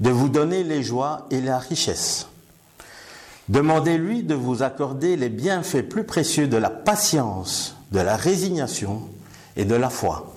[0.00, 2.28] de vous donner les joies et la richesse.
[3.48, 9.08] Demandez-lui de vous accorder les bienfaits plus précieux de la patience, de la résignation
[9.56, 10.34] et de la foi.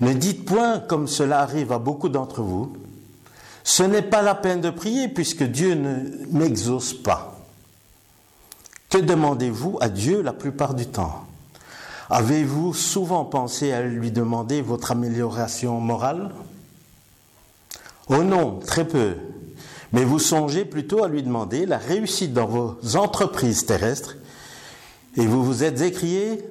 [0.00, 2.76] Ne dites point, comme cela arrive à beaucoup d'entre vous,
[3.64, 7.38] ce n'est pas la peine de prier puisque Dieu ne m'exauce pas.
[8.90, 11.26] Que demandez-vous à Dieu la plupart du temps?
[12.10, 16.30] Avez-vous souvent pensé à lui demander votre amélioration morale?
[18.08, 19.14] Oh non, très peu.
[19.92, 24.16] Mais vous songez plutôt à lui demander la réussite dans vos entreprises terrestres
[25.16, 26.44] et vous vous êtes écrié,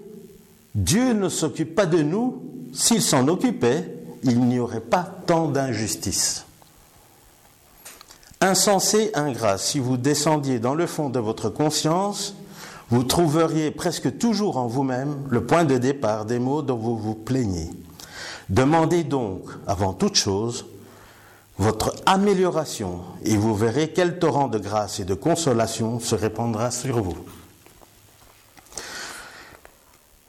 [0.75, 2.41] Dieu ne s'occupe pas de nous,
[2.73, 3.93] s'il s'en occupait,
[4.23, 6.45] il n'y aurait pas tant d'injustice.
[8.41, 12.35] Insensé, ingrat, si vous descendiez dans le fond de votre conscience,
[12.89, 17.15] vous trouveriez presque toujours en vous-même le point de départ des mots dont vous vous
[17.15, 17.69] plaignez.
[18.49, 20.65] Demandez donc, avant toute chose,
[21.57, 27.01] votre amélioration et vous verrez quel torrent de grâce et de consolation se répandra sur
[27.01, 27.17] vous.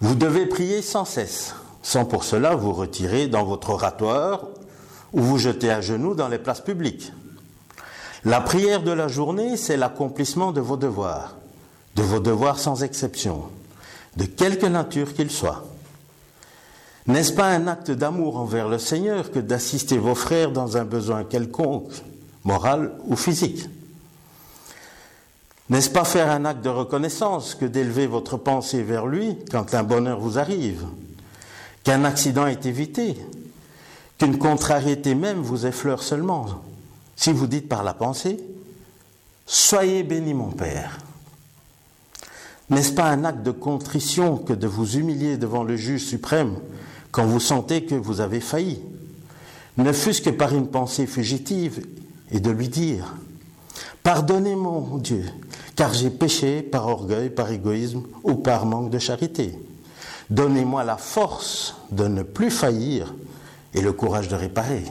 [0.00, 4.46] Vous devez prier sans cesse, sans pour cela vous retirer dans votre oratoire
[5.12, 7.12] ou vous jeter à genoux dans les places publiques.
[8.24, 11.36] La prière de la journée, c'est l'accomplissement de vos devoirs,
[11.94, 13.44] de vos devoirs sans exception,
[14.16, 15.64] de quelque nature qu'ils soient.
[17.08, 21.24] N'est-ce pas un acte d'amour envers le Seigneur que d'assister vos frères dans un besoin
[21.24, 21.90] quelconque,
[22.44, 23.66] moral ou physique
[25.70, 29.84] N'est-ce pas faire un acte de reconnaissance que d'élever votre pensée vers lui quand un
[29.84, 30.84] bonheur vous arrive
[31.82, 33.16] Qu'un accident est évité
[34.18, 36.46] Qu'une contrariété même vous effleure seulement
[37.16, 38.38] Si vous dites par la pensée
[39.46, 40.98] Soyez béni mon Père.
[42.68, 46.56] N'est-ce pas un acte de contrition que de vous humilier devant le juge suprême
[47.18, 48.78] quand vous sentez que vous avez failli,
[49.76, 51.84] ne fût-ce que par une pensée fugitive,
[52.30, 53.12] et de lui dire
[54.04, 55.24] Pardonnez mon Dieu,
[55.74, 59.58] car j'ai péché par orgueil, par égoïsme ou par manque de charité.
[60.30, 63.12] Donnez-moi la force de ne plus faillir
[63.74, 64.84] et le courage de réparer.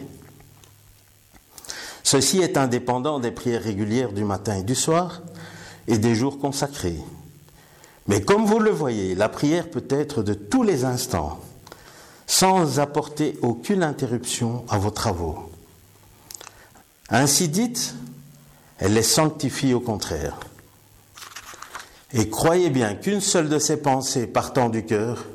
[2.03, 5.21] Ceci est indépendant des prières régulières du matin et du soir
[5.87, 6.99] et des jours consacrés.
[8.05, 11.39] Mais comme vous le voyez, la prière peut être de tous les instants
[12.27, 15.49] sans apporter aucune interruption à vos travaux.
[17.09, 17.95] Ainsi dite,
[18.79, 20.37] elle les sanctifie au contraire.
[22.13, 25.25] Et croyez bien qu'une seule de ces pensées partant du cœur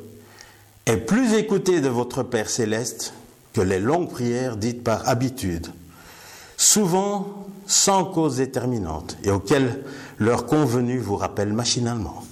[0.87, 3.15] est plus écoutée de votre Père céleste
[3.53, 5.69] que les longues prières dites par habitude,
[6.57, 9.83] souvent sans cause déterminante et auxquelles
[10.19, 12.23] leur convenu vous rappelle machinalement.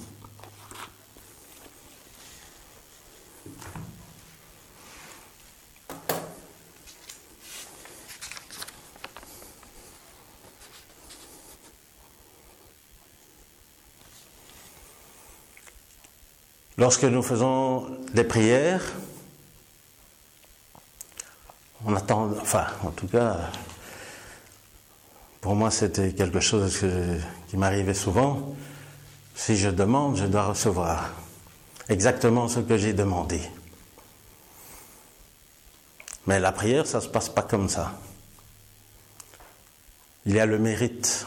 [16.77, 18.83] Lorsque nous faisons des prières,
[21.85, 23.37] on attend, enfin, en tout cas,
[25.41, 26.79] pour moi, c'était quelque chose
[27.49, 28.55] qui m'arrivait souvent.
[29.35, 31.09] Si je demande, je dois recevoir
[31.89, 33.41] exactement ce que j'ai demandé.
[36.27, 37.93] Mais la prière, ça ne se passe pas comme ça.
[40.25, 41.25] Il y a le mérite.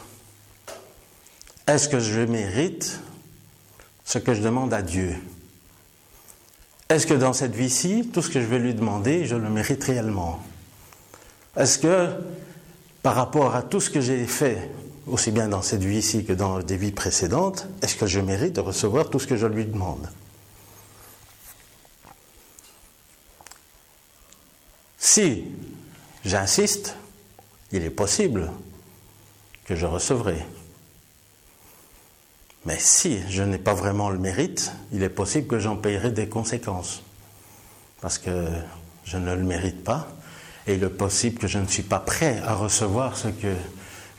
[1.67, 3.01] Est-ce que je mérite
[4.05, 5.17] ce que je demande à Dieu?
[6.89, 9.83] Est-ce que dans cette vie-ci, tout ce que je vais lui demander, je le mérite
[9.85, 10.43] réellement?
[11.57, 12.11] Est-ce que
[13.03, 14.71] par rapport à tout ce que j'ai fait,
[15.07, 18.61] aussi bien dans cette vie-ci que dans des vies précédentes, est-ce que je mérite de
[18.61, 20.09] recevoir tout ce que je lui demande?
[24.99, 25.45] Si
[26.25, 26.97] j'insiste,
[27.73, 28.51] il est possible
[29.67, 30.47] que je recevrai.
[32.67, 36.29] Mais si je n'ai pas vraiment le mérite, il est possible que j'en payerai des
[36.29, 37.03] conséquences.
[38.01, 38.47] Parce que
[39.05, 40.09] je ne le mérite pas.
[40.67, 43.55] Et il est possible que je ne suis pas prêt à recevoir ce que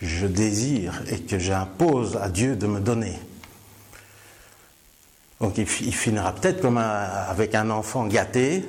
[0.01, 3.19] je désire et que j'impose à Dieu de me donner.
[5.41, 8.63] Donc il, finira peut-être comme avec un enfant gâté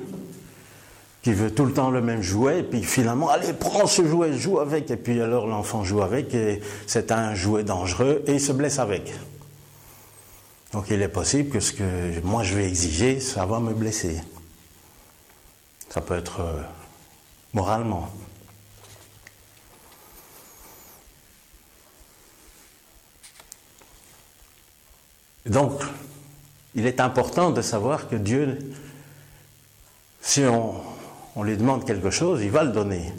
[1.21, 4.33] qui veut tout le temps le même jouet, et puis finalement, allez, prends ce jouet,
[4.33, 8.41] joue avec, et puis alors l'enfant joue avec, et c'est un jouet dangereux, et il
[8.41, 9.13] se blesse avec.
[10.73, 14.21] Donc il est possible que ce que moi je vais exiger, ça va me blesser.
[15.89, 16.61] Ça peut être euh,
[17.53, 18.09] moralement.
[25.45, 25.81] Donc,
[26.75, 28.59] il est important de savoir que Dieu,
[30.21, 30.75] si on,
[31.37, 33.13] on lui demande quelque chose, il va le donner.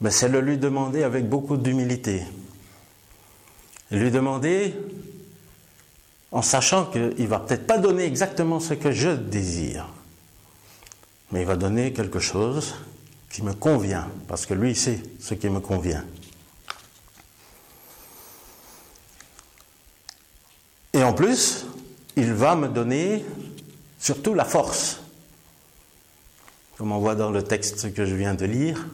[0.00, 2.22] Mais c'est le lui demander avec beaucoup d'humilité.
[3.90, 4.74] Lui demander
[6.32, 9.88] en sachant qu'il ne va peut-être pas donner exactement ce que je désire,
[11.32, 12.74] mais il va donner quelque chose
[13.30, 16.04] qui me convient, parce que lui sait ce qui me convient.
[20.92, 21.66] Et en plus,
[22.16, 23.24] il va me donner
[23.98, 25.00] surtout la force.
[26.78, 28.86] Comme on voit dans le texte que je viens de lire,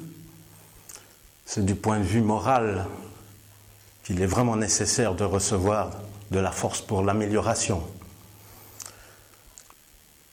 [1.47, 2.87] c'est du point de vue moral
[4.03, 5.91] qu'il est vraiment nécessaire de recevoir
[6.33, 7.83] de la force pour l'amélioration,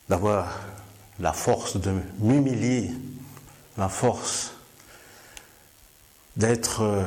[0.08, 0.60] d'avoir
[1.20, 2.90] la force de m'humilier,
[3.78, 4.54] la force
[6.38, 7.04] d'être euh,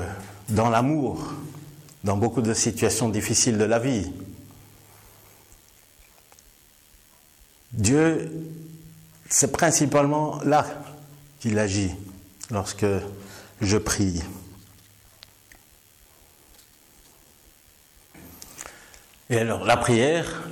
[0.51, 1.33] dans l'amour
[2.05, 4.13] dans beaucoup de situations difficiles de la vie.
[7.73, 8.31] Dieu,
[9.31, 10.67] c'est principalement là
[11.41, 11.93] qu'il agit
[12.51, 12.87] lorsque
[13.61, 14.23] je prie.
[19.33, 20.43] Et alors, la prière,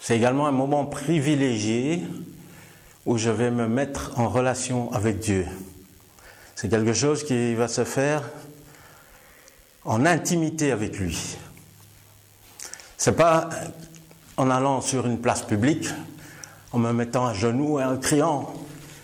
[0.00, 2.02] c'est également un moment privilégié
[3.06, 5.46] où je vais me mettre en relation avec Dieu.
[6.56, 8.24] C'est quelque chose qui va se faire
[9.84, 11.36] en intimité avec lui.
[12.96, 13.48] C'est pas
[14.36, 15.88] en allant sur une place publique,
[16.72, 18.52] en me mettant à genoux et en criant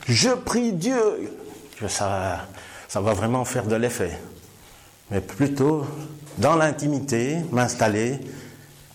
[0.08, 1.30] Je prie Dieu
[1.78, 2.44] que ça,
[2.88, 4.18] ça va vraiment faire de l'effet.
[5.12, 5.86] Mais plutôt
[6.38, 8.18] dans l'intimité, m'installer,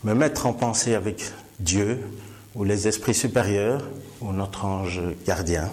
[0.04, 2.00] me mettre en pensée avec Dieu
[2.56, 3.84] ou les esprits supérieurs
[4.20, 5.70] ou notre ange gardien.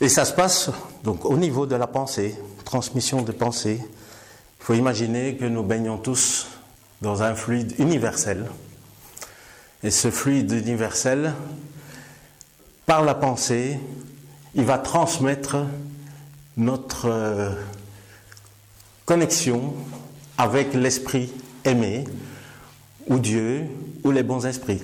[0.00, 0.70] Et ça se passe
[1.04, 3.80] donc au niveau de la pensée, transmission de pensée.
[3.80, 6.48] Il faut imaginer que nous baignons tous
[7.00, 8.46] dans un fluide universel.
[9.82, 11.34] Et ce fluide universel,
[12.86, 13.78] par la pensée,
[14.54, 15.56] il va transmettre
[16.56, 17.50] notre euh,
[19.12, 19.74] connexion
[20.38, 21.30] avec l'esprit
[21.66, 22.04] aimé,
[23.08, 23.66] ou Dieu,
[24.04, 24.80] ou les bons esprits.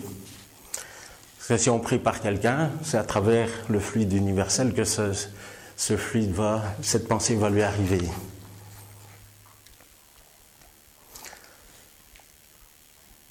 [1.39, 5.13] Parce que si on prie par quelqu'un, c'est à travers le fluide universel que ce,
[5.79, 8.03] ce fluide va, cette pensée va lui arriver.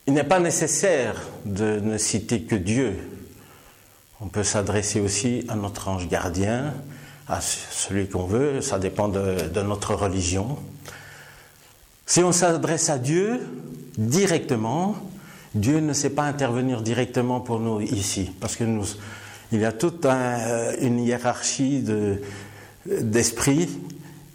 [0.07, 2.97] Il n'est pas nécessaire de ne citer que Dieu.
[4.19, 6.73] On peut s'adresser aussi à notre ange gardien,
[7.29, 10.57] à celui qu'on veut, ça dépend de, notre religion.
[12.05, 13.41] Si on s'adresse à Dieu
[13.97, 14.95] directement,
[15.53, 18.63] Dieu ne sait pas intervenir directement pour nous ici, parce que
[19.51, 21.83] il y a toute une hiérarchie
[22.85, 23.69] d'esprits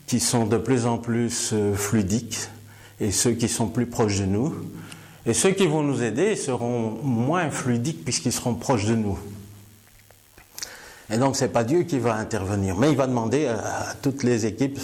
[0.07, 2.49] qui sont de plus en plus euh, fluidiques
[3.01, 4.55] et ceux qui sont plus proches de nous.
[5.25, 9.19] Et ceux qui vont nous aider seront moins fluidiques puisqu'ils seront proches de nous.
[11.11, 14.23] Et donc, ce n'est pas Dieu qui va intervenir, mais il va demander à, toutes
[14.23, 14.81] les équipes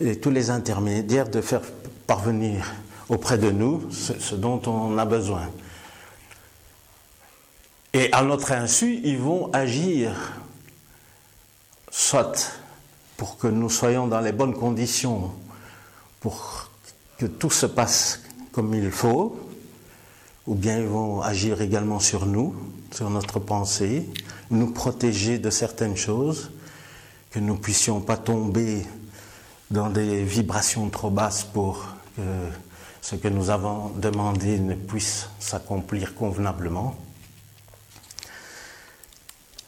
[0.00, 1.62] et tous les intermédiaires de faire
[2.06, 2.72] parvenir
[3.08, 5.48] auprès de nous ce, dont on a besoin.
[7.92, 10.12] Et à notre insu, ils vont agir,
[11.90, 12.52] soit
[13.18, 15.30] pour que nous soyons dans les bonnes conditions,
[16.20, 16.70] pour
[17.18, 19.38] que tout se passe comme il faut,
[20.46, 22.54] ou bien ils vont agir également sur nous,
[22.92, 24.08] sur notre pensée,
[24.52, 26.50] nous protéger de certaines choses,
[27.30, 28.86] que nous puissions pas tomber
[29.70, 32.22] dans des vibrations trop basses pour que
[33.00, 36.94] ce que nous avons demandé ne puisse s'accomplir convenablement.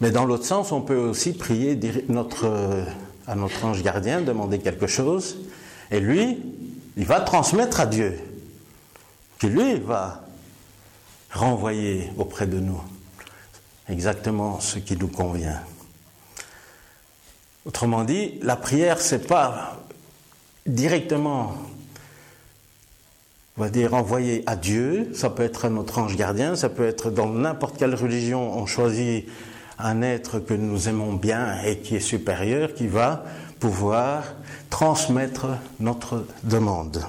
[0.00, 1.78] Mais dans l'autre sens, on peut aussi prier
[2.08, 2.84] notre,
[3.26, 5.38] à notre ange gardien, demander quelque chose,
[5.90, 6.38] et lui,
[6.96, 8.18] il va transmettre à Dieu,
[9.38, 10.22] qui lui va
[11.32, 12.80] renvoyer auprès de nous
[13.88, 15.60] exactement ce qui nous convient.
[17.64, 19.78] Autrement dit, la prière, c'est pas
[20.66, 21.54] directement,
[23.56, 25.10] on va dire, envoyé à Dieu.
[25.14, 29.26] Ça peut être notre ange gardien, ça peut être dans n'importe quelle religion, on choisit
[29.78, 33.24] un être que nous aimons bien et qui est supérieur, qui va
[33.60, 34.24] pouvoir
[34.70, 35.46] transmettre
[35.80, 37.04] notre demande.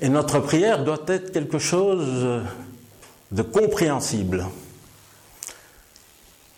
[0.00, 2.42] Et notre prière doit être quelque chose
[3.30, 4.46] de compréhensible,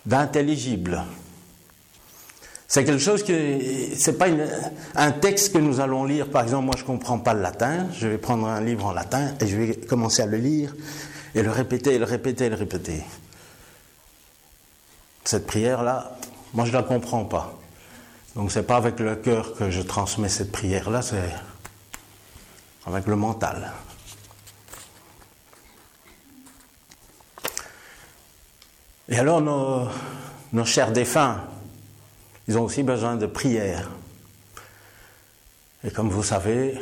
[0.05, 1.03] d'intelligible.
[2.67, 3.59] C'est quelque chose que
[3.97, 4.27] c'est pas
[4.95, 6.29] un texte que nous allons lire.
[6.29, 9.33] Par exemple, moi je comprends pas le latin, je vais prendre un livre en latin
[9.41, 10.75] et je vais commencer à le lire
[11.33, 13.03] et le répéter, le répéter, le répéter.
[15.23, 16.15] Cette prière là,
[16.53, 17.57] moi je la comprends pas.
[18.35, 21.33] Donc c'est pas avec le cœur que je transmets cette prière là, c'est
[22.85, 23.71] avec le mental.
[29.11, 31.41] Et alors nos, chers défunts,
[32.47, 33.89] ils ont aussi besoin de prière.
[35.83, 36.77] Et comme vous savez,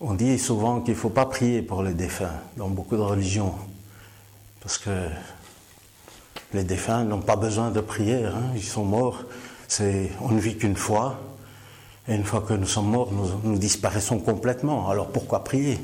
[0.00, 3.54] on dit souvent qu'il ne faut pas prier pour les défunts dans beaucoup de religions,
[4.60, 5.08] parce que
[6.52, 8.52] les défunts n'ont pas besoin de prière, hein.
[8.54, 9.24] ils sont morts,
[9.80, 11.20] on ne vit qu'une fois,
[12.06, 13.10] et une fois que nous sommes morts,
[13.42, 15.80] nous disparaissons complètement, alors pourquoi prier?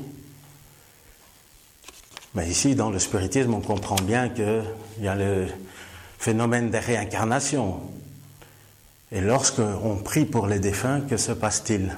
[2.33, 4.63] Mais ici, dans le spiritisme, on comprend bien qu'il
[4.99, 5.47] y a le
[6.17, 7.81] phénomène des réincarnations.
[9.11, 11.97] Et lorsque on prie pour les défunts, que se passe-t-il?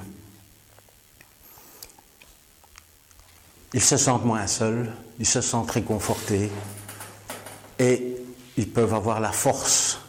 [3.74, 6.50] Ils se sentent moins seuls, ils se sentent réconfortés
[7.78, 8.16] et
[8.56, 10.00] ils peuvent avoir la force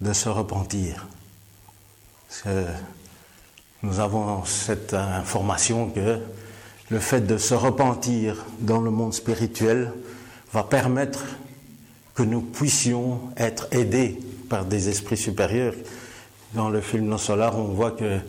[0.00, 1.06] de se repentir.
[3.82, 6.20] nous avons cette information que
[6.90, 9.92] le fait de se repentir dans le monde spirituel
[10.52, 11.24] va permettre
[12.14, 14.18] que nous puissions être aidés
[14.48, 15.74] par des esprits supérieurs.
[16.54, 18.20] Dans le film Nos Solar, on voit que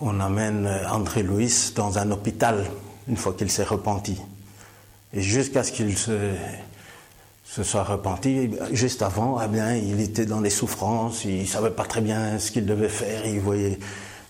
[0.00, 2.64] on amène André Louis dans un hôpital
[3.08, 4.16] une fois qu'il s'est repenti.
[5.12, 6.12] Et jusqu'à ce qu'il se,
[7.44, 11.84] soit repenti, juste avant, eh bien, il était dans les souffrances, il ne savait pas
[11.84, 13.78] très bien ce qu'il devait faire, il voyait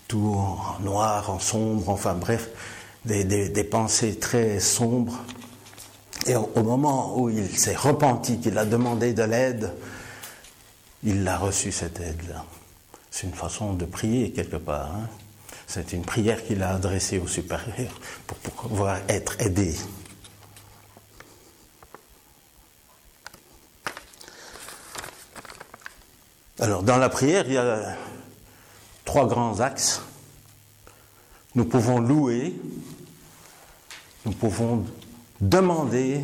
[0.07, 2.49] tout en noir, en sombre, enfin bref
[3.05, 5.23] des, pensées très sombres.
[6.27, 9.73] Et au, moment où il s'est repenti, qu'il a demandé de l'aide,
[11.03, 12.45] il a reçu cette aide-là.
[13.09, 14.91] C'est une façon de prier quelque part.
[14.93, 15.07] Hein.
[15.67, 17.91] C'est une prière qu'il a adressée au supérieur
[18.27, 19.75] pour pouvoir être aidé.
[26.59, 27.95] Alors, dans la prière, il y a
[29.05, 30.01] trois grands axes.
[31.55, 32.53] Nous pouvons louer,
[34.25, 34.85] nous pouvons
[35.41, 36.21] demander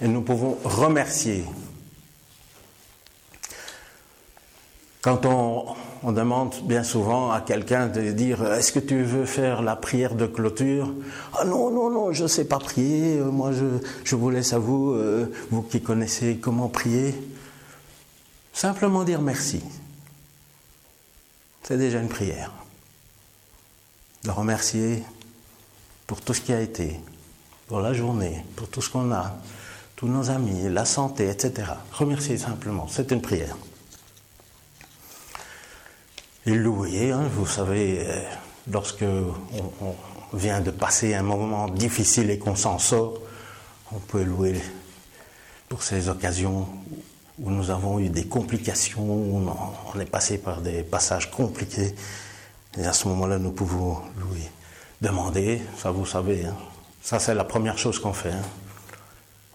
[0.00, 1.44] et nous pouvons remercier.
[5.00, 5.74] Quand on,
[6.12, 10.26] demande bien souvent à quelqu'un de dire Est-ce que tu veux faire la prière de
[10.26, 10.92] clôture?
[11.38, 13.18] Ah non, non, non, je ne sais pas prier.
[13.18, 13.52] Moi,
[14.04, 17.14] je, vous laisse à vous, euh, vous qui connaissez comment prier.
[18.52, 19.62] Simplement dire merci.
[21.62, 22.52] C'est déjà une prière
[24.24, 25.02] de remercier
[26.06, 27.00] pour tout ce qui a été,
[27.66, 29.36] pour la journée, pour tout ce qu'on a,
[29.96, 31.72] tous nos amis, la santé, etc.
[31.92, 33.56] Remercier simplement, c'est une prière.
[36.44, 38.20] Et louer, hein, vous savez, euh,
[38.70, 39.94] lorsque on,
[40.34, 43.20] vient de passer un moment difficile et qu'on s'en sort,
[43.92, 44.58] on peut louer
[45.68, 46.66] pour ces occasions
[47.38, 49.50] où nous avons eu des complications, où
[49.94, 51.94] on est passé par des passages compliqués.
[52.78, 54.50] Et à ce moment-là, nous pouvons louer.
[55.00, 56.56] Demander, ça vous savez, hein.
[57.02, 58.30] ça c'est la première chose qu'on fait.
[58.30, 58.44] Hein.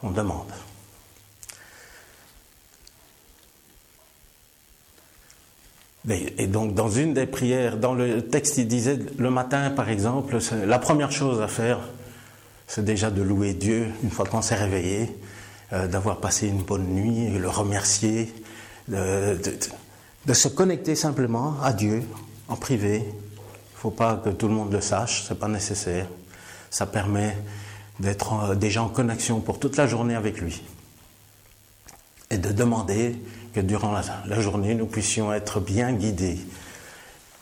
[0.04, 0.52] On demande.
[6.10, 10.38] Et donc, dans une des prières, dans le texte, il disait le matin, par exemple,
[10.66, 11.80] la première chose à faire,
[12.66, 15.14] c'est déjà de louer Dieu une fois qu'on s'est réveillé,
[15.74, 18.34] euh, d'avoir passé une bonne nuit, le remercier,
[18.88, 19.38] de,
[20.26, 22.04] de, se connecter simplement à Dieu
[22.48, 22.98] en privé.
[22.98, 26.08] Il ne faut pas que tout le monde le sache, ce n'est pas nécessaire.
[26.70, 27.38] Ça permet
[28.00, 30.64] d'être euh, déjà en connexion pour toute la journée avec lui.
[32.30, 33.16] Et de demander
[33.54, 33.94] que durant
[34.26, 36.40] la, journée, nous puissions être bien guidés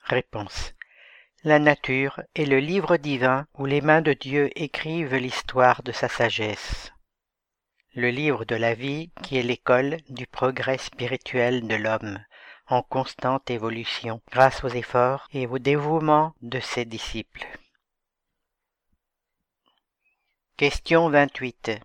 [0.03, 0.75] Réponse.
[1.43, 6.07] La nature est le livre divin où les mains de Dieu écrivent l'histoire de sa
[6.09, 6.91] sagesse.
[7.95, 12.23] Le livre de la vie qui est l'école du progrès spirituel de l'homme
[12.67, 17.47] en constante évolution grâce aux efforts et au dévouement de ses disciples.
[20.55, 21.81] Question 28.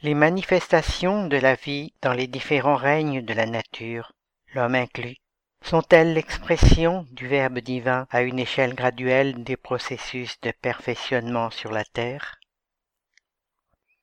[0.00, 4.12] Les manifestations de la vie dans les différents règnes de la nature,
[4.54, 5.16] l'homme inclus,
[5.60, 11.84] sont-elles l'expression du Verbe divin à une échelle graduelle des processus de perfectionnement sur la
[11.84, 12.38] terre?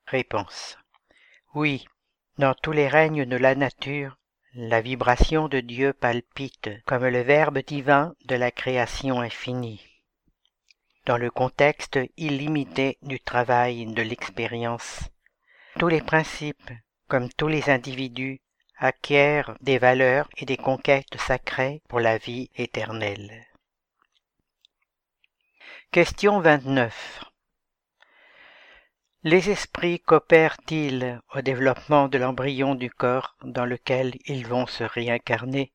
[0.07, 0.77] Réponse.
[1.53, 1.87] Oui,
[2.39, 4.17] dans tous les règnes de la nature,
[4.53, 9.81] la vibration de Dieu palpite comme le Verbe divin de la création infinie.
[11.05, 15.09] Dans le contexte illimité du travail de l'expérience,
[15.77, 16.71] tous les principes,
[17.07, 18.39] comme tous les individus,
[18.77, 23.45] acquièrent des valeurs et des conquêtes sacrées pour la vie éternelle.
[25.91, 27.25] Question 29.
[29.23, 35.73] Les esprits coopèrent-ils au développement de l'embryon du corps dans lequel ils vont se réincarner?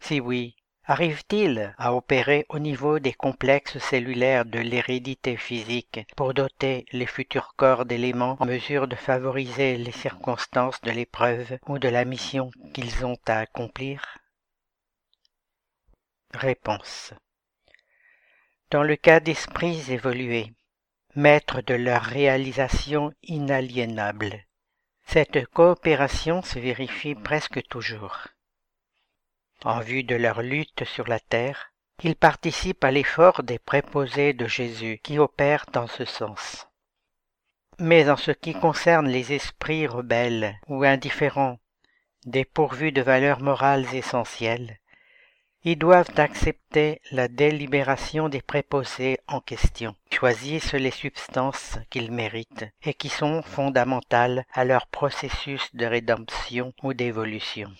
[0.00, 0.56] Si oui,
[0.94, 7.54] Arrive-t-il à opérer au niveau des complexes cellulaires de l'hérédité physique pour doter les futurs
[7.56, 13.06] corps d'éléments en mesure de favoriser les circonstances de l'épreuve ou de la mission qu'ils
[13.06, 14.18] ont à accomplir?
[16.34, 17.14] Réponse.
[18.70, 20.52] Dans le cas d'esprits évolués,
[21.14, 24.44] maîtres de leur réalisation inaliénable,
[25.06, 28.26] cette coopération se vérifie presque toujours.
[29.64, 31.72] En vue de leur lutte sur la terre,
[32.02, 36.66] ils participent à l'effort des préposés de Jésus qui opèrent dans ce sens.
[37.78, 41.58] Mais en ce qui concerne les esprits rebelles ou indifférents,
[42.26, 44.78] dépourvus de valeurs morales essentielles,
[45.62, 52.94] ils doivent accepter la délibération des préposés en question, choisissent les substances qu'ils méritent et
[52.94, 57.70] qui sont fondamentales à leur processus de rédemption ou d'évolution.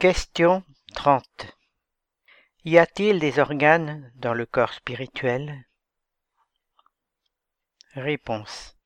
[0.00, 0.62] Question
[0.94, 1.24] 30.
[2.64, 5.66] Y a-t-il des organes dans le corps spirituel?
[7.94, 8.76] Réponse.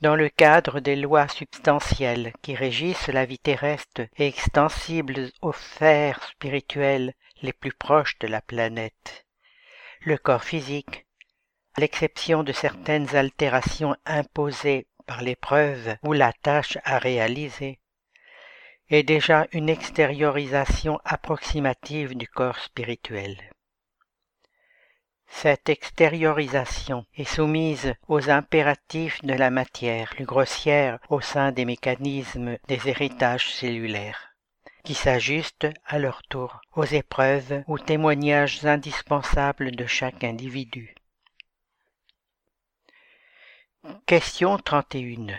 [0.00, 6.24] Dans le cadre des lois substantielles qui régissent la vie terrestre et extensibles aux sphères
[6.24, 7.12] spirituelles
[7.42, 9.26] les plus proches de la planète,
[10.00, 11.06] le corps physique,
[11.74, 17.80] à l'exception de certaines altérations imposées par l'épreuve ou la tâche à réaliser,
[18.88, 23.36] est déjà une extériorisation approximative du corps spirituel.
[25.28, 32.58] Cette extériorisation est soumise aux impératifs de la matière plus grossière au sein des mécanismes
[32.68, 34.36] des héritages cellulaires,
[34.84, 40.94] qui s'ajustent à leur tour aux épreuves ou témoignages indispensables de chaque individu.
[44.06, 45.34] Question 31.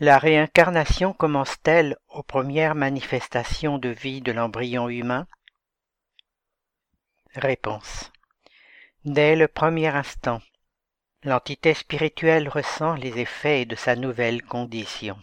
[0.00, 5.28] La réincarnation commence-t-elle aux premières manifestations de vie de l'embryon humain?
[7.36, 8.10] Réponse.
[9.04, 10.42] Dès le premier instant,
[11.22, 15.16] l'entité spirituelle ressent les effets de sa nouvelle condition.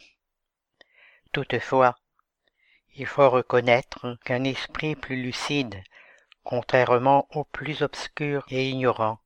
[1.33, 1.97] Toutefois,
[2.95, 5.83] il faut reconnaître qu'un esprit plus lucide,
[6.45, 9.19] contrairement au plus obscur et ignorant,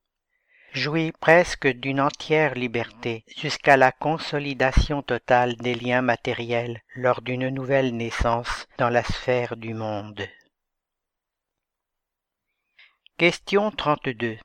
[0.75, 7.95] jouit presque d'une entière liberté jusqu'à la consolidation totale des liens matériels lors d'une nouvelle
[7.95, 10.27] naissance dans la sphère du monde.
[13.17, 14.37] Question 32.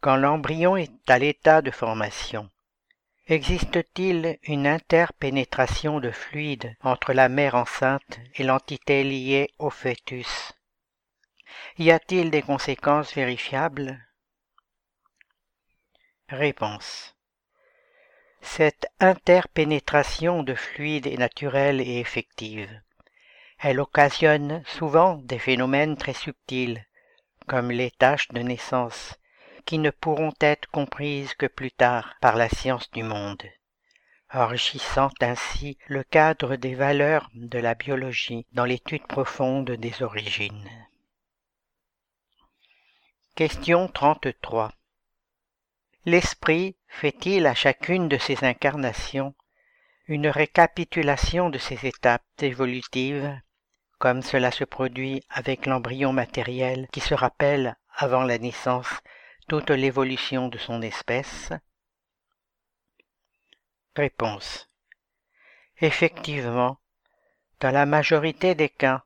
[0.00, 2.50] Quand l'embryon est à l'état de formation,
[3.28, 10.52] existe-t-il une interpénétration de fluide entre la mère enceinte et l'entité liée au fœtus?
[11.78, 14.04] Y a-t-il des conséquences vérifiables?
[16.32, 17.14] Réponse.
[18.40, 22.70] Cette interpénétration de fluide est naturelle et effective.
[23.58, 26.86] Elle occasionne souvent des phénomènes très subtils,
[27.46, 29.18] comme les tâches de naissance,
[29.66, 33.42] qui ne pourront être comprises que plus tard par la science du monde,
[34.32, 40.70] enrichissant ainsi le cadre des valeurs de la biologie dans l'étude profonde des origines.
[43.34, 44.72] Question 33.
[46.04, 49.34] L'esprit fait-il à chacune de ses incarnations
[50.08, 53.40] une récapitulation de ses étapes évolutives
[53.98, 58.88] comme cela se produit avec l'embryon matériel qui se rappelle, avant la naissance,
[59.46, 61.52] toute l'évolution de son espèce?
[63.94, 64.68] Réponse.
[65.80, 66.80] Effectivement,
[67.60, 69.04] dans la majorité des cas,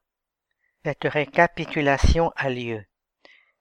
[0.83, 2.83] cette récapitulation a lieu,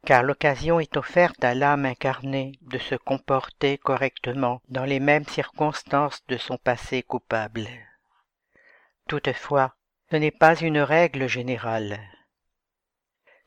[0.05, 6.23] car l'occasion est offerte à l'âme incarnée de se comporter correctement dans les mêmes circonstances
[6.27, 7.67] de son passé coupable.
[9.07, 9.75] Toutefois,
[10.11, 11.99] ce n'est pas une règle générale.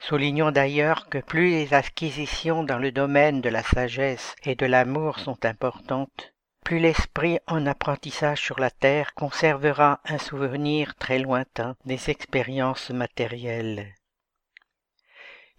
[0.01, 5.18] Soulignons d'ailleurs que plus les acquisitions dans le domaine de la sagesse et de l'amour
[5.18, 6.32] sont importantes,
[6.64, 13.94] plus l'esprit en apprentissage sur la terre conservera un souvenir très lointain des expériences matérielles.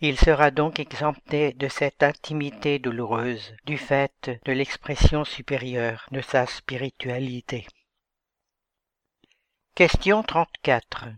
[0.02, 6.46] Il sera donc exempté de cette intimité douloureuse du fait de l'expression supérieure de sa
[6.46, 7.68] spiritualité.
[9.76, 11.10] Question 34.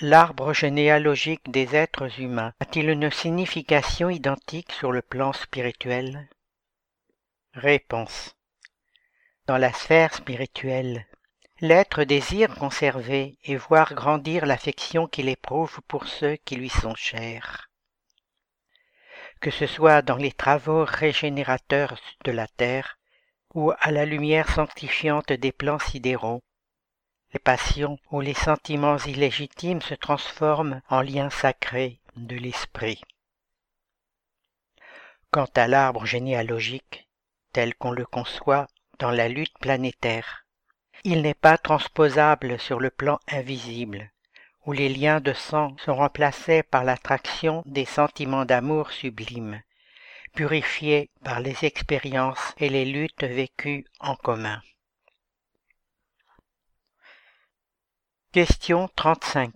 [0.00, 6.28] L'arbre généalogique des êtres humains a-t-il une signification identique sur le plan spirituel?
[7.54, 8.34] Réponse.
[9.46, 11.06] Dans la sphère spirituelle,
[11.60, 17.68] l'être désire conserver et voir grandir l'affection qu'il éprouve pour ceux qui lui sont chers.
[19.40, 22.98] Que ce soit dans les travaux régénérateurs de la terre
[23.54, 26.42] ou à la lumière sanctifiante des plans sidéraux,
[27.34, 33.02] les passions ou les sentiments illégitimes se transforment en liens sacrés de l'esprit.
[35.30, 37.08] Quant à l'arbre généalogique,
[37.52, 38.66] tel qu'on le conçoit
[38.98, 40.39] dans la lutte planétaire,
[41.04, 44.10] il n'est pas transposable sur le plan invisible,
[44.66, 49.62] où les liens de sang sont remplacés par l'attraction des sentiments d'amour sublimes,
[50.34, 54.60] purifiés par les expériences et les luttes vécues en commun.
[58.32, 59.52] Question 35.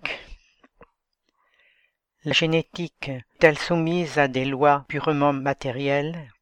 [2.24, 6.32] La génétique est-elle soumise à des lois purement matérielles?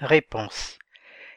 [0.00, 0.78] Réponse.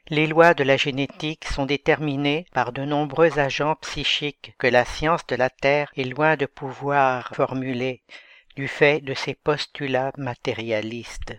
[0.10, 5.26] Les lois de la génétique sont déterminées par de nombreux agents psychiques que la science
[5.26, 8.04] de la Terre est loin de pouvoir formuler
[8.56, 11.34] du fait de ses postulats matérialistes.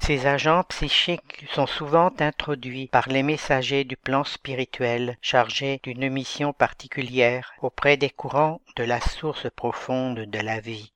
[0.00, 6.52] Ces agents psychiques sont souvent introduits par les messagers du plan spirituel chargés d'une mission
[6.52, 10.92] particulière auprès des courants de la source profonde de la vie.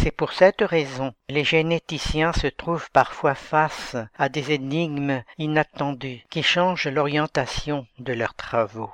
[0.00, 6.44] C'est pour cette raison les généticiens se trouvent parfois face à des énigmes inattendues qui
[6.44, 8.92] changent l'orientation de leurs travaux.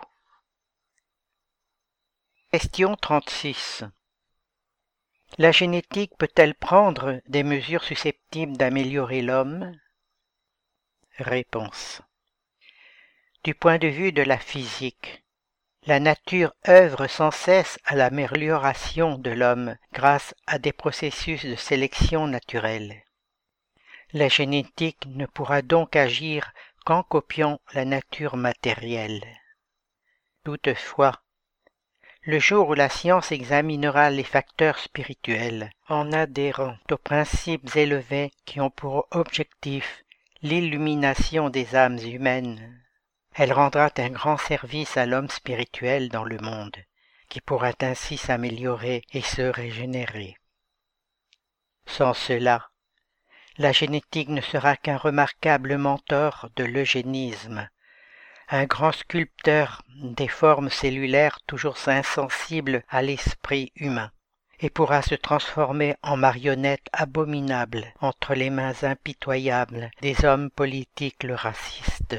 [2.52, 3.84] Question 36.
[5.36, 9.76] La génétique peut-elle prendre des mesures susceptibles d'améliorer l'homme?
[11.18, 12.00] Réponse.
[13.42, 15.23] Du point de vue de la physique,
[15.86, 22.26] la nature œuvre sans cesse à l'amélioration de l'homme grâce à des processus de sélection
[22.26, 23.02] naturelle.
[24.14, 26.52] La génétique ne pourra donc agir
[26.86, 29.24] qu'en copiant la nature matérielle.
[30.44, 31.20] Toutefois,
[32.22, 38.60] le jour où la science examinera les facteurs spirituels en adhérant aux principes élevés qui
[38.60, 40.04] ont pour objectif
[40.40, 42.83] l'illumination des âmes humaines.
[43.36, 46.76] Elle rendra un grand service à l'homme spirituel dans le monde,
[47.28, 50.36] qui pourra ainsi s'améliorer et se régénérer.
[51.84, 52.70] Sans cela,
[53.58, 57.68] la génétique ne sera qu'un remarquable mentor de l'eugénisme,
[58.48, 64.12] un grand sculpteur des formes cellulaires toujours insensibles à l'esprit humain,
[64.60, 72.16] et pourra se transformer en marionnette abominable entre les mains impitoyables des hommes politiques racistes.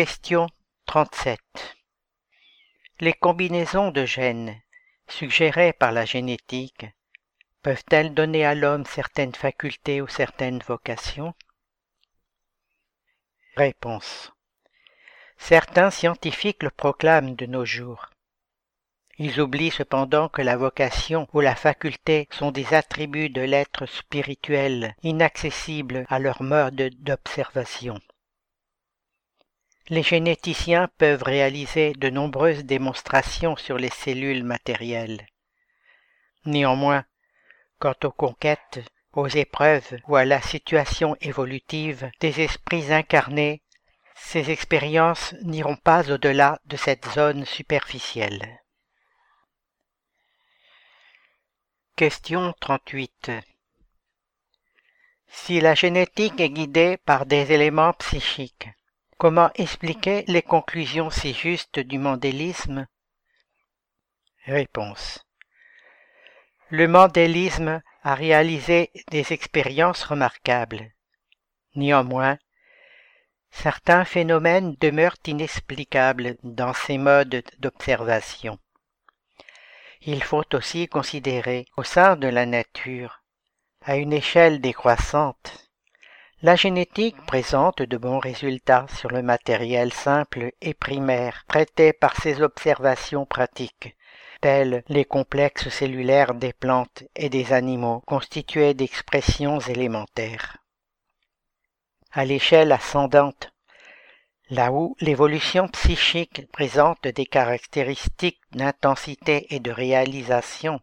[0.00, 0.46] Question
[0.86, 1.40] 37
[3.00, 4.56] Les combinaisons de gènes
[5.08, 6.86] suggérées par la génétique
[7.64, 11.34] peuvent-elles donner à l'homme certaines facultés ou certaines vocations?
[13.56, 14.30] Réponse.
[15.36, 18.06] Certains scientifiques le proclament de nos jours.
[19.18, 24.94] Ils oublient cependant que la vocation ou la faculté sont des attributs de l'être spirituel
[25.02, 28.00] inaccessibles à leur mode d'observation.
[29.90, 35.26] Les généticiens peuvent réaliser de nombreuses démonstrations sur les cellules matérielles.
[36.44, 37.06] Néanmoins,
[37.78, 38.80] quant aux conquêtes,
[39.14, 43.62] aux épreuves ou à la situation évolutive des esprits incarnés,
[44.14, 48.60] ces expériences n'iront pas au-delà de cette zone superficielle.
[51.96, 53.32] Question 38
[55.28, 58.68] Si la génétique est guidée par des éléments psychiques,
[59.18, 62.86] comment expliquer les conclusions si justes du mandélisme?
[64.44, 65.26] Réponse
[66.70, 70.92] Le mandélisme a réalisé des expériences remarquables.
[71.74, 72.38] Néanmoins,
[73.50, 78.58] certains phénomènes demeurent inexplicables dans ces modes d'observation.
[80.02, 83.24] Il faut aussi considérer, au sein de la nature,
[83.82, 85.67] à une échelle décroissante,
[86.40, 92.42] la génétique présente de bons résultats sur le matériel simple et primaire traité par ses
[92.42, 93.96] observations pratiques
[94.40, 100.58] tels les complexes cellulaires des plantes et des animaux constitués d'expressions élémentaires.
[102.12, 103.52] À l'échelle ascendante,
[104.48, 110.80] là où l'évolution psychique présente des caractéristiques d'intensité et de réalisation,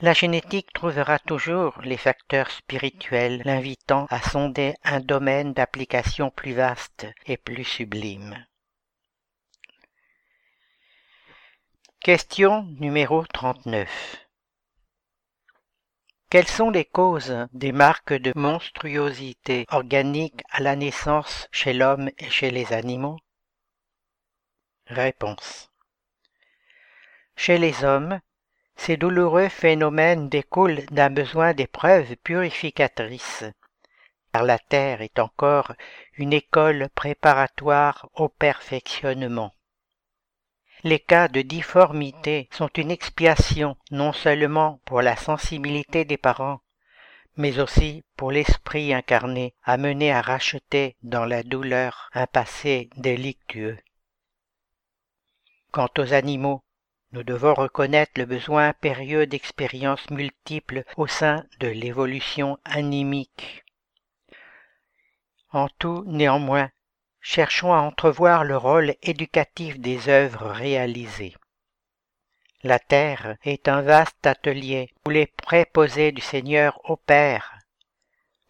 [0.00, 7.06] la génétique trouvera toujours les facteurs spirituels l'invitant à sonder un domaine d'application plus vaste
[7.26, 8.46] et plus sublime.
[12.00, 14.28] Question numéro 39.
[16.30, 22.30] Quelles sont les causes des marques de monstruosité organique à la naissance chez l'homme et
[22.30, 23.18] chez les animaux?
[24.86, 25.72] Réponse.
[27.34, 28.20] Chez les hommes,
[28.78, 33.44] ces douloureux phénomènes découlent d'un besoin d'épreuves purificatrices,
[34.32, 35.72] car la terre est encore
[36.16, 39.52] une école préparatoire au perfectionnement.
[40.84, 46.60] Les cas de difformité sont une expiation non seulement pour la sensibilité des parents,
[47.36, 53.78] mais aussi pour l'esprit incarné amené à racheter dans la douleur un passé délictueux.
[55.72, 56.62] Quant aux animaux,
[57.12, 63.64] nous devons reconnaître le besoin impérieux d'expériences multiples au sein de l'évolution animique.
[65.50, 66.70] En tout, néanmoins,
[67.20, 71.34] cherchons à entrevoir le rôle éducatif des œuvres réalisées.
[72.62, 77.58] La terre est un vaste atelier où les préposés du Seigneur opèrent.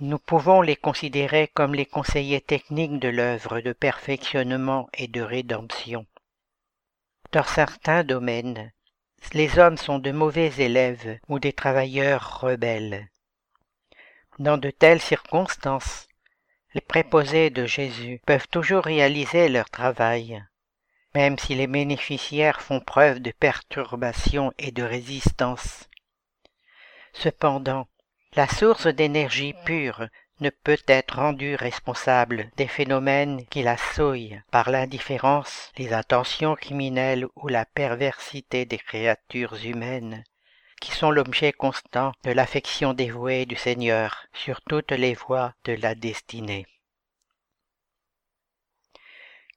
[0.01, 6.06] Nous pouvons les considérer comme les conseillers techniques de l'œuvre de perfectionnement et de rédemption.
[7.30, 8.72] Dans certains domaines,
[9.34, 13.10] les hommes sont de mauvais élèves ou des travailleurs rebelles.
[14.38, 16.09] Dans de telles circonstances,
[16.72, 20.42] les préposés de Jésus peuvent toujours réaliser leur travail,
[21.14, 25.86] même si les bénéficiaires font preuve de perturbation et de résistance.
[27.12, 27.88] Cependant,
[28.36, 30.09] la source d'énergie pure
[30.40, 37.27] ne peut être rendue responsable des phénomènes qui la souillent par l'indifférence, les intentions criminelles
[37.36, 40.24] ou la perversité des créatures humaines
[40.81, 45.94] qui sont l'objet constant de l'affection dévouée du Seigneur sur toutes les voies de la
[45.94, 46.66] destinée.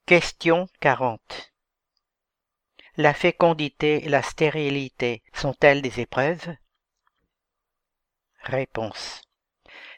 [0.05, 1.53] Question 40
[2.97, 6.55] La fécondité et la stérilité sont-elles des épreuves?
[8.43, 9.21] Réponse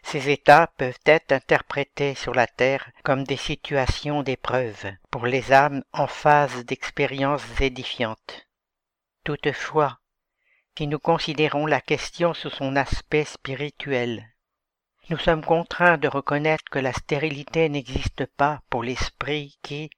[0.03, 5.83] ces états peuvent être interprétés sur la terre comme des situations d'épreuve pour les âmes
[5.91, 8.47] en phase d'expériences édifiantes.
[9.23, 9.99] Toutefois,
[10.77, 14.29] si nous considérons la question sous son aspect spirituel,
[15.09, 19.89] Nous sommes contraints de reconnaître que la stérilité n'existe pas pour l'esprit qui,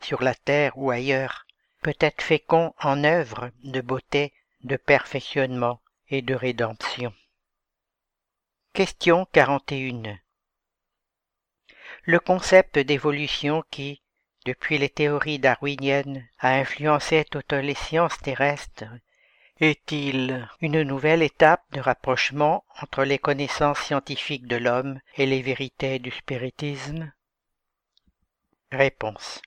[0.00, 1.44] sur la terre ou ailleurs,
[1.82, 7.12] peut être fécond en œuvres de beauté, de perfectionnement et de rédemption.
[8.74, 10.18] Question 41.
[12.04, 14.02] Le concept d'évolution qui,
[14.44, 18.84] depuis les théories darwiniennes, a influencé toutes les sciences terrestres,
[19.58, 25.98] est-il une nouvelle étape de rapprochement entre les connaissances scientifiques de l'homme et les vérités
[25.98, 27.12] du spiritisme?
[28.70, 29.42] Réponse.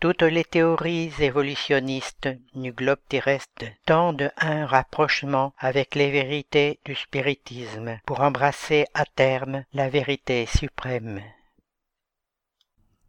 [0.00, 6.94] Toutes les théories évolutionnistes du globe terrestre tendent à un rapprochement avec les vérités du
[6.94, 11.20] spiritisme pour embrasser à terme la vérité suprême.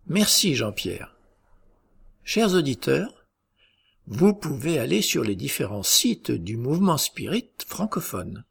[0.08, 1.16] Merci Jean-Pierre.
[2.24, 3.28] Chers auditeurs,
[4.08, 8.46] vous pouvez aller sur les différents sites du mouvement spirit francophone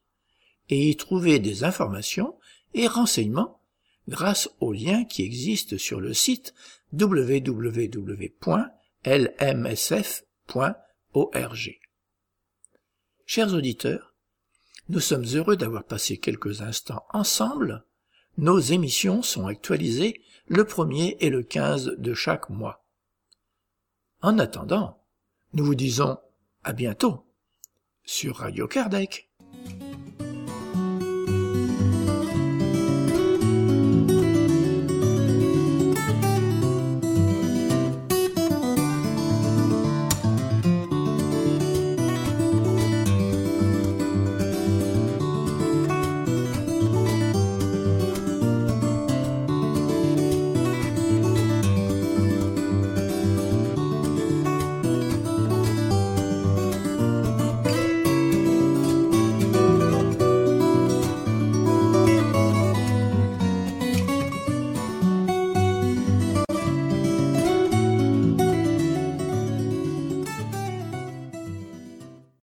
[0.69, 2.39] et y trouver des informations
[2.73, 3.61] et renseignements
[4.07, 6.55] grâce aux liens qui existent sur le site
[6.93, 8.21] www.lmsf.org.
[13.27, 14.15] Chers auditeurs,
[14.89, 17.85] nous sommes heureux d'avoir passé quelques instants ensemble.
[18.39, 22.87] Nos émissions sont actualisées le premier et le 15 de chaque mois.
[24.23, 25.05] En attendant,
[25.53, 26.19] nous vous disons
[26.65, 27.25] à bientôt
[28.05, 29.29] sur Radio Kardec.